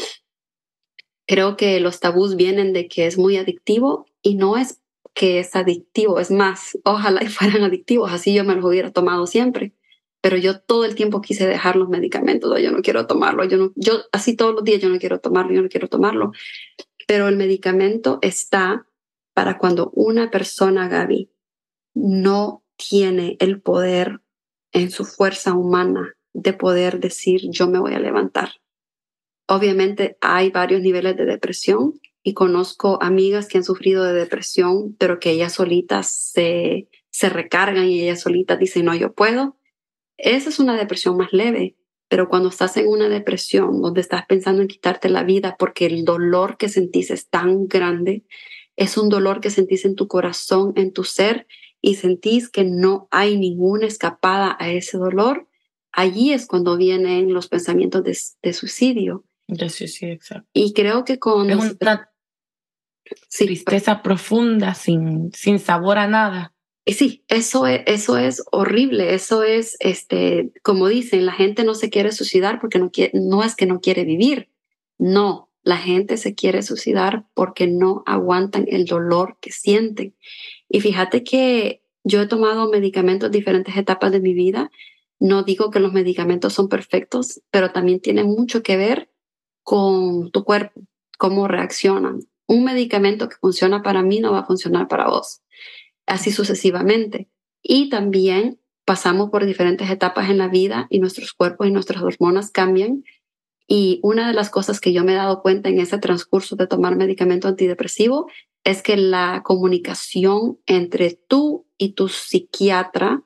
Creo 1.27 1.57
que 1.57 1.81
los 1.81 2.01
tabús 2.01 2.37
vienen 2.37 2.73
de 2.73 2.89
que 2.89 3.07
es 3.07 3.19
muy 3.19 3.37
adictivo 3.37 4.07
y 4.23 4.37
no 4.37 4.57
es 4.57 4.81
que 5.15 5.39
es 5.39 5.57
adictivo, 5.57 6.21
es 6.21 6.31
más, 6.31 6.79
ojalá 6.85 7.21
fueran 7.31 7.65
adictivos, 7.65 8.13
así 8.13 8.35
yo 8.35 8.45
me 8.45 8.55
los 8.55 8.65
hubiera 8.65 8.93
tomado 8.93 9.27
siempre, 9.27 9.73
pero 10.21 10.37
yo 10.37 10.61
todo 10.61 10.85
el 10.85 10.95
tiempo 10.95 11.23
quise 11.23 11.47
dejar 11.47 11.77
los 11.77 11.89
medicamentos, 11.89 12.61
yo 12.61 12.71
no 12.71 12.83
quiero 12.83 13.07
tomarlo, 13.07 13.45
yo 13.45 13.57
no, 13.57 13.73
yo 13.77 14.03
así 14.13 14.37
todos 14.37 14.55
los 14.55 14.65
días 14.65 14.81
yo 14.83 14.89
no 14.89 14.99
quiero 14.99 15.19
tomarlo, 15.21 15.55
yo 15.55 15.63
no 15.63 15.69
quiero 15.69 15.89
tomarlo, 15.89 16.33
pero 17.07 17.29
el 17.29 17.37
medicamento 17.37 18.19
está 18.21 18.87
para 19.33 19.59
cuando 19.59 19.91
una 19.95 20.31
persona, 20.31 20.89
Gaby, 20.89 21.31
no 21.95 22.63
tiene 22.77 23.37
el 23.41 23.61
poder 23.63 24.21
en 24.73 24.91
su 24.91 25.05
fuerza 25.05 25.55
humana 25.55 26.15
de 26.35 26.53
poder 26.53 27.01
decir 27.01 27.41
yo 27.51 27.69
me 27.69 27.79
voy 27.79 27.95
a 27.95 27.99
levantar 27.99 28.51
Obviamente 29.49 30.17
hay 30.21 30.51
varios 30.51 30.81
niveles 30.83 31.17
de 31.17 31.25
depresión 31.25 32.01
y 32.23 32.35
conozco 32.35 32.99
amigas 33.01 33.47
que 33.47 33.59
han 33.59 33.65
sufrido 33.65 34.03
de 34.03 34.13
depresión, 34.13 34.97
pero 34.99 35.21
que 35.21 35.31
ellas 35.31 35.53
solitas 35.53 36.11
se, 36.11 36.89
se 37.11 37.29
recargan 37.29 37.87
y 37.87 38.03
ellas 38.03 38.21
solitas 38.21 38.59
dicen, 38.59 38.87
no, 38.87 38.95
yo 38.95 39.13
puedo. 39.13 39.57
Esa 40.17 40.49
es 40.49 40.59
una 40.59 40.77
depresión 40.77 41.17
más 41.17 41.33
leve, 41.33 41.77
pero 42.09 42.29
cuando 42.29 42.49
estás 42.49 42.77
en 42.77 42.89
una 42.89 43.09
depresión 43.09 43.81
donde 43.81 44.01
estás 44.01 44.27
pensando 44.27 44.63
en 44.63 44.69
quitarte 44.69 45.09
la 45.09 45.23
vida 45.23 45.57
porque 45.59 45.87
el 45.87 46.05
dolor 46.05 46.57
que 46.57 46.69
sentís 46.69 47.11
es 47.11 47.29
tan 47.29 47.69
grande, 47.69 48.25
es 48.77 48.97
un 48.99 49.09
dolor 49.09 49.41
que 49.41 49.51
sentís 49.51 49.85
en 49.85 49.95
tu 49.95 50.09
corazón, 50.09 50.73
en 50.77 50.93
tu 50.93 51.05
ser, 51.05 51.47
y 51.81 51.95
sentís 51.95 52.49
que 52.49 52.65
no 52.65 53.07
hay 53.11 53.39
ninguna 53.39 53.87
escapada 53.87 54.57
a 54.59 54.71
ese 54.71 54.99
dolor, 54.99 55.47
allí 55.93 56.33
es 56.33 56.47
cuando 56.47 56.77
vienen 56.77 57.33
los 57.33 57.49
pensamientos 57.49 58.03
de, 58.03 58.19
de 58.43 58.53
suicidio. 58.53 59.25
Sí, 59.49 59.89
sí, 59.89 60.07
exacto. 60.07 60.49
Y 60.53 60.73
creo 60.73 61.05
que 61.05 61.19
con... 61.19 61.51
Es 61.51 61.77
una 61.81 62.11
tristeza 63.31 64.03
profunda, 64.03 64.75
sin, 64.75 65.33
sin 65.33 65.59
sabor 65.59 65.99
a 65.99 66.09
nada. 66.09 66.55
Sí, 66.87 67.25
eso 67.29 67.67
es, 67.67 67.83
eso 67.87 68.17
es 68.17 68.45
horrible. 68.53 69.15
Eso 69.15 69.43
es, 69.43 69.77
este, 69.81 70.53
como 70.63 70.89
dicen, 70.89 71.27
la 71.27 71.33
gente 71.33 71.65
no 71.65 71.75
se 71.75 71.91
quiere 71.91 72.13
suicidar 72.13 72.61
porque 72.61 72.79
no, 72.79 72.91
quiere, 72.91 73.13
no 73.15 73.43
es 73.43 73.57
que 73.57 73.67
no 73.67 73.81
quiere 73.81 74.05
vivir. 74.05 74.51
No, 74.99 75.51
la 75.63 75.77
gente 75.77 76.17
se 76.17 76.35
quiere 76.35 76.63
suicidar 76.63 77.27
porque 77.35 77.67
no 77.67 78.05
aguantan 78.07 78.67
el 78.69 78.85
dolor 78.85 79.37
que 79.41 79.51
sienten. 79.51 80.15
Y 80.69 80.81
fíjate 80.81 81.25
que 81.25 81.83
yo 82.05 82.23
he 82.23 82.29
tomado 82.29 82.71
medicamentos 82.71 83.27
en 83.27 83.33
diferentes 83.33 83.77
etapas 83.77 84.13
de 84.13 84.21
mi 84.21 84.33
vida. 84.33 84.71
No 85.19 85.43
digo 85.43 85.73
que 85.73 85.81
los 85.81 85.93
medicamentos 85.93 86.53
son 86.53 86.69
perfectos, 86.69 87.43
pero 87.51 87.73
también 87.73 88.01
tienen 88.01 88.27
mucho 88.27 88.63
que 88.63 88.77
ver 88.77 89.11
con 89.67 90.31
tu 90.31 90.45
cuerpo, 90.45 90.81
cómo 91.19 91.49
reaccionan. 91.49 92.21
Un 92.47 92.63
medicamento 92.63 93.29
que 93.29 93.35
funciona 93.35 93.83
para 93.83 94.01
mí 94.01 94.21
no 94.21 94.31
va 94.31 94.39
a 94.39 94.47
funcionar 94.47 94.87
para 94.87 95.09
vos. 95.09 95.41
Así 96.07 96.31
sucesivamente. 96.31 97.29
Y 97.65 97.91
también 97.91 98.61
pasamos 98.85 99.29
por 99.31 99.45
diferentes 99.45 99.91
etapas 99.91 100.31
en 100.31 100.39
la 100.39 100.47
vida 100.47 100.87
y 100.89 101.01
nuestros 101.01 101.33
cuerpos 101.33 101.67
y 101.67 101.73
nuestras 101.73 102.01
hormonas 102.01 102.53
cambian. 102.53 103.03
Y 103.67 103.99
una 104.05 104.29
de 104.29 104.35
las 104.35 104.51
cosas 104.51 104.81
que 104.81 104.93
yo 104.93 105.03
me 105.03 105.15
he 105.15 105.17
dado 105.17 105.43
cuenta 105.43 105.69
en 105.69 105.81
ese 105.81 105.99
transcurso 105.99 106.55
de 106.55 106.69
tomar 106.69 106.95
medicamento 106.95 107.49
antidepresivo 107.49 108.31
es 108.63 108.83
que 108.83 108.97
la 108.97 109.43
comunicación 109.45 110.61
entre 110.67 111.19
tú 111.27 111.67
y 111.77 111.95
tu 111.95 112.09
psiquiatra 112.09 113.25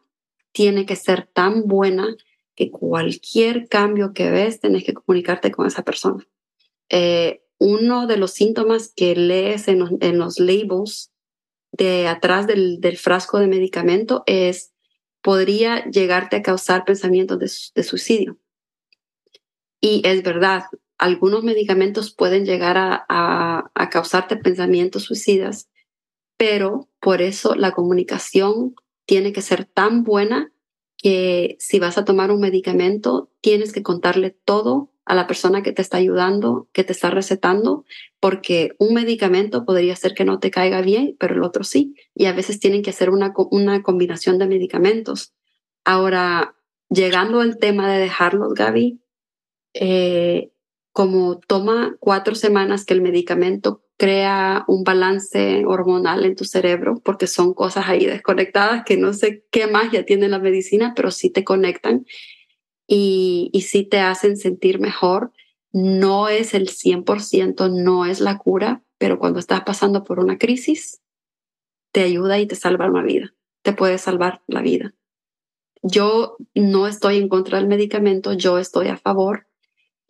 tiene 0.53 0.87
que 0.87 0.96
ser 0.96 1.26
tan 1.26 1.66
buena 1.66 2.16
que 2.54 2.70
cualquier 2.70 3.68
cambio 3.68 4.12
que 4.12 4.30
ves, 4.30 4.60
tenés 4.60 4.84
que 4.84 4.94
comunicarte 4.94 5.50
con 5.50 5.66
esa 5.66 5.82
persona. 5.82 6.26
Eh, 6.88 7.42
uno 7.58 8.06
de 8.06 8.16
los 8.16 8.32
síntomas 8.32 8.92
que 8.94 9.14
lees 9.14 9.68
en 9.68 10.18
los, 10.18 10.40
labels 10.40 11.12
de 11.72 12.08
atrás 12.08 12.46
del, 12.46 12.80
frasco 12.96 13.38
de 13.38 13.46
medicamento 13.46 14.24
es 14.26 14.72
podría 15.22 15.84
llegarte 15.84 16.36
a 16.36 16.42
causar 16.42 16.84
pensamientos 16.86 17.38
de, 17.74 17.82
suicidio. 17.82 18.38
Y 19.80 20.00
es 20.06 20.22
verdad, 20.22 20.64
algunos 20.96 21.44
medicamentos 21.44 22.14
pueden 22.14 22.46
llegar 22.46 22.76
a, 22.78 23.70
causarte 23.90 24.36
pensamientos 24.36 25.04
suicidas, 25.04 25.68
pero 26.38 26.88
por 26.98 27.20
eso 27.20 27.54
la 27.54 27.72
comunicación 27.72 28.74
tiene 29.04 29.32
que 29.32 29.42
ser 29.42 29.66
tan 29.66 30.04
buena 30.04 30.50
que 31.02 31.56
si 31.58 31.78
vas 31.78 31.96
a 31.96 32.04
tomar 32.04 32.30
un 32.30 32.40
medicamento, 32.40 33.30
tienes 33.40 33.72
que 33.72 33.82
contarle 33.82 34.30
todo 34.30 34.92
a 35.06 35.14
la 35.14 35.26
persona 35.26 35.62
que 35.62 35.72
te 35.72 35.80
está 35.80 35.96
ayudando, 35.96 36.68
que 36.72 36.84
te 36.84 36.92
está 36.92 37.10
recetando, 37.10 37.84
porque 38.20 38.76
un 38.78 38.94
medicamento 38.94 39.64
podría 39.64 39.96
ser 39.96 40.14
que 40.14 40.26
no 40.26 40.38
te 40.38 40.50
caiga 40.50 40.82
bien, 40.82 41.16
pero 41.18 41.34
el 41.34 41.42
otro 41.42 41.64
sí. 41.64 41.94
Y 42.14 42.26
a 42.26 42.32
veces 42.32 42.60
tienen 42.60 42.82
que 42.82 42.90
hacer 42.90 43.10
una, 43.10 43.32
una 43.50 43.82
combinación 43.82 44.38
de 44.38 44.46
medicamentos. 44.46 45.32
Ahora, 45.84 46.54
llegando 46.90 47.40
al 47.40 47.56
tema 47.56 47.90
de 47.90 47.98
dejarlos, 47.98 48.52
Gaby, 48.52 49.00
eh, 49.72 50.52
como 50.92 51.38
toma 51.38 51.96
cuatro 51.98 52.34
semanas 52.34 52.84
que 52.84 52.92
el 52.94 53.00
medicamento 53.00 53.82
crea 54.00 54.64
un 54.66 54.82
balance 54.82 55.66
hormonal 55.66 56.24
en 56.24 56.34
tu 56.34 56.46
cerebro, 56.46 57.02
porque 57.04 57.26
son 57.26 57.52
cosas 57.52 57.86
ahí 57.86 58.06
desconectadas 58.06 58.82
que 58.86 58.96
no 58.96 59.12
sé 59.12 59.44
qué 59.50 59.66
magia 59.66 60.06
tiene 60.06 60.26
la 60.30 60.38
medicina, 60.38 60.94
pero 60.96 61.10
sí 61.10 61.28
te 61.28 61.44
conectan 61.44 62.06
y, 62.86 63.50
y 63.52 63.60
sí 63.60 63.84
te 63.84 64.00
hacen 64.00 64.38
sentir 64.38 64.80
mejor. 64.80 65.32
No 65.72 66.30
es 66.30 66.54
el 66.54 66.70
100%, 66.70 67.70
no 67.70 68.06
es 68.06 68.20
la 68.20 68.38
cura, 68.38 68.83
pero 68.96 69.18
cuando 69.18 69.38
estás 69.38 69.64
pasando 69.64 70.02
por 70.02 70.18
una 70.18 70.38
crisis, 70.38 71.02
te 71.92 72.00
ayuda 72.00 72.38
y 72.38 72.46
te 72.46 72.54
salva 72.54 72.88
una 72.88 73.02
vida, 73.02 73.35
te 73.60 73.75
puede 73.75 73.98
salvar 73.98 74.40
la 74.46 74.62
vida. 74.62 74.94
yo 75.83 76.38
no 76.54 76.87
estoy 76.87 77.18
en 77.18 77.29
contra 77.29 77.58
del 77.58 77.68
medicamento, 77.68 78.33
yo 78.33 78.58
estoy 78.58 78.88
a 78.88 78.96
favor 78.96 79.50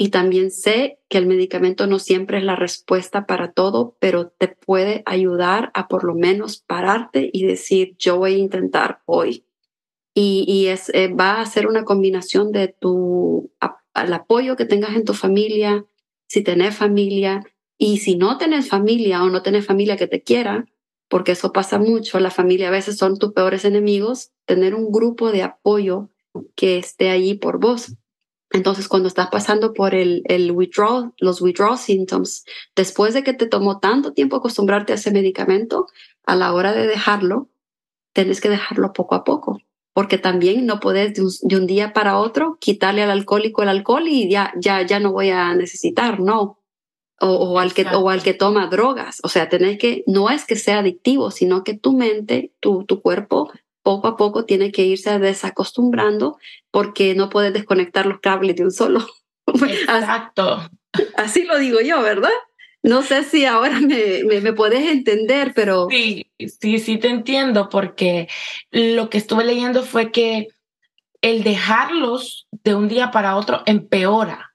y 0.03 0.09
también 0.09 0.51
sé 0.51 0.99
que 1.11 1.19
el 1.19 1.27
medicamento 1.27 1.87
no 1.87 1.99
siempre 1.99 2.39
es 2.39 2.45
la 2.45 2.57
respuesta 2.57 3.27
para 3.27 3.53
todo, 3.53 3.99
pero 4.01 4.29
te 4.29 4.49
puede 4.49 5.03
ayudar 5.05 5.71
a 5.75 5.89
por 5.89 6.05
lo 6.05 6.15
menos 6.15 6.57
pararte 6.67 7.29
y 7.31 7.45
decir, 7.45 7.97
yo 7.99 8.17
voy 8.17 8.33
a 8.33 8.39
intentar 8.39 9.03
hoy. 9.05 9.45
Y, 10.15 10.69
es, 10.69 10.89
eh, 10.95 11.09
va 11.09 11.43
a 11.43 11.45
ser 11.45 11.67
una 11.67 11.85
combinación 11.85 12.51
de 12.51 12.69
tu 12.69 13.53
el 13.95 14.13
apoyo 14.15 14.57
que 14.57 14.65
tengas 14.65 14.97
en 14.97 15.05
tu 15.05 15.13
familia, 15.13 15.85
si 16.27 16.43
tenés 16.43 16.75
familia, 16.75 17.45
y 17.77 17.99
si 17.99 18.17
no 18.17 18.39
tenés 18.39 18.71
familia 18.71 19.23
o 19.23 19.29
no 19.29 19.43
tenés 19.43 19.67
familia 19.67 19.99
que 19.99 20.07
te 20.07 20.23
quiera, 20.23 20.65
porque 21.11 21.33
eso 21.33 21.53
pasa 21.53 21.79
mucho, 21.79 22.21
la 22.21 22.31
familia 22.31 22.69
a 22.69 22.71
veces 22.71 22.97
son 22.97 23.19
tus 23.19 23.35
peores 23.35 23.67
enemigos, 23.67 24.31
tener 24.47 24.75
un 24.75 24.93
grupo 24.93 25.31
de 25.31 25.43
apoyo 25.43 26.09
que 26.57 26.79
esté 26.79 27.11
allí 27.11 27.35
por 27.35 27.61
vos. 27.61 27.97
Entonces, 28.53 28.89
cuando 28.89 29.09
estás 29.09 29.29
pasando 29.29 29.73
por 29.73 29.95
el, 29.95 30.23
el 30.25 30.51
withdrawal, 30.51 31.13
los 31.19 31.41
withdrawal 31.41 31.79
symptoms, 31.79 32.45
después 32.75 33.15
de 33.15 33.23
que 33.23 33.33
te 33.33 33.47
tomó 33.47 33.79
tanto 33.79 34.13
tiempo 34.13 34.37
acostumbrarte 34.37 34.93
a 34.93 34.97
ese 34.97 35.13
medicamento, 35.13 35.87
a 36.27 36.35
la 36.35 36.53
hora 36.53 36.73
de 36.73 36.87
dejarlo, 36.87 37.49
tienes 38.13 38.41
que 38.41 38.49
dejarlo 38.49 38.93
poco 38.93 39.15
a 39.15 39.23
poco, 39.23 39.61
porque 39.93 40.19
también 40.19 40.67
no 40.67 40.81
puedes 40.81 41.15
de 41.15 41.57
un, 41.57 41.67
día 41.67 41.93
para 41.93 42.19
otro 42.19 42.59
quitarle 42.61 43.03
al 43.03 43.11
alcohólico 43.11 43.63
el 43.63 43.69
alcohol 43.69 44.09
y 44.09 44.29
ya, 44.29 44.53
ya, 44.57 44.83
ya 44.83 44.99
no 44.99 45.13
voy 45.13 45.31
a 45.31 45.55
necesitar, 45.55 46.19
no. 46.19 46.59
O, 47.23 47.29
o 47.29 47.59
al 47.59 47.75
que, 47.75 47.87
o 47.87 48.09
al 48.09 48.23
que 48.23 48.33
toma 48.33 48.69
drogas. 48.69 49.21
O 49.23 49.29
sea, 49.29 49.51
tenés 49.51 49.79
que, 49.79 50.03
no 50.07 50.31
es 50.31 50.47
que 50.47 50.57
sea 50.57 50.79
adictivo, 50.79 51.31
sino 51.31 51.65
que 51.65 51.75
tu 51.75 51.93
mente, 51.93 52.55
tu, 52.61 52.85
tu 52.85 53.03
cuerpo 53.03 53.53
poco 53.83 54.09
a 54.09 54.17
poco 54.17 54.45
tiene 54.45 54.73
que 54.73 54.85
irse 54.85 55.19
desacostumbrando 55.19 56.39
porque 56.71 57.15
no 57.15 57.31
puedes 57.31 57.53
desconectar 57.53 58.07
los 58.07 58.21
cables 58.21 58.57
de 58.57 58.65
un 58.65 58.73
solo. 58.73 59.07
Exacto. 59.47 60.69
Así 61.17 61.45
lo 61.45 61.59
digo 61.59 61.81
yo, 61.81 62.03
¿verdad? 62.03 62.31
No 62.83 63.03
sé 63.03 63.25
si 63.25 63.45
ahora 63.45 63.81
me, 63.81 64.41
me, 64.41 64.53
puedes 64.53 64.89
entender, 64.91 65.53
pero... 65.55 65.87
Sí, 65.91 66.31
sí, 66.39 66.79
sí 66.79 66.99
te 66.99 67.09
entiendo, 67.09 67.69
porque 67.69 68.29
lo 68.71 69.11
que 69.11 69.19
estuve 69.19 69.45
leyendo 69.45 69.83
fue 69.83 70.11
que 70.11 70.49
el 71.21 71.43
dejarlos 71.43 72.49
de 72.51 72.75
un 72.75 72.89
día 72.89 73.11
para 73.11 73.37
otro 73.37 73.63
empeora. 73.67 74.55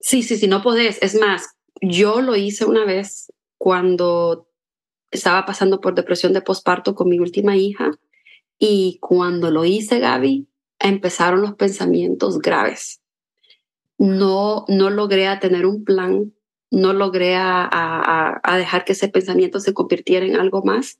Sí, 0.00 0.22
sí, 0.22 0.36
sí, 0.36 0.46
no 0.46 0.62
podés. 0.62 1.02
Es 1.02 1.16
más, 1.16 1.56
yo 1.80 2.20
lo 2.20 2.36
hice 2.36 2.64
una 2.64 2.84
vez 2.84 3.32
cuando 3.58 4.48
estaba 5.10 5.44
pasando 5.44 5.80
por 5.80 5.94
depresión 5.94 6.32
de 6.32 6.42
posparto 6.42 6.94
con 6.94 7.08
mi 7.08 7.18
última 7.18 7.56
hija 7.56 7.90
y 8.58 8.98
cuando 9.00 9.50
lo 9.50 9.64
hice, 9.64 9.98
Gaby, 9.98 10.48
empezaron 10.78 11.42
los 11.42 11.54
pensamientos 11.54 12.38
graves. 12.38 13.00
No, 13.98 14.64
no 14.68 14.90
logré 14.90 15.26
a 15.26 15.40
tener 15.40 15.66
un 15.66 15.84
plan, 15.84 16.32
no 16.70 16.92
logré 16.92 17.36
a, 17.36 18.40
dejar 18.56 18.84
que 18.84 18.92
ese 18.92 19.08
pensamiento 19.08 19.60
se 19.60 19.74
convirtiera 19.74 20.26
en 20.26 20.36
algo 20.36 20.62
más, 20.62 20.98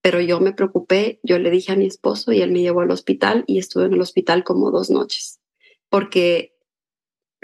pero 0.00 0.20
yo 0.20 0.40
me 0.40 0.52
preocupé, 0.52 1.20
yo 1.22 1.38
le 1.38 1.50
dije 1.50 1.72
a 1.72 1.76
mi 1.76 1.86
esposo 1.86 2.32
y 2.32 2.40
él 2.40 2.52
me 2.52 2.60
llevó 2.60 2.80
al 2.80 2.90
hospital 2.90 3.44
y 3.46 3.58
estuve 3.58 3.86
en 3.86 3.94
el 3.94 4.00
hospital 4.00 4.44
como 4.44 4.70
dos 4.70 4.90
noches, 4.90 5.40
porque 5.88 6.54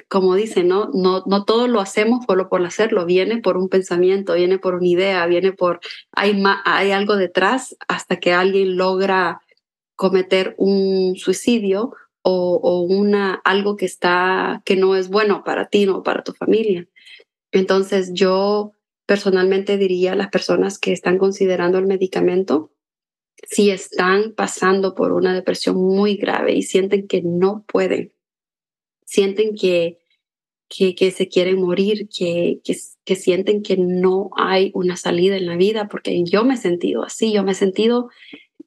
como 0.09 0.35
dice, 0.35 0.63
¿no? 0.63 0.91
No, 0.93 1.23
no 1.27 1.45
todo 1.45 1.69
lo 1.69 1.81
hacemos 1.81 2.25
solo 2.27 2.49
por 2.49 2.65
hacerlo, 2.65 3.07
viene 3.07 3.39
por 3.39 3.57
un 3.57 3.69
pensamiento, 3.69 4.35
viene 4.35 4.59
por 4.59 4.75
una 4.75 4.87
idea, 4.87 5.27
viene 5.27 5.53
por, 5.53 5.81
hay, 6.13 6.43
hay 6.65 6.91
algo 6.91 7.17
detrás 7.17 7.77
hasta 7.89 8.17
que 8.17 8.33
alguien 8.33 8.77
logra 8.77 9.41
cometer 9.97 10.55
un 10.59 11.17
suicidio 11.17 11.93
o, 12.29 12.81
una, 12.81 13.35
algo 13.45 13.77
que, 13.77 13.87
está, 13.87 14.61
que 14.65 14.75
no 14.75 14.97
es 14.97 15.09
bueno 15.09 15.45
para 15.45 15.69
ti 15.69 15.87
o 15.87 16.03
para 16.03 16.25
tu 16.25 16.33
familia. 16.33 16.89
Entonces 17.53 18.11
yo 18.13 18.73
personalmente 19.07 19.79
diría 19.79 20.13
a 20.13 20.17
las 20.17 20.29
personas 20.29 20.81
que 20.81 20.93
están 20.93 21.19
considerando 21.19 21.79
el 21.79 21.87
medicamento, 21.87 22.73
si 23.49 23.71
están 23.71 24.33
pasando 24.35 24.95
por 24.95 25.13
una 25.13 25.35
depresión 25.35 25.77
muy 25.77 26.17
grave 26.17 26.55
y 26.55 26.63
sienten 26.63 27.07
que 27.07 27.23
no 27.23 27.65
pueden 27.69 28.13
sienten 29.07 29.55
que, 29.55 29.99
que, 30.69 30.95
que 30.95 31.11
se 31.11 31.29
quieren 31.29 31.61
morir, 31.61 32.09
que, 32.09 32.61
que, 32.63 32.77
que, 33.05 33.17
sienten 33.17 33.63
que 33.63 33.79
no 33.79 34.31
hay 34.37 34.71
una 34.75 34.97
salida 34.97 35.37
en 35.37 35.47
la 35.47 35.57
vida, 35.57 35.89
porque 35.89 36.23
yo 36.25 36.45
me 36.45 36.55
he 36.55 36.59
sentido 36.59 37.05
así, 37.05 37.33
yo 37.33 37.43
me 37.43 37.53
he 37.53 37.55
sentido 37.55 38.11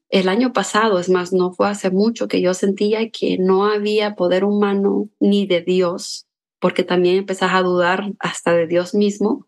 el 0.09 0.27
año 0.27 0.53
pasado, 0.53 0.99
es 0.99 1.09
más, 1.09 1.33
no 1.33 1.51
fue 1.51 1.69
hace 1.69 1.91
mucho 1.91 2.27
que 2.27 2.41
yo 2.41 2.55
sentía 2.55 3.11
que 3.11 3.37
no 3.37 3.65
había 3.65 4.15
poder 4.15 4.43
humano 4.43 5.09
ni 5.19 5.45
de 5.45 5.61
Dios, 5.61 6.25
porque 6.59 6.83
también 6.83 7.17
empezás 7.17 7.53
a 7.53 7.61
dudar 7.61 8.11
hasta 8.17 8.53
de 8.53 8.65
Dios 8.65 8.95
mismo, 8.95 9.45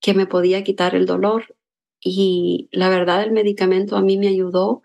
que 0.00 0.14
me 0.14 0.26
podía 0.26 0.64
quitar 0.64 0.94
el 0.96 1.06
dolor. 1.06 1.56
Y 2.00 2.68
la 2.72 2.88
verdad, 2.88 3.22
el 3.22 3.32
medicamento 3.32 3.96
a 3.96 4.02
mí 4.02 4.18
me 4.18 4.28
ayudó 4.28 4.82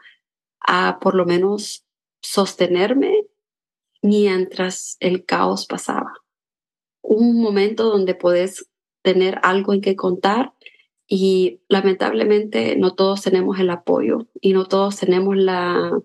a 0.59 0.99
por 1.01 1.15
lo 1.15 1.25
menos 1.25 1.85
sostenerme 2.21 3.18
mientras 4.01 4.97
el 4.99 5.25
caos 5.25 5.65
pasaba. 5.65 6.13
Un 7.01 7.41
momento 7.41 7.89
donde 7.89 8.15
puedes 8.15 8.69
tener 9.01 9.39
algo 9.43 9.73
en 9.73 9.81
que 9.81 9.95
contar 9.95 10.53
y 11.07 11.61
lamentablemente 11.67 12.75
no 12.75 12.93
todos 12.93 13.21
tenemos 13.21 13.59
el 13.59 13.69
apoyo 13.71 14.27
y 14.41 14.53
no 14.53 14.67
todos 14.67 14.97
tenemos 14.97 15.35
la, 15.35 15.99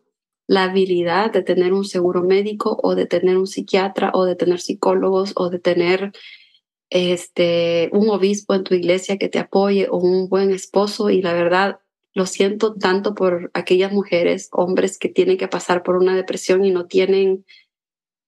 la 0.47 0.65
habilidad 0.65 1.33
de 1.33 1.43
tener 1.43 1.73
un 1.73 1.85
seguro 1.85 2.23
médico 2.23 2.79
o 2.83 2.95
de 2.95 3.07
tener 3.07 3.37
un 3.37 3.47
psiquiatra 3.47 4.11
o 4.15 4.25
de 4.25 4.37
tener 4.37 4.61
psicólogos 4.61 5.33
o 5.37 5.51
de 5.51 5.59
tener 5.59 6.13
este, 6.91 7.91
un 7.93 8.09
obispo 8.11 8.55
en 8.55 8.65
tu 8.65 8.75
iglesia 8.75 9.19
que 9.19 9.29
te 9.29 9.39
apoye 9.39 9.89
o 9.91 9.99
un 9.99 10.29
buen 10.29 10.51
esposo 10.51 11.11
y 11.11 11.23
la 11.23 11.33
verdad 11.33 11.81
lo 12.15 12.27
siento 12.27 12.75
tanto 12.75 13.15
por 13.15 13.51
aquellas 13.55 13.93
mujeres, 13.93 14.49
hombres 14.53 14.99
que 14.99 15.09
tienen 15.09 15.37
que 15.37 15.49
pasar 15.49 15.83
por 15.83 15.97
una 15.97 16.15
depresión 16.15 16.65
y 16.65 16.71
no 16.71 16.87
tienen 16.87 17.45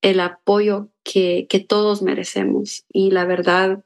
el 0.07 0.21
apoyo 0.21 0.89
que, 1.03 1.49
que 1.49 1.59
todos 1.59 2.01
merecemos. 2.01 2.87
Y 2.93 3.11
la 3.11 3.25
verdad, 3.25 3.85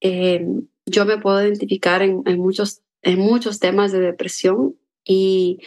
eh, 0.00 0.46
yo 0.86 1.04
me 1.04 1.18
puedo 1.18 1.42
identificar 1.42 2.00
en, 2.02 2.22
en, 2.26 2.38
muchos, 2.38 2.82
en 3.02 3.18
muchos 3.18 3.58
temas 3.58 3.90
de 3.90 3.98
depresión 3.98 4.76
y 5.04 5.58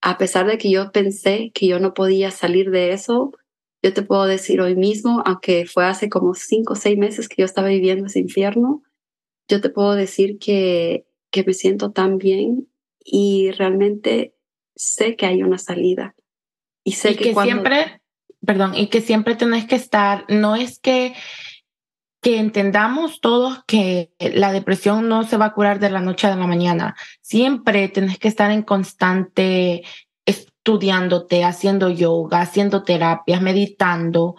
a 0.00 0.16
pesar 0.16 0.46
de 0.46 0.56
que 0.56 0.70
yo 0.70 0.90
pensé 0.92 1.50
que 1.52 1.66
yo 1.66 1.78
no 1.78 1.92
podía 1.92 2.30
salir 2.30 2.70
de 2.70 2.92
eso, 2.92 3.32
yo 3.82 3.92
te 3.92 4.00
puedo 4.00 4.24
decir 4.24 4.62
hoy 4.62 4.76
mismo, 4.76 5.22
aunque 5.26 5.66
fue 5.66 5.84
hace 5.84 6.08
como 6.08 6.32
cinco 6.32 6.72
o 6.72 6.76
seis 6.76 6.96
meses 6.96 7.28
que 7.28 7.42
yo 7.42 7.44
estaba 7.44 7.68
viviendo 7.68 8.06
ese 8.06 8.20
infierno, 8.20 8.82
yo 9.46 9.60
te 9.60 9.68
puedo 9.68 9.94
decir 9.94 10.38
que, 10.38 11.04
que 11.30 11.44
me 11.44 11.52
siento 11.52 11.92
tan 11.92 12.16
bien 12.16 12.66
y 13.04 13.50
realmente 13.50 14.34
sé 14.74 15.16
que 15.16 15.26
hay 15.26 15.42
una 15.42 15.58
salida. 15.58 16.16
Y 16.82 16.92
sé 16.92 17.14
que, 17.14 17.34
siempre 17.34 18.00
perdón, 18.46 18.74
y 18.74 18.88
que 18.88 19.00
siempre 19.00 19.36
tenés 19.36 19.66
que 19.66 19.76
estar, 19.76 20.24
no 20.28 20.56
es 20.56 20.78
que, 20.78 21.14
que 22.20 22.38
entendamos 22.38 23.20
todos 23.20 23.64
que 23.66 24.12
la 24.18 24.52
depresión 24.52 25.08
no 25.08 25.24
se 25.24 25.36
va 25.36 25.46
a 25.46 25.52
curar 25.54 25.78
de 25.78 25.90
la 25.90 26.00
noche 26.00 26.26
a 26.26 26.36
la 26.36 26.46
mañana. 26.46 26.96
Siempre 27.20 27.88
tenés 27.88 28.18
que 28.18 28.28
estar 28.28 28.50
en 28.50 28.62
constante 28.62 29.82
estudiándote, 30.26 31.44
haciendo 31.44 31.90
yoga, 31.90 32.40
haciendo 32.40 32.82
terapias, 32.82 33.42
meditando, 33.42 34.36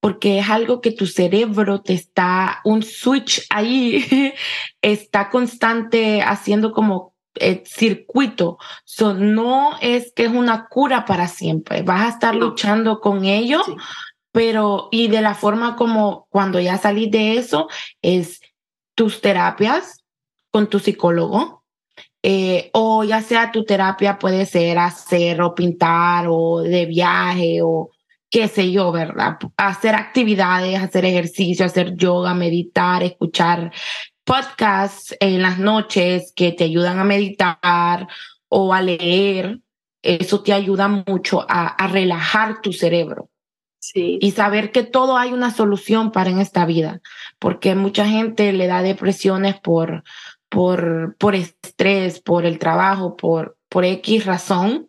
porque 0.00 0.38
es 0.38 0.48
algo 0.48 0.80
que 0.80 0.92
tu 0.92 1.06
cerebro 1.06 1.82
te 1.82 1.92
está, 1.92 2.60
un 2.64 2.82
switch 2.82 3.46
ahí, 3.50 4.32
está 4.82 5.28
constante 5.28 6.22
haciendo 6.22 6.72
como 6.72 7.14
eh, 7.40 7.62
circuito. 7.66 8.58
So, 8.84 9.14
no 9.14 9.78
es 9.80 10.12
que 10.12 10.24
es 10.24 10.32
una 10.32 10.68
cura 10.68 11.04
para 11.04 11.28
siempre. 11.28 11.82
Vas 11.82 12.02
a 12.02 12.08
estar 12.08 12.34
luchando 12.34 13.00
con 13.00 13.24
ello, 13.24 13.62
pero 14.32 14.88
y 14.90 15.08
de 15.08 15.20
la 15.20 15.34
forma 15.34 15.76
como 15.76 16.26
cuando 16.30 16.60
ya 16.60 16.78
salís 16.78 17.10
de 17.10 17.38
eso 17.38 17.68
es 18.02 18.40
tus 18.94 19.20
terapias 19.20 20.04
con 20.50 20.68
tu 20.68 20.78
psicólogo. 20.78 21.64
Eh, 22.22 22.70
o 22.72 23.04
ya 23.04 23.22
sea 23.22 23.52
tu 23.52 23.64
terapia 23.64 24.18
puede 24.18 24.44
ser 24.44 24.78
hacer 24.78 25.40
o 25.40 25.54
pintar 25.54 26.26
o 26.28 26.60
de 26.62 26.84
viaje 26.84 27.60
o 27.62 27.90
qué 28.30 28.48
sé 28.48 28.70
yo, 28.70 28.92
¿verdad? 28.92 29.38
Hacer 29.56 29.94
actividades, 29.94 30.80
hacer 30.80 31.04
ejercicio, 31.04 31.64
hacer 31.64 31.94
yoga, 31.96 32.34
meditar, 32.34 33.02
escuchar 33.02 33.72
podcasts 34.28 35.16
en 35.20 35.40
las 35.40 35.58
noches 35.58 36.34
que 36.36 36.52
te 36.52 36.64
ayudan 36.64 36.98
a 36.98 37.04
meditar 37.04 38.06
o 38.48 38.74
a 38.74 38.82
leer, 38.82 39.60
eso 40.02 40.42
te 40.42 40.52
ayuda 40.52 40.86
mucho 40.86 41.46
a, 41.48 41.74
relajar 41.88 42.60
tu 42.60 42.74
cerebro. 42.74 43.30
Sí. 43.80 44.18
Y 44.20 44.32
saber 44.32 44.70
que 44.70 44.82
todo 44.82 45.16
hay 45.16 45.32
una 45.32 45.50
solución 45.50 46.12
para 46.12 46.28
en 46.28 46.40
esta 46.40 46.66
vida, 46.66 47.00
porque 47.38 47.74
mucha 47.74 48.06
gente 48.06 48.52
le 48.52 48.66
da 48.66 48.82
depresiones 48.82 49.58
por, 49.60 50.04
por, 50.50 51.16
por 51.18 51.34
estrés, 51.34 52.20
por 52.20 52.44
el 52.44 52.58
trabajo, 52.58 53.16
por, 53.16 53.56
por 53.70 53.86
X 53.86 54.26
razón, 54.26 54.88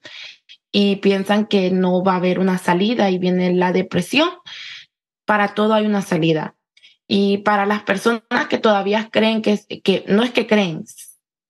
y 0.70 0.98
piensan 0.98 1.46
que 1.48 1.72
no 1.72 2.04
va 2.04 2.14
a 2.14 2.18
haber 2.18 2.40
una 2.40 2.58
salida 2.58 3.10
y 3.10 3.18
viene 3.18 3.54
la 3.54 3.72
depresión. 3.72 4.30
Para 5.26 5.54
todo 5.54 5.76
hay 5.76 5.86
una 5.86 6.02
salida. 6.02 6.56
Y 7.12 7.40
para 7.40 7.66
las 7.66 7.82
personas 7.82 8.22
que 8.50 8.60
todavía 8.60 9.10
creen 9.12 9.42
que, 9.42 9.60
que 9.84 10.06
no 10.08 10.22
es 10.22 10.30
que 10.30 10.46
creen, 10.46 10.86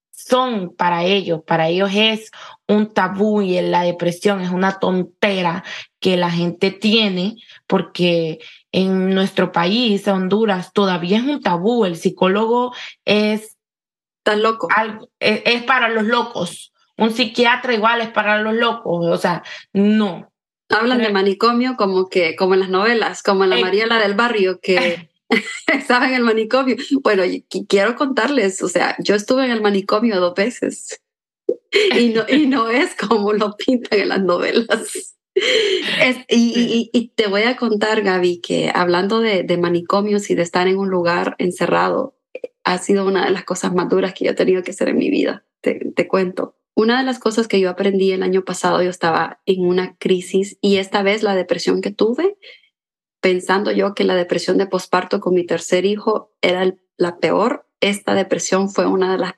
son 0.09 0.73
para 0.73 1.03
ellos, 1.03 1.41
para 1.45 1.67
ellos 1.67 1.89
es 1.93 2.31
un 2.65 2.93
tabú 2.93 3.41
y 3.41 3.59
la 3.59 3.81
depresión 3.81 4.39
es 4.39 4.51
una 4.51 4.79
tontera 4.79 5.65
que 5.99 6.15
la 6.15 6.31
gente 6.31 6.71
tiene 6.71 7.35
porque 7.67 8.39
en 8.71 9.13
nuestro 9.13 9.51
país, 9.51 10.07
Honduras, 10.07 10.71
todavía 10.71 11.17
es 11.17 11.23
un 11.23 11.41
tabú. 11.41 11.83
El 11.83 11.97
psicólogo 11.97 12.73
es... 13.03 13.57
Tan 14.23 14.41
loco. 14.41 14.69
es, 15.19 15.41
es 15.43 15.63
para 15.63 15.89
los 15.89 16.05
locos. 16.05 16.71
Un 16.95 17.11
psiquiatra 17.11 17.73
igual 17.73 17.99
es 17.99 18.09
para 18.09 18.41
los 18.41 18.53
locos. 18.53 19.07
O 19.07 19.17
sea, 19.17 19.43
no. 19.73 20.31
Hablan 20.69 20.99
de 20.99 21.11
manicomio 21.11 21.75
como 21.75 22.07
que, 22.07 22.35
como 22.35 22.53
en 22.53 22.59
las 22.61 22.69
novelas, 22.69 23.23
como 23.23 23.43
en 23.43 23.49
la 23.49 23.59
Mariela 23.59 23.97
del 23.97 24.13
barrio, 24.13 24.59
que 24.61 25.08
estaba 25.67 26.07
en 26.07 26.15
el 26.15 26.23
manicomio. 26.23 26.75
Bueno, 27.03 27.23
quiero 27.67 27.95
contarles, 27.95 28.61
o 28.61 28.67
sea, 28.67 28.95
yo 28.99 29.15
estuve 29.15 29.45
en 29.45 29.51
el 29.51 29.61
manicomio 29.61 30.19
dos 30.19 30.35
veces 30.35 31.01
y 31.97 32.09
no, 32.09 32.23
y 32.27 32.47
no 32.47 32.69
es 32.69 32.95
como 32.95 33.33
lo 33.33 33.55
pintan 33.55 33.99
en 33.99 34.09
las 34.09 34.21
novelas. 34.21 35.15
y, 36.29 37.13
te 37.15 37.27
voy 37.27 37.43
a 37.43 37.55
contar, 37.55 38.01
Gaby, 38.01 38.41
que 38.41 38.71
hablando 38.73 39.19
de, 39.19 39.43
de, 39.43 39.57
manicomios 39.57 40.29
y 40.29 40.35
de 40.35 40.41
estar 40.41 40.67
en 40.67 40.77
un 40.77 40.89
lugar 40.89 41.35
encerrado, 41.37 42.15
ha 42.63 42.77
sido 42.77 43.05
una 43.05 43.25
de 43.25 43.31
las 43.31 43.45
cosas 43.45 43.73
más 43.73 43.89
duras 43.89 44.13
que 44.13 44.25
yo 44.25 44.31
he 44.31 44.35
tenido 44.35 44.63
que 44.63 44.71
hacer 44.71 44.89
en 44.89 44.97
mi 44.97 45.09
vida. 45.09 45.45
Te, 45.61 45.91
te 45.95 46.07
cuento. 46.07 46.55
Una 46.75 46.97
de 46.97 47.05
las 47.05 47.19
cosas 47.19 47.47
que 47.47 47.59
yo 47.59 47.69
aprendí 47.69 48.11
el 48.11 48.23
año 48.23 48.43
pasado, 48.43 48.81
yo 48.81 48.89
estaba 48.89 49.41
en 49.45 49.65
una 49.65 49.97
crisis 49.97 50.57
y 50.61 50.77
esta 50.77 51.03
vez 51.03 51.23
la 51.23 51.35
depresión 51.35 51.81
que 51.81 51.91
tuve 51.91 52.37
pensando 53.21 53.71
yo 53.71 53.93
que 53.93 54.03
la 54.03 54.15
depresión 54.15 54.57
de 54.57 54.67
posparto 54.67 55.19
con 55.19 55.33
mi 55.33 55.45
tercer 55.45 55.85
hijo 55.85 56.31
era 56.41 56.75
la 56.97 57.17
peor, 57.17 57.67
esta 57.81 58.13
depresión 58.13 58.69
fue 58.69 58.85
una 58.85 59.11
de 59.13 59.17
las, 59.19 59.33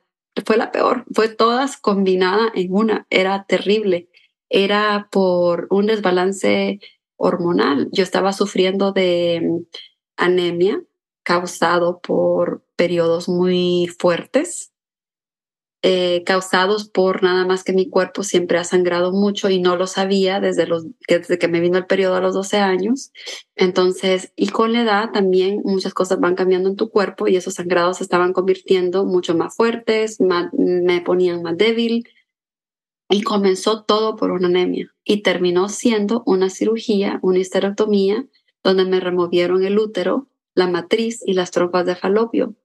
fue 0.45 0.57
la 0.57 0.71
peor, 0.71 1.05
fue 1.13 1.29
todas 1.29 1.77
combinada 1.77 2.51
en 2.53 2.73
una, 2.73 3.07
era 3.09 3.45
terrible, 3.45 4.09
era 4.49 5.07
por 5.11 5.67
un 5.69 5.87
desbalance 5.87 6.79
hormonal. 7.15 7.89
Yo 7.91 8.03
estaba 8.03 8.33
sufriendo 8.33 8.91
de 8.91 9.41
mm, 9.43 9.65
anemia 10.17 10.83
causado 11.23 11.99
por 12.01 12.65
periodos 12.75 13.29
muy 13.29 13.87
fuertes 13.99 14.70
eh, 15.83 16.21
causados 16.27 16.87
por 16.87 17.23
nada 17.23 17.43
más 17.43 17.63
que 17.63 17.73
mi 17.73 17.89
cuerpo 17.89 18.21
siempre 18.21 18.59
ha 18.59 18.63
sangrado 18.63 19.11
mucho 19.11 19.49
y 19.49 19.59
no 19.59 19.75
lo 19.77 19.87
sabía 19.87 20.39
desde, 20.39 20.67
los, 20.67 20.85
desde 21.07 21.39
que 21.39 21.47
me 21.47 21.59
vino 21.59 21.79
el 21.79 21.87
periodo 21.87 22.15
a 22.15 22.21
los 22.21 22.35
12 22.35 22.57
años. 22.57 23.11
Entonces, 23.55 24.31
y 24.35 24.49
con 24.49 24.73
la 24.73 24.83
edad 24.83 25.11
también 25.11 25.61
muchas 25.63 25.95
cosas 25.95 26.19
van 26.19 26.35
cambiando 26.35 26.69
en 26.69 26.75
tu 26.75 26.91
cuerpo 26.91 27.27
y 27.27 27.35
esos 27.35 27.55
sangrados 27.55 27.97
se 27.97 28.03
estaban 28.03 28.31
convirtiendo 28.31 29.05
mucho 29.05 29.35
más 29.35 29.55
fuertes, 29.55 30.19
me 30.19 31.01
ponían 31.01 31.41
más 31.41 31.57
débil 31.57 32.07
y 33.09 33.23
comenzó 33.23 33.83
todo 33.83 34.15
por 34.15 34.29
una 34.29 34.49
anemia 34.49 34.93
y 35.03 35.23
terminó 35.23 35.67
siendo 35.67 36.21
una 36.27 36.51
cirugía, 36.51 37.19
una 37.23 37.39
histerectomía, 37.39 38.27
donde 38.63 38.85
me 38.85 38.99
removieron 38.99 39.63
el 39.63 39.79
útero, 39.79 40.27
la 40.53 40.67
matriz 40.67 41.23
y 41.25 41.33
las 41.33 41.49
trompas 41.49 41.87
de 41.87 41.95
falopio. 41.95 42.55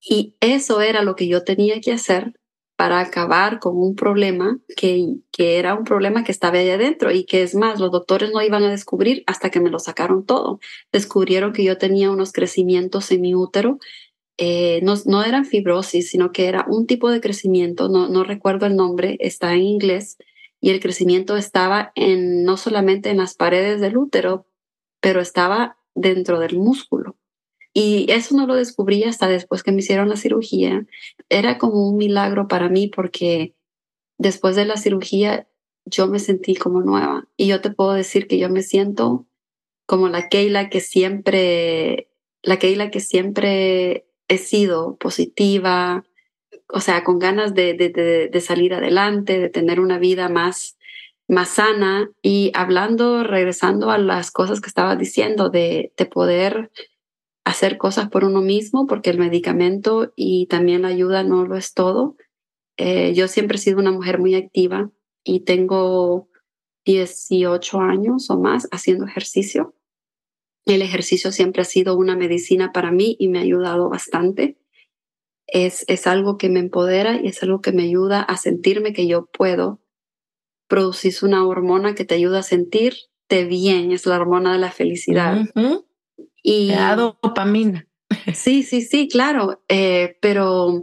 Y 0.00 0.36
eso 0.40 0.82
era 0.82 1.02
lo 1.02 1.16
que 1.16 1.28
yo 1.28 1.44
tenía 1.44 1.80
que 1.80 1.92
hacer 1.92 2.34
para 2.82 2.98
acabar 2.98 3.60
con 3.60 3.76
un 3.76 3.94
problema 3.94 4.58
que, 4.76 5.14
que 5.30 5.60
era 5.60 5.74
un 5.74 5.84
problema 5.84 6.24
que 6.24 6.32
estaba 6.32 6.58
ahí 6.58 6.68
adentro 6.68 7.12
y 7.12 7.22
que 7.26 7.44
es 7.44 7.54
más, 7.54 7.78
los 7.78 7.92
doctores 7.92 8.32
no 8.32 8.42
iban 8.42 8.64
a 8.64 8.70
descubrir 8.72 9.22
hasta 9.28 9.50
que 9.50 9.60
me 9.60 9.70
lo 9.70 9.78
sacaron 9.78 10.26
todo. 10.26 10.58
Descubrieron 10.90 11.52
que 11.52 11.62
yo 11.62 11.78
tenía 11.78 12.10
unos 12.10 12.32
crecimientos 12.32 13.12
en 13.12 13.20
mi 13.20 13.36
útero, 13.36 13.78
eh, 14.36 14.80
no, 14.82 14.94
no 15.06 15.22
eran 15.22 15.44
fibrosis, 15.44 16.10
sino 16.10 16.32
que 16.32 16.46
era 16.46 16.66
un 16.68 16.88
tipo 16.88 17.08
de 17.08 17.20
crecimiento, 17.20 17.88
no, 17.88 18.08
no 18.08 18.24
recuerdo 18.24 18.66
el 18.66 18.74
nombre, 18.74 19.16
está 19.20 19.54
en 19.54 19.62
inglés, 19.62 20.18
y 20.60 20.70
el 20.70 20.80
crecimiento 20.80 21.36
estaba 21.36 21.92
en, 21.94 22.42
no 22.42 22.56
solamente 22.56 23.10
en 23.10 23.18
las 23.18 23.36
paredes 23.36 23.80
del 23.80 23.96
útero, 23.96 24.48
pero 25.00 25.20
estaba 25.20 25.76
dentro 25.94 26.40
del 26.40 26.58
músculo. 26.58 27.14
Y 27.74 28.10
eso 28.10 28.36
no 28.36 28.46
lo 28.46 28.54
descubrí 28.54 29.04
hasta 29.04 29.28
después 29.28 29.62
que 29.62 29.72
me 29.72 29.78
hicieron 29.78 30.08
la 30.08 30.16
cirugía. 30.16 30.86
Era 31.28 31.58
como 31.58 31.88
un 31.88 31.96
milagro 31.96 32.48
para 32.48 32.68
mí 32.68 32.88
porque 32.88 33.54
después 34.18 34.56
de 34.56 34.66
la 34.66 34.76
cirugía 34.76 35.46
yo 35.84 36.06
me 36.06 36.18
sentí 36.18 36.54
como 36.54 36.82
nueva. 36.82 37.26
Y 37.36 37.48
yo 37.48 37.60
te 37.60 37.70
puedo 37.70 37.92
decir 37.92 38.26
que 38.26 38.38
yo 38.38 38.48
me 38.50 38.62
siento 38.62 39.26
como 39.86 40.08
la 40.08 40.28
Keila 40.28 40.68
que 40.68 40.80
siempre, 40.80 42.08
la 42.42 42.58
Keila 42.58 42.90
que 42.90 43.00
siempre 43.00 44.06
he 44.28 44.38
sido 44.38 44.96
positiva, 44.96 46.04
o 46.68 46.80
sea, 46.80 47.04
con 47.04 47.18
ganas 47.18 47.54
de, 47.54 47.74
de, 47.74 48.40
salir 48.40 48.74
adelante, 48.74 49.38
de 49.38 49.48
tener 49.50 49.80
una 49.80 49.98
vida 49.98 50.28
más, 50.28 50.78
más 51.28 51.48
sana. 51.50 52.10
Y 52.22 52.52
hablando, 52.54 53.24
regresando 53.24 53.90
a 53.90 53.98
las 53.98 54.30
cosas 54.30 54.60
que 54.60 54.68
estabas 54.68 54.98
diciendo, 54.98 55.50
de, 55.50 55.92
de 55.96 56.06
poder 56.06 56.70
hacer 57.44 57.78
cosas 57.78 58.08
por 58.08 58.24
uno 58.24 58.40
mismo, 58.40 58.86
porque 58.86 59.10
el 59.10 59.18
medicamento 59.18 60.12
y 60.16 60.46
también 60.46 60.82
la 60.82 60.88
ayuda 60.88 61.24
no 61.24 61.44
lo 61.44 61.56
es 61.56 61.74
todo. 61.74 62.16
Eh, 62.76 63.14
yo 63.14 63.28
siempre 63.28 63.56
he 63.56 63.60
sido 63.60 63.78
una 63.78 63.92
mujer 63.92 64.18
muy 64.18 64.34
activa 64.34 64.90
y 65.24 65.40
tengo 65.40 66.28
18 66.84 67.80
años 67.80 68.30
o 68.30 68.38
más 68.38 68.68
haciendo 68.70 69.06
ejercicio. 69.06 69.74
El 70.64 70.82
ejercicio 70.82 71.32
siempre 71.32 71.62
ha 71.62 71.64
sido 71.64 71.96
una 71.96 72.16
medicina 72.16 72.72
para 72.72 72.92
mí 72.92 73.16
y 73.18 73.28
me 73.28 73.38
ha 73.38 73.42
ayudado 73.42 73.88
bastante. 73.88 74.56
Es, 75.46 75.84
es 75.88 76.06
algo 76.06 76.38
que 76.38 76.48
me 76.48 76.60
empodera 76.60 77.20
y 77.20 77.26
es 77.26 77.42
algo 77.42 77.60
que 77.60 77.72
me 77.72 77.82
ayuda 77.82 78.22
a 78.22 78.36
sentirme 78.36 78.92
que 78.92 79.06
yo 79.06 79.26
puedo. 79.26 79.80
Producir 80.68 81.14
una 81.22 81.46
hormona 81.46 81.94
que 81.94 82.04
te 82.04 82.14
ayuda 82.14 82.38
a 82.38 82.44
sentirte 82.44 83.44
bien, 83.44 83.90
es 83.90 84.06
la 84.06 84.16
hormona 84.16 84.52
de 84.52 84.58
la 84.58 84.70
felicidad. 84.70 85.44
Y, 86.42 86.68
da 86.68 86.96
dopamina. 86.96 87.86
Sí, 88.34 88.62
sí, 88.62 88.82
sí, 88.82 89.08
claro. 89.08 89.62
Eh, 89.68 90.16
pero 90.20 90.82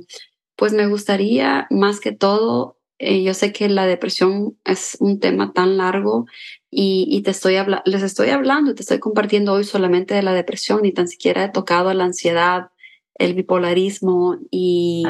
pues 0.56 0.74
me 0.74 0.88
gustaría 0.88 1.68
más 1.70 2.00
que 2.00 2.12
todo, 2.12 2.78
eh, 2.98 3.24
yo 3.24 3.34
sé 3.34 3.54
que 3.54 3.70
la 3.70 3.86
depresión 3.86 4.58
es 4.66 4.98
un 5.00 5.20
tema 5.20 5.54
tan 5.54 5.78
largo 5.78 6.26
y, 6.70 7.22
te 7.24 7.32
estoy 7.32 7.56
les 7.86 8.04
estoy 8.04 8.30
hablando, 8.30 8.76
te 8.76 8.82
estoy 8.82 9.00
compartiendo 9.00 9.54
hoy 9.54 9.64
solamente 9.64 10.14
de 10.14 10.22
la 10.22 10.34
depresión, 10.34 10.82
ni 10.82 10.92
tan 10.92 11.08
siquiera 11.08 11.46
he 11.46 11.50
tocado 11.50 11.94
la 11.94 12.04
ansiedad, 12.04 12.72
el 13.16 13.34
bipolarismo 13.34 14.38
y, 14.52 15.04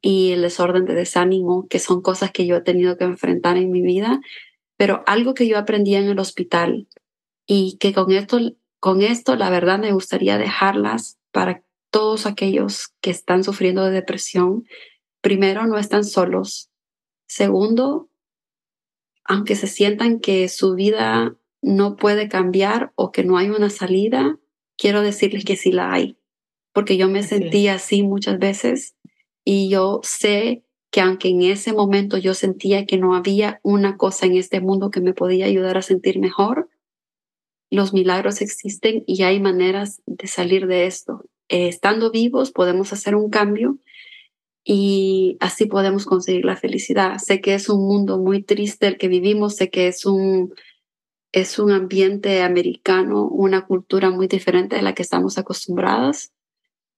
y 0.00 0.32
el 0.32 0.42
desorden 0.42 0.84
de 0.84 0.94
desánimo, 0.94 1.66
que 1.68 1.78
son 1.78 2.02
cosas 2.02 2.30
que 2.30 2.46
yo 2.46 2.56
he 2.56 2.62
tenido 2.62 2.96
que 2.96 3.04
enfrentar 3.04 3.56
en 3.56 3.70
mi 3.70 3.82
vida. 3.82 4.20
Pero 4.76 5.02
algo 5.06 5.34
que 5.34 5.46
yo 5.46 5.58
aprendí 5.58 5.94
en 5.94 6.08
el 6.08 6.18
hospital 6.18 6.86
y 7.46 7.76
que 7.78 7.92
con 7.92 8.10
esto 8.12 8.38
con 8.82 9.00
esto, 9.00 9.36
la 9.36 9.48
verdad, 9.48 9.78
me 9.78 9.92
gustaría 9.92 10.38
dejarlas 10.38 11.16
para 11.30 11.62
todos 11.92 12.26
aquellos 12.26 12.88
que 13.00 13.12
están 13.12 13.44
sufriendo 13.44 13.84
de 13.84 13.92
depresión. 13.92 14.66
Primero, 15.20 15.68
no 15.68 15.78
están 15.78 16.02
solos. 16.02 16.68
Segundo, 17.28 18.08
aunque 19.22 19.54
se 19.54 19.68
sientan 19.68 20.18
que 20.18 20.48
su 20.48 20.74
vida 20.74 21.36
no 21.62 21.94
puede 21.94 22.28
cambiar 22.28 22.90
o 22.96 23.12
que 23.12 23.22
no 23.22 23.36
hay 23.36 23.50
una 23.50 23.70
salida, 23.70 24.40
quiero 24.76 25.02
decirles 25.02 25.44
que 25.44 25.54
sí 25.54 25.70
la 25.70 25.92
hay, 25.92 26.18
porque 26.72 26.96
yo 26.96 27.08
me 27.08 27.22
sentí 27.22 27.68
así 27.68 28.02
muchas 28.02 28.40
veces 28.40 28.96
y 29.44 29.68
yo 29.68 30.00
sé 30.02 30.64
que 30.90 31.02
aunque 31.02 31.28
en 31.28 31.42
ese 31.42 31.72
momento 31.72 32.18
yo 32.18 32.34
sentía 32.34 32.84
que 32.84 32.98
no 32.98 33.14
había 33.14 33.60
una 33.62 33.96
cosa 33.96 34.26
en 34.26 34.36
este 34.36 34.60
mundo 34.60 34.90
que 34.90 35.00
me 35.00 35.14
podía 35.14 35.46
ayudar 35.46 35.78
a 35.78 35.82
sentir 35.82 36.18
mejor, 36.18 36.68
los 37.72 37.94
milagros 37.94 38.42
existen 38.42 39.02
y 39.06 39.22
hay 39.22 39.40
maneras 39.40 40.02
de 40.04 40.26
salir 40.26 40.66
de 40.66 40.86
esto. 40.86 41.24
Eh, 41.48 41.68
estando 41.68 42.10
vivos 42.10 42.52
podemos 42.52 42.92
hacer 42.92 43.16
un 43.16 43.30
cambio 43.30 43.78
y 44.62 45.38
así 45.40 45.64
podemos 45.64 46.04
conseguir 46.04 46.44
la 46.44 46.56
felicidad. 46.56 47.16
Sé 47.16 47.40
que 47.40 47.54
es 47.54 47.70
un 47.70 47.86
mundo 47.86 48.18
muy 48.18 48.42
triste 48.42 48.86
el 48.86 48.98
que 48.98 49.08
vivimos, 49.08 49.56
sé 49.56 49.70
que 49.70 49.88
es 49.88 50.04
un, 50.04 50.54
es 51.32 51.58
un 51.58 51.72
ambiente 51.72 52.42
americano, 52.42 53.26
una 53.26 53.66
cultura 53.66 54.10
muy 54.10 54.28
diferente 54.28 54.76
de 54.76 54.82
la 54.82 54.94
que 54.94 55.02
estamos 55.02 55.38
acostumbradas, 55.38 56.30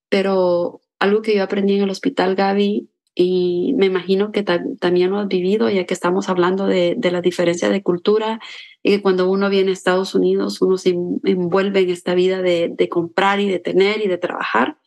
pero 0.09 0.81
algo 0.99 1.23
que 1.23 1.37
yo 1.37 1.45
aprendí 1.45 1.77
en 1.77 1.83
el 1.83 1.91
hospital 1.91 2.35
Gaby 2.35 2.89
y 3.15 3.75
me 3.77 3.87
imagino 3.87 4.33
que 4.33 4.43
también 4.43 5.11
lo 5.11 5.19
has 5.19 5.29
vivido, 5.29 5.71
ya 5.71 5.87
que 5.87 5.95
estamos 5.95 6.29
hablando 6.29 6.67
de, 6.67 6.95
de, 6.97 7.11
la 7.13 7.21
diferencia 7.21 7.71
de 7.71 7.83
cultura 7.83 8.41
y 8.83 8.91
que 8.91 9.03
cuando 9.03 9.31
uno 9.31 9.49
viene 9.49 9.71
a 9.71 9.75
Estados 9.75 10.17
Unidos, 10.17 10.61
uno 10.61 10.77
se 10.77 10.91
envuelve 10.91 11.81
en 11.81 11.91
esta 11.91 12.15
vida 12.15 12.43
de, 12.43 12.73
de 12.73 12.89
comprar 12.89 13.39
y 13.39 13.49
de 13.49 13.61
tener 13.61 14.03
y 14.03 14.09
de 14.09 14.19
trabajar. 14.19 14.79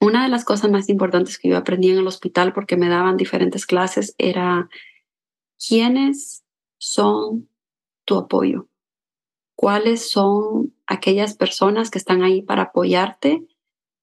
Una 0.00 0.24
de 0.24 0.28
las 0.28 0.44
cosas 0.44 0.70
más 0.70 0.88
importantes 0.88 1.38
que 1.38 1.48
yo 1.48 1.56
aprendí 1.56 1.90
en 1.90 1.98
el 1.98 2.06
hospital, 2.06 2.52
porque 2.52 2.76
me 2.76 2.88
daban 2.88 3.16
diferentes 3.16 3.64
clases, 3.64 4.14
era 4.18 4.68
quiénes 5.56 6.44
son 6.78 7.48
tu 8.04 8.16
apoyo? 8.16 8.68
¿Cuáles 9.56 10.10
son 10.10 10.74
aquellas 10.86 11.36
personas 11.36 11.90
que 11.90 11.98
están 11.98 12.22
ahí 12.22 12.42
para 12.42 12.62
apoyarte 12.62 13.46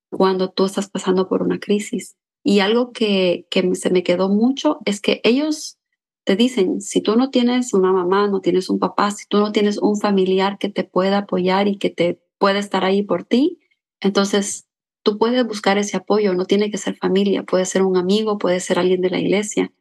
cuando 0.09 0.51
tú 0.51 0.65
estás 0.65 0.89
pasando 0.89 1.27
por 1.27 1.43
una 1.43 1.59
crisis? 1.59 2.17
Y 2.43 2.59
algo 2.59 2.91
que, 2.91 3.47
que 3.49 3.75
se 3.75 3.89
me 3.89 4.03
quedó 4.03 4.29
mucho 4.29 4.79
es 4.85 4.99
que 4.99 5.21
ellos 5.23 5.77
te 6.25 6.35
dicen, 6.35 6.81
si 6.81 7.01
tú 7.01 7.15
no 7.15 7.29
tienes 7.29 7.73
una 7.73 7.91
mamá, 7.91 8.27
no 8.27 8.41
tienes 8.41 8.69
un 8.69 8.79
papá, 8.79 9.11
si 9.11 9.27
tú 9.27 9.39
no 9.39 9.51
tienes 9.51 9.77
un 9.77 9.97
familiar 9.97 10.57
que 10.57 10.69
te 10.69 10.83
pueda 10.83 11.19
apoyar 11.19 11.67
y 11.67 11.77
que 11.77 11.89
te 11.89 12.21
pueda 12.37 12.59
estar 12.59 12.83
ahí 12.83 13.03
por 13.03 13.23
ti, 13.23 13.59
entonces 13.99 14.67
tú 15.03 15.17
puedes 15.17 15.45
buscar 15.45 15.77
ese 15.77 15.97
apoyo, 15.97 16.33
no 16.33 16.45
tiene 16.45 16.71
que 16.71 16.77
ser 16.77 16.95
familia, 16.95 17.43
puede 17.43 17.65
ser 17.65 17.83
un 17.83 17.97
amigo, 17.97 18.37
puede 18.37 18.59
ser 18.59 18.79
alguien 18.79 19.01
de 19.01 19.09
la 19.09 19.19
iglesia. 19.19 19.73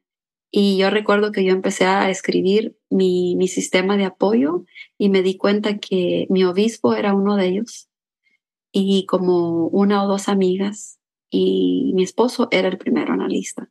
Y 0.50 0.76
yo 0.76 0.90
recuerdo 0.90 1.32
que 1.32 1.44
yo 1.44 1.52
empecé 1.52 1.86
a 1.86 2.10
escribir 2.10 2.76
mi, 2.90 3.36
mi 3.36 3.48
sistema 3.48 3.96
de 3.96 4.04
apoyo 4.04 4.64
y 4.98 5.08
me 5.08 5.22
di 5.22 5.36
cuenta 5.36 5.78
que 5.78 6.26
mi 6.28 6.44
obispo 6.44 6.94
era 6.94 7.14
uno 7.14 7.36
de 7.36 7.46
ellos 7.46 7.88
y 8.70 9.06
como 9.06 9.68
una 9.68 10.04
o 10.04 10.08
dos 10.08 10.28
amigas 10.28 10.98
y 11.32 11.92
mi 11.94 12.04
esposo 12.04 12.46
era 12.50 12.68
el 12.68 12.76
primero 12.76 13.14
en 13.14 13.20
la 13.20 13.26
lista. 13.26 13.68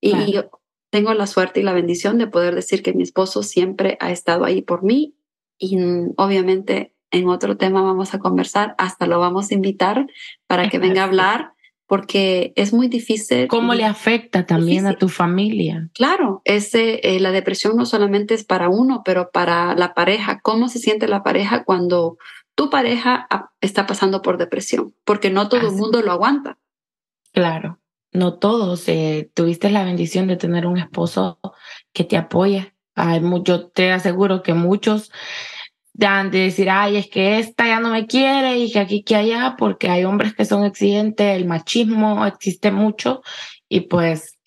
Y 0.00 0.32
yo 0.32 0.50
tengo 0.90 1.12
la 1.12 1.26
suerte 1.26 1.60
y 1.60 1.62
la 1.62 1.74
bendición 1.74 2.16
de 2.16 2.26
poder 2.26 2.54
decir 2.54 2.82
que 2.82 2.94
mi 2.94 3.02
esposo 3.02 3.42
siempre 3.42 3.98
ha 4.00 4.10
estado 4.10 4.44
ahí 4.44 4.62
por 4.62 4.82
mí 4.82 5.14
y 5.58 5.76
obviamente 6.16 6.94
en 7.10 7.28
otro 7.28 7.58
tema 7.58 7.82
vamos 7.82 8.14
a 8.14 8.18
conversar, 8.18 8.74
hasta 8.78 9.06
lo 9.06 9.20
vamos 9.20 9.50
a 9.50 9.54
invitar 9.54 10.06
para 10.46 10.70
que 10.70 10.78
venga 10.78 11.02
a 11.02 11.06
hablar 11.06 11.52
porque 11.86 12.52
es 12.56 12.72
muy 12.72 12.88
difícil. 12.88 13.48
¿Cómo 13.48 13.74
le 13.74 13.84
afecta 13.84 14.46
también 14.46 14.86
a 14.86 14.96
tu 14.96 15.08
familia? 15.08 15.90
Claro, 15.94 16.40
ese, 16.44 17.00
eh, 17.02 17.20
la 17.20 17.32
depresión 17.32 17.76
no 17.76 17.86
solamente 17.86 18.34
es 18.34 18.44
para 18.44 18.68
uno, 18.68 19.02
pero 19.04 19.30
para 19.30 19.74
la 19.74 19.94
pareja. 19.94 20.40
¿Cómo 20.40 20.68
se 20.68 20.78
siente 20.78 21.08
la 21.08 21.22
pareja 21.22 21.64
cuando 21.64 22.18
tu 22.54 22.68
pareja 22.70 23.26
está 23.60 23.86
pasando 23.86 24.20
por 24.20 24.36
depresión? 24.36 24.94
Porque 25.04 25.30
no 25.30 25.48
todo 25.48 25.68
el 25.68 25.76
mundo 25.76 26.02
lo 26.02 26.12
aguanta. 26.12 26.58
Claro, 27.32 27.80
no 28.12 28.38
todos. 28.38 28.88
Eh, 28.88 29.30
tuviste 29.34 29.70
la 29.70 29.84
bendición 29.84 30.26
de 30.26 30.36
tener 30.36 30.66
un 30.66 30.78
esposo 30.78 31.38
que 31.92 32.04
te 32.04 32.16
apoya. 32.16 32.74
Hay, 32.94 33.20
yo 33.44 33.68
te 33.68 33.92
aseguro 33.92 34.42
que 34.42 34.54
muchos 34.54 35.10
dan 35.92 36.30
de 36.30 36.38
decir, 36.40 36.70
ay, 36.70 36.96
es 36.96 37.08
que 37.08 37.38
esta 37.38 37.66
ya 37.66 37.80
no 37.80 37.90
me 37.90 38.06
quiere 38.06 38.58
y 38.58 38.72
que 38.72 38.78
aquí, 38.78 39.02
que 39.02 39.16
allá, 39.16 39.56
porque 39.58 39.88
hay 39.88 40.04
hombres 40.04 40.34
que 40.34 40.44
son 40.44 40.64
exigentes, 40.64 41.36
el 41.36 41.44
machismo 41.44 42.24
existe 42.24 42.70
mucho 42.70 43.22
y 43.68 43.80
pues 43.80 44.38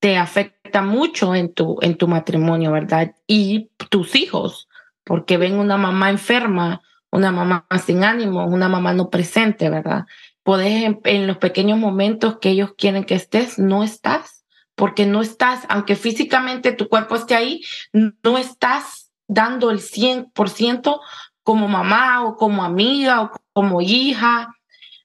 te 0.00 0.16
afecta 0.16 0.82
mucho 0.82 1.34
en 1.34 1.54
tu, 1.54 1.78
en 1.82 1.96
tu 1.96 2.08
matrimonio, 2.08 2.72
¿verdad? 2.72 3.14
Y 3.28 3.70
tus 3.90 4.16
hijos, 4.16 4.68
porque 5.04 5.36
ven 5.36 5.54
una 5.58 5.76
mamá 5.76 6.10
enferma, 6.10 6.82
una 7.10 7.30
mamá 7.30 7.66
sin 7.84 8.04
ánimo, 8.04 8.46
una 8.46 8.68
mamá 8.68 8.92
no 8.92 9.08
presente, 9.08 9.70
¿verdad? 9.70 10.04
Podés 10.48 10.82
en, 10.82 10.98
en 11.04 11.26
los 11.26 11.36
pequeños 11.36 11.78
momentos 11.78 12.38
que 12.38 12.48
ellos 12.48 12.72
quieren 12.74 13.04
que 13.04 13.14
estés, 13.14 13.58
no 13.58 13.84
estás, 13.84 14.46
porque 14.74 15.04
no 15.04 15.20
estás, 15.20 15.66
aunque 15.68 15.94
físicamente 15.94 16.72
tu 16.72 16.88
cuerpo 16.88 17.16
esté 17.16 17.34
ahí, 17.34 17.62
no 17.92 18.38
estás 18.38 19.12
dando 19.26 19.70
el 19.70 19.80
100% 19.80 21.00
como 21.42 21.68
mamá 21.68 22.24
o 22.24 22.36
como 22.38 22.64
amiga 22.64 23.24
o 23.24 23.30
como 23.52 23.82
hija, 23.82 24.56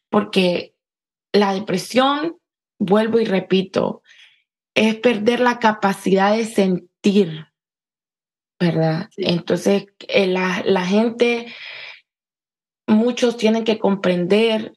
porque 0.10 0.76
la 1.34 1.54
depresión, 1.54 2.38
vuelvo 2.80 3.20
y 3.20 3.26
repito, 3.26 4.02
es 4.74 4.96
perder 4.96 5.42
la 5.42 5.60
capacidad 5.60 6.38
de 6.38 6.46
sentir, 6.46 7.48
¿verdad? 8.62 9.10
Entonces, 9.18 9.88
eh, 10.08 10.28
la, 10.28 10.62
la, 10.64 10.86
gente, 10.86 11.54
muchos 12.88 13.36
tienen 13.36 13.66
que 13.66 13.78
comprender 13.78 14.72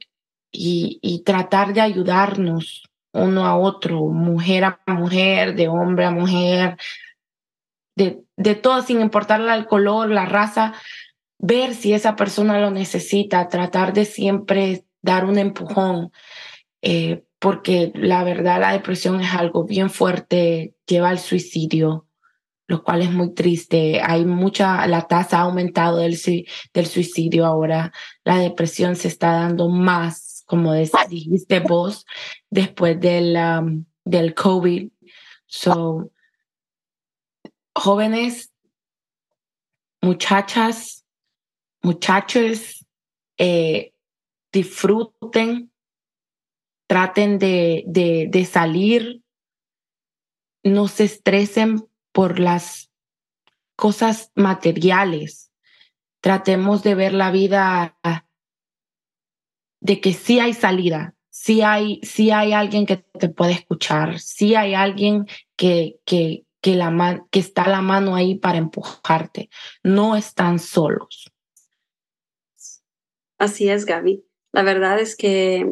y, 0.59 1.23
tratar 1.25 1.73
de 1.73 1.81
ayudarnos 1.81 2.85
uno 3.13 3.47
a 3.47 3.57
otro, 3.57 4.07
mujer 4.07 4.65
a 4.65 4.81
mujer, 4.87 5.55
de 5.55 5.69
hombre 5.69 6.05
a 6.05 6.11
mujer, 6.11 6.77
de, 7.97 8.23
de 8.37 8.55
todo, 8.55 8.83
sin 8.83 9.01
importarle 9.01 9.55
el 9.55 9.67
color, 9.67 10.11
la 10.11 10.27
raza, 10.27 10.75
ver 11.39 11.75
si 11.75 11.93
esa 11.93 12.17
persona 12.17 12.61
lo 12.61 12.71
necesita, 12.71 13.49
tratar 13.49 13.93
de 13.93 14.05
siempre 14.05 14.85
dar 15.03 15.25
un 15.25 15.39
empujón, 15.39 16.13
eh, 16.83 17.25
porque 17.39 17.93
la 17.95 18.25
verdad 18.25 18.61
la 18.61 18.73
depresión 18.73 19.21
es 19.21 19.33
algo 19.33 19.65
bien 19.65 19.91
fuerte, 19.91 20.75
lleva 20.87 21.11
al 21.11 21.19
suicidio, 21.19 22.07
lo 22.67 22.83
cual 22.83 23.03
es 23.03 23.13
muy 23.13 23.33
triste. 23.35 24.01
Hay 24.03 24.25
mucha, 24.25 24.87
la 24.87 25.07
tasa 25.07 25.39
ha 25.39 25.43
aumentado 25.43 25.99
del, 25.99 26.19
del 26.75 26.87
suicidio 26.87 27.47
ahora, 27.47 27.93
la 28.25 28.39
depresión 28.39 28.97
se 28.97 29.09
está 29.09 29.33
dando 29.33 29.69
más, 29.69 30.26
como 30.47 30.73
dijiste 30.73 31.61
vos, 31.61 32.07
después 32.49 32.99
del, 33.01 33.37
del 34.05 34.35
COVID. 34.35 34.91
So, 35.47 36.11
jóvenes, 37.75 38.53
muchachas, 40.01 41.05
muchachos, 41.83 42.87
eh, 43.39 43.93
disfruten, 44.53 45.71
traten 46.87 47.39
de, 47.39 47.85
de, 47.87 48.29
de 48.31 48.45
salir, 48.45 49.23
no 50.63 50.89
se 50.89 51.05
estresen 51.05 51.87
por 52.13 52.39
las 52.39 52.91
cosas 53.77 54.33
materiales. 54.35 55.53
Tratemos 56.21 56.83
de 56.83 56.95
ver 56.95 57.13
la 57.13 57.31
vida 57.31 57.99
de 59.87 60.01
que 60.01 60.12
sí 60.12 60.41
hay 60.41 60.53
salida, 60.53 61.14
sí 61.30 61.62
hay, 61.62 62.01
sí 62.03 62.32
hay 62.32 62.53
alguien 62.53 62.87
que 62.87 62.97
te 62.97 63.28
puede 63.28 63.53
escuchar, 63.53 64.18
sí 64.18 64.57
hay 64.57 64.74
alguien 64.74 65.26
que, 65.55 66.01
que, 66.05 66.45
que, 66.61 66.74
la 66.74 67.24
que 67.30 67.39
está 67.39 67.68
la 67.68 67.82
mano 67.82 68.16
ahí 68.16 68.34
para 68.34 68.59
empujarte. 68.59 69.49
No 69.84 70.16
están 70.16 70.59
solos. 70.59 71.32
Así 73.39 73.68
es, 73.68 73.84
Gaby. 73.84 74.24
La 74.53 74.64
verdad 74.64 74.99
es 74.99 75.14
que 75.14 75.64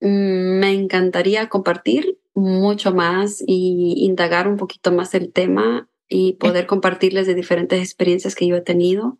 mm, 0.00 0.58
me 0.60 0.72
encantaría 0.72 1.50
compartir 1.50 2.18
mucho 2.32 2.94
más 2.94 3.44
y 3.46 4.06
indagar 4.06 4.48
un 4.48 4.56
poquito 4.56 4.90
más 4.90 5.12
el 5.12 5.32
tema 5.34 5.86
y 6.08 6.34
poder 6.34 6.66
compartirles 6.66 7.26
de 7.26 7.34
diferentes 7.34 7.78
experiencias 7.78 8.34
que 8.34 8.46
yo 8.46 8.56
he 8.56 8.62
tenido 8.62 9.18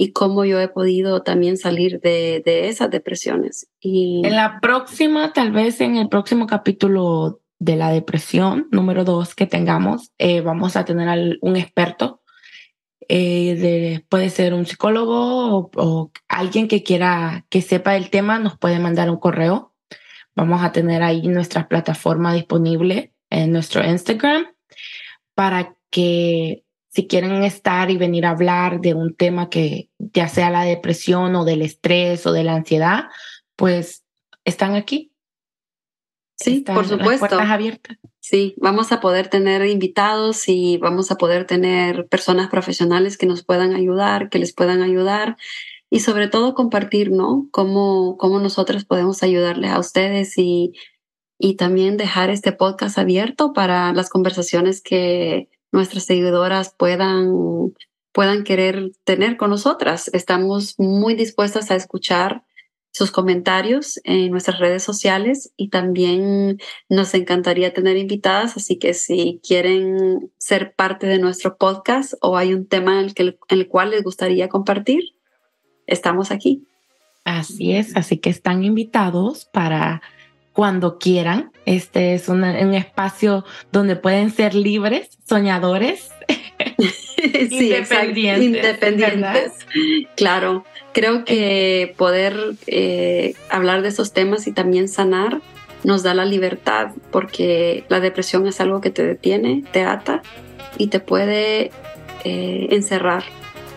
y 0.00 0.12
cómo 0.12 0.44
yo 0.44 0.60
he 0.60 0.68
podido 0.68 1.22
también 1.22 1.56
salir 1.56 2.00
de, 2.00 2.40
de 2.44 2.68
esas 2.68 2.88
depresiones. 2.88 3.68
Y... 3.80 4.22
En 4.24 4.36
la 4.36 4.60
próxima, 4.60 5.32
tal 5.32 5.50
vez 5.50 5.80
en 5.80 5.96
el 5.96 6.08
próximo 6.08 6.46
capítulo 6.46 7.40
de 7.58 7.74
la 7.74 7.90
depresión, 7.90 8.68
número 8.70 9.02
dos, 9.02 9.34
que 9.34 9.46
tengamos, 9.46 10.12
eh, 10.18 10.40
vamos 10.40 10.76
a 10.76 10.84
tener 10.84 11.38
un 11.40 11.56
experto. 11.56 12.22
Eh, 13.08 13.56
de, 13.56 14.04
puede 14.08 14.30
ser 14.30 14.54
un 14.54 14.66
psicólogo 14.66 15.68
o, 15.74 16.12
alguien 16.28 16.68
que 16.68 16.84
quiera 16.84 17.44
que 17.48 17.60
sepa 17.60 17.96
el 17.96 18.10
tema, 18.10 18.38
nos 18.38 18.56
puede 18.56 18.78
mandar 18.78 19.10
un 19.10 19.18
correo. 19.18 19.74
Vamos 20.36 20.62
a 20.62 20.70
tener 20.70 21.02
ahí 21.02 21.26
nuestra 21.26 21.66
plataforma 21.66 22.32
disponible 22.32 23.12
en 23.30 23.50
nuestro 23.50 23.84
Instagram 23.84 24.46
para 25.34 25.76
que 25.90 26.62
si 26.88 27.06
quieren 27.06 27.44
estar 27.44 27.90
y 27.90 27.96
venir 27.96 28.26
a 28.26 28.30
hablar 28.30 28.80
de 28.80 28.94
un 28.94 29.14
tema 29.14 29.50
que 29.50 29.90
ya 29.98 30.28
sea 30.28 30.50
la 30.50 30.64
depresión 30.64 31.36
o 31.36 31.44
del 31.44 31.62
estrés 31.62 32.26
o 32.26 32.32
de 32.32 32.44
la 32.44 32.54
ansiedad, 32.54 33.04
pues 33.56 34.04
están 34.44 34.74
aquí 34.74 35.12
Sí, 36.38 36.60
por 36.60 36.86
supuesto. 36.86 37.36
Sí, 38.20 38.54
vamos 38.58 38.92
a 38.92 39.00
poder 39.00 39.28
tener 39.28 39.66
invitados 39.66 40.48
y 40.48 40.76
vamos 40.76 41.10
a 41.10 41.16
poder 41.16 41.46
tener 41.46 42.06
personas 42.06 42.48
profesionales 42.48 43.16
que 43.18 43.26
nos 43.26 43.44
puedan 43.44 43.74
ayudar, 43.74 44.28
que 44.28 44.38
les 44.38 44.54
puedan 44.54 44.82
ayudar 44.82 45.36
y 45.90 46.00
sobre 46.00 46.28
todo 46.28 46.54
compartir, 46.54 47.10
¿no? 47.10 47.48
Cómo, 47.50 48.16
cómo 48.18 48.38
nosotros 48.38 48.84
podemos 48.84 49.22
ayudarles 49.22 49.70
a 49.70 49.80
ustedes 49.80 50.38
y, 50.38 50.74
y 51.38 51.56
también 51.56 51.96
dejar 51.96 52.30
este 52.30 52.52
podcast 52.52 52.98
abierto 52.98 53.52
para 53.52 53.92
las 53.92 54.08
conversaciones 54.08 54.80
que 54.80 55.48
nuestras 55.72 56.04
seguidoras 56.04 56.74
puedan, 56.76 57.32
puedan 58.12 58.44
querer 58.44 58.92
tener 59.04 59.36
con 59.36 59.50
nosotras. 59.50 60.10
Estamos 60.12 60.74
muy 60.78 61.14
dispuestas 61.14 61.70
a 61.70 61.76
escuchar 61.76 62.44
sus 62.90 63.10
comentarios 63.10 64.00
en 64.04 64.30
nuestras 64.30 64.58
redes 64.58 64.82
sociales 64.82 65.52
y 65.56 65.68
también 65.68 66.58
nos 66.88 67.14
encantaría 67.14 67.72
tener 67.72 67.96
invitadas, 67.96 68.56
así 68.56 68.78
que 68.78 68.94
si 68.94 69.40
quieren 69.46 70.32
ser 70.38 70.74
parte 70.74 71.06
de 71.06 71.18
nuestro 71.18 71.56
podcast 71.58 72.14
o 72.20 72.36
hay 72.36 72.54
un 72.54 72.66
tema 72.66 72.98
en 72.98 73.06
el, 73.06 73.14
que, 73.14 73.22
en 73.22 73.36
el 73.50 73.68
cual 73.68 73.90
les 73.90 74.02
gustaría 74.02 74.48
compartir, 74.48 75.02
estamos 75.86 76.30
aquí. 76.30 76.66
Así 77.24 77.72
es, 77.72 77.94
así 77.94 78.18
que 78.18 78.30
están 78.30 78.64
invitados 78.64 79.44
para 79.44 80.02
cuando 80.58 80.98
quieran. 80.98 81.52
Este 81.66 82.14
es 82.14 82.28
un 82.28 82.42
espacio 82.42 83.44
donde 83.70 83.94
pueden 83.94 84.32
ser 84.32 84.56
libres, 84.56 85.16
soñadores 85.24 86.10
sí, 87.48 87.48
independientes. 87.48 88.44
Independientes. 88.44 89.52
Claro, 90.16 90.64
creo 90.92 91.24
que 91.24 91.94
poder 91.96 92.56
eh, 92.66 93.34
hablar 93.50 93.82
de 93.82 93.90
esos 93.90 94.12
temas 94.12 94.48
y 94.48 94.52
también 94.52 94.88
sanar 94.88 95.40
nos 95.84 96.02
da 96.02 96.12
la 96.12 96.24
libertad 96.24 96.88
porque 97.12 97.84
la 97.88 98.00
depresión 98.00 98.44
es 98.48 98.60
algo 98.60 98.80
que 98.80 98.90
te 98.90 99.06
detiene, 99.06 99.62
te 99.70 99.84
ata 99.84 100.22
y 100.76 100.88
te 100.88 100.98
puede 100.98 101.70
eh, 102.24 102.66
encerrar 102.72 103.22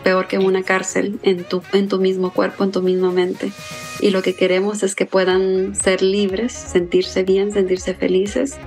peor 0.01 0.27
que 0.27 0.37
una 0.37 0.63
cárcel 0.63 1.19
en 1.23 1.43
tu, 1.43 1.61
en 1.73 1.87
tu 1.87 1.99
mismo 1.99 2.31
cuerpo, 2.31 2.63
en 2.63 2.71
tu 2.71 2.81
misma 2.81 3.11
mente. 3.11 3.51
Y 3.99 4.09
lo 4.09 4.21
que 4.21 4.35
queremos 4.35 4.83
es 4.83 4.95
que 4.95 5.05
puedan 5.05 5.75
ser 5.75 6.01
libres, 6.01 6.51
sentirse 6.51 7.23
bien, 7.23 7.51
sentirse 7.51 7.93
felices 7.93 8.57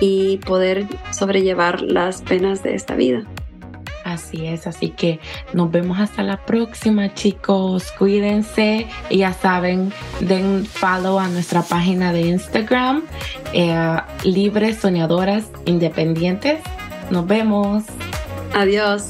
y 0.00 0.38
poder 0.38 0.86
sobrellevar 1.12 1.82
las 1.82 2.22
penas 2.22 2.62
de 2.62 2.74
esta 2.74 2.94
vida. 2.94 3.24
Así 4.04 4.46
es, 4.46 4.66
así 4.66 4.90
que 4.90 5.20
nos 5.52 5.70
vemos 5.70 6.00
hasta 6.00 6.22
la 6.22 6.44
próxima 6.44 7.12
chicos, 7.14 7.92
cuídense 7.98 8.86
y 9.10 9.18
ya 9.18 9.32
saben, 9.32 9.92
den 10.20 10.64
follow 10.66 11.18
a 11.18 11.28
nuestra 11.28 11.62
página 11.62 12.12
de 12.12 12.22
Instagram, 12.22 13.04
eh, 13.52 13.96
Libres 14.24 14.78
Soñadoras 14.78 15.44
Independientes. 15.66 16.60
Nos 17.10 17.26
vemos. 17.26 17.84
Adiós. 18.54 19.08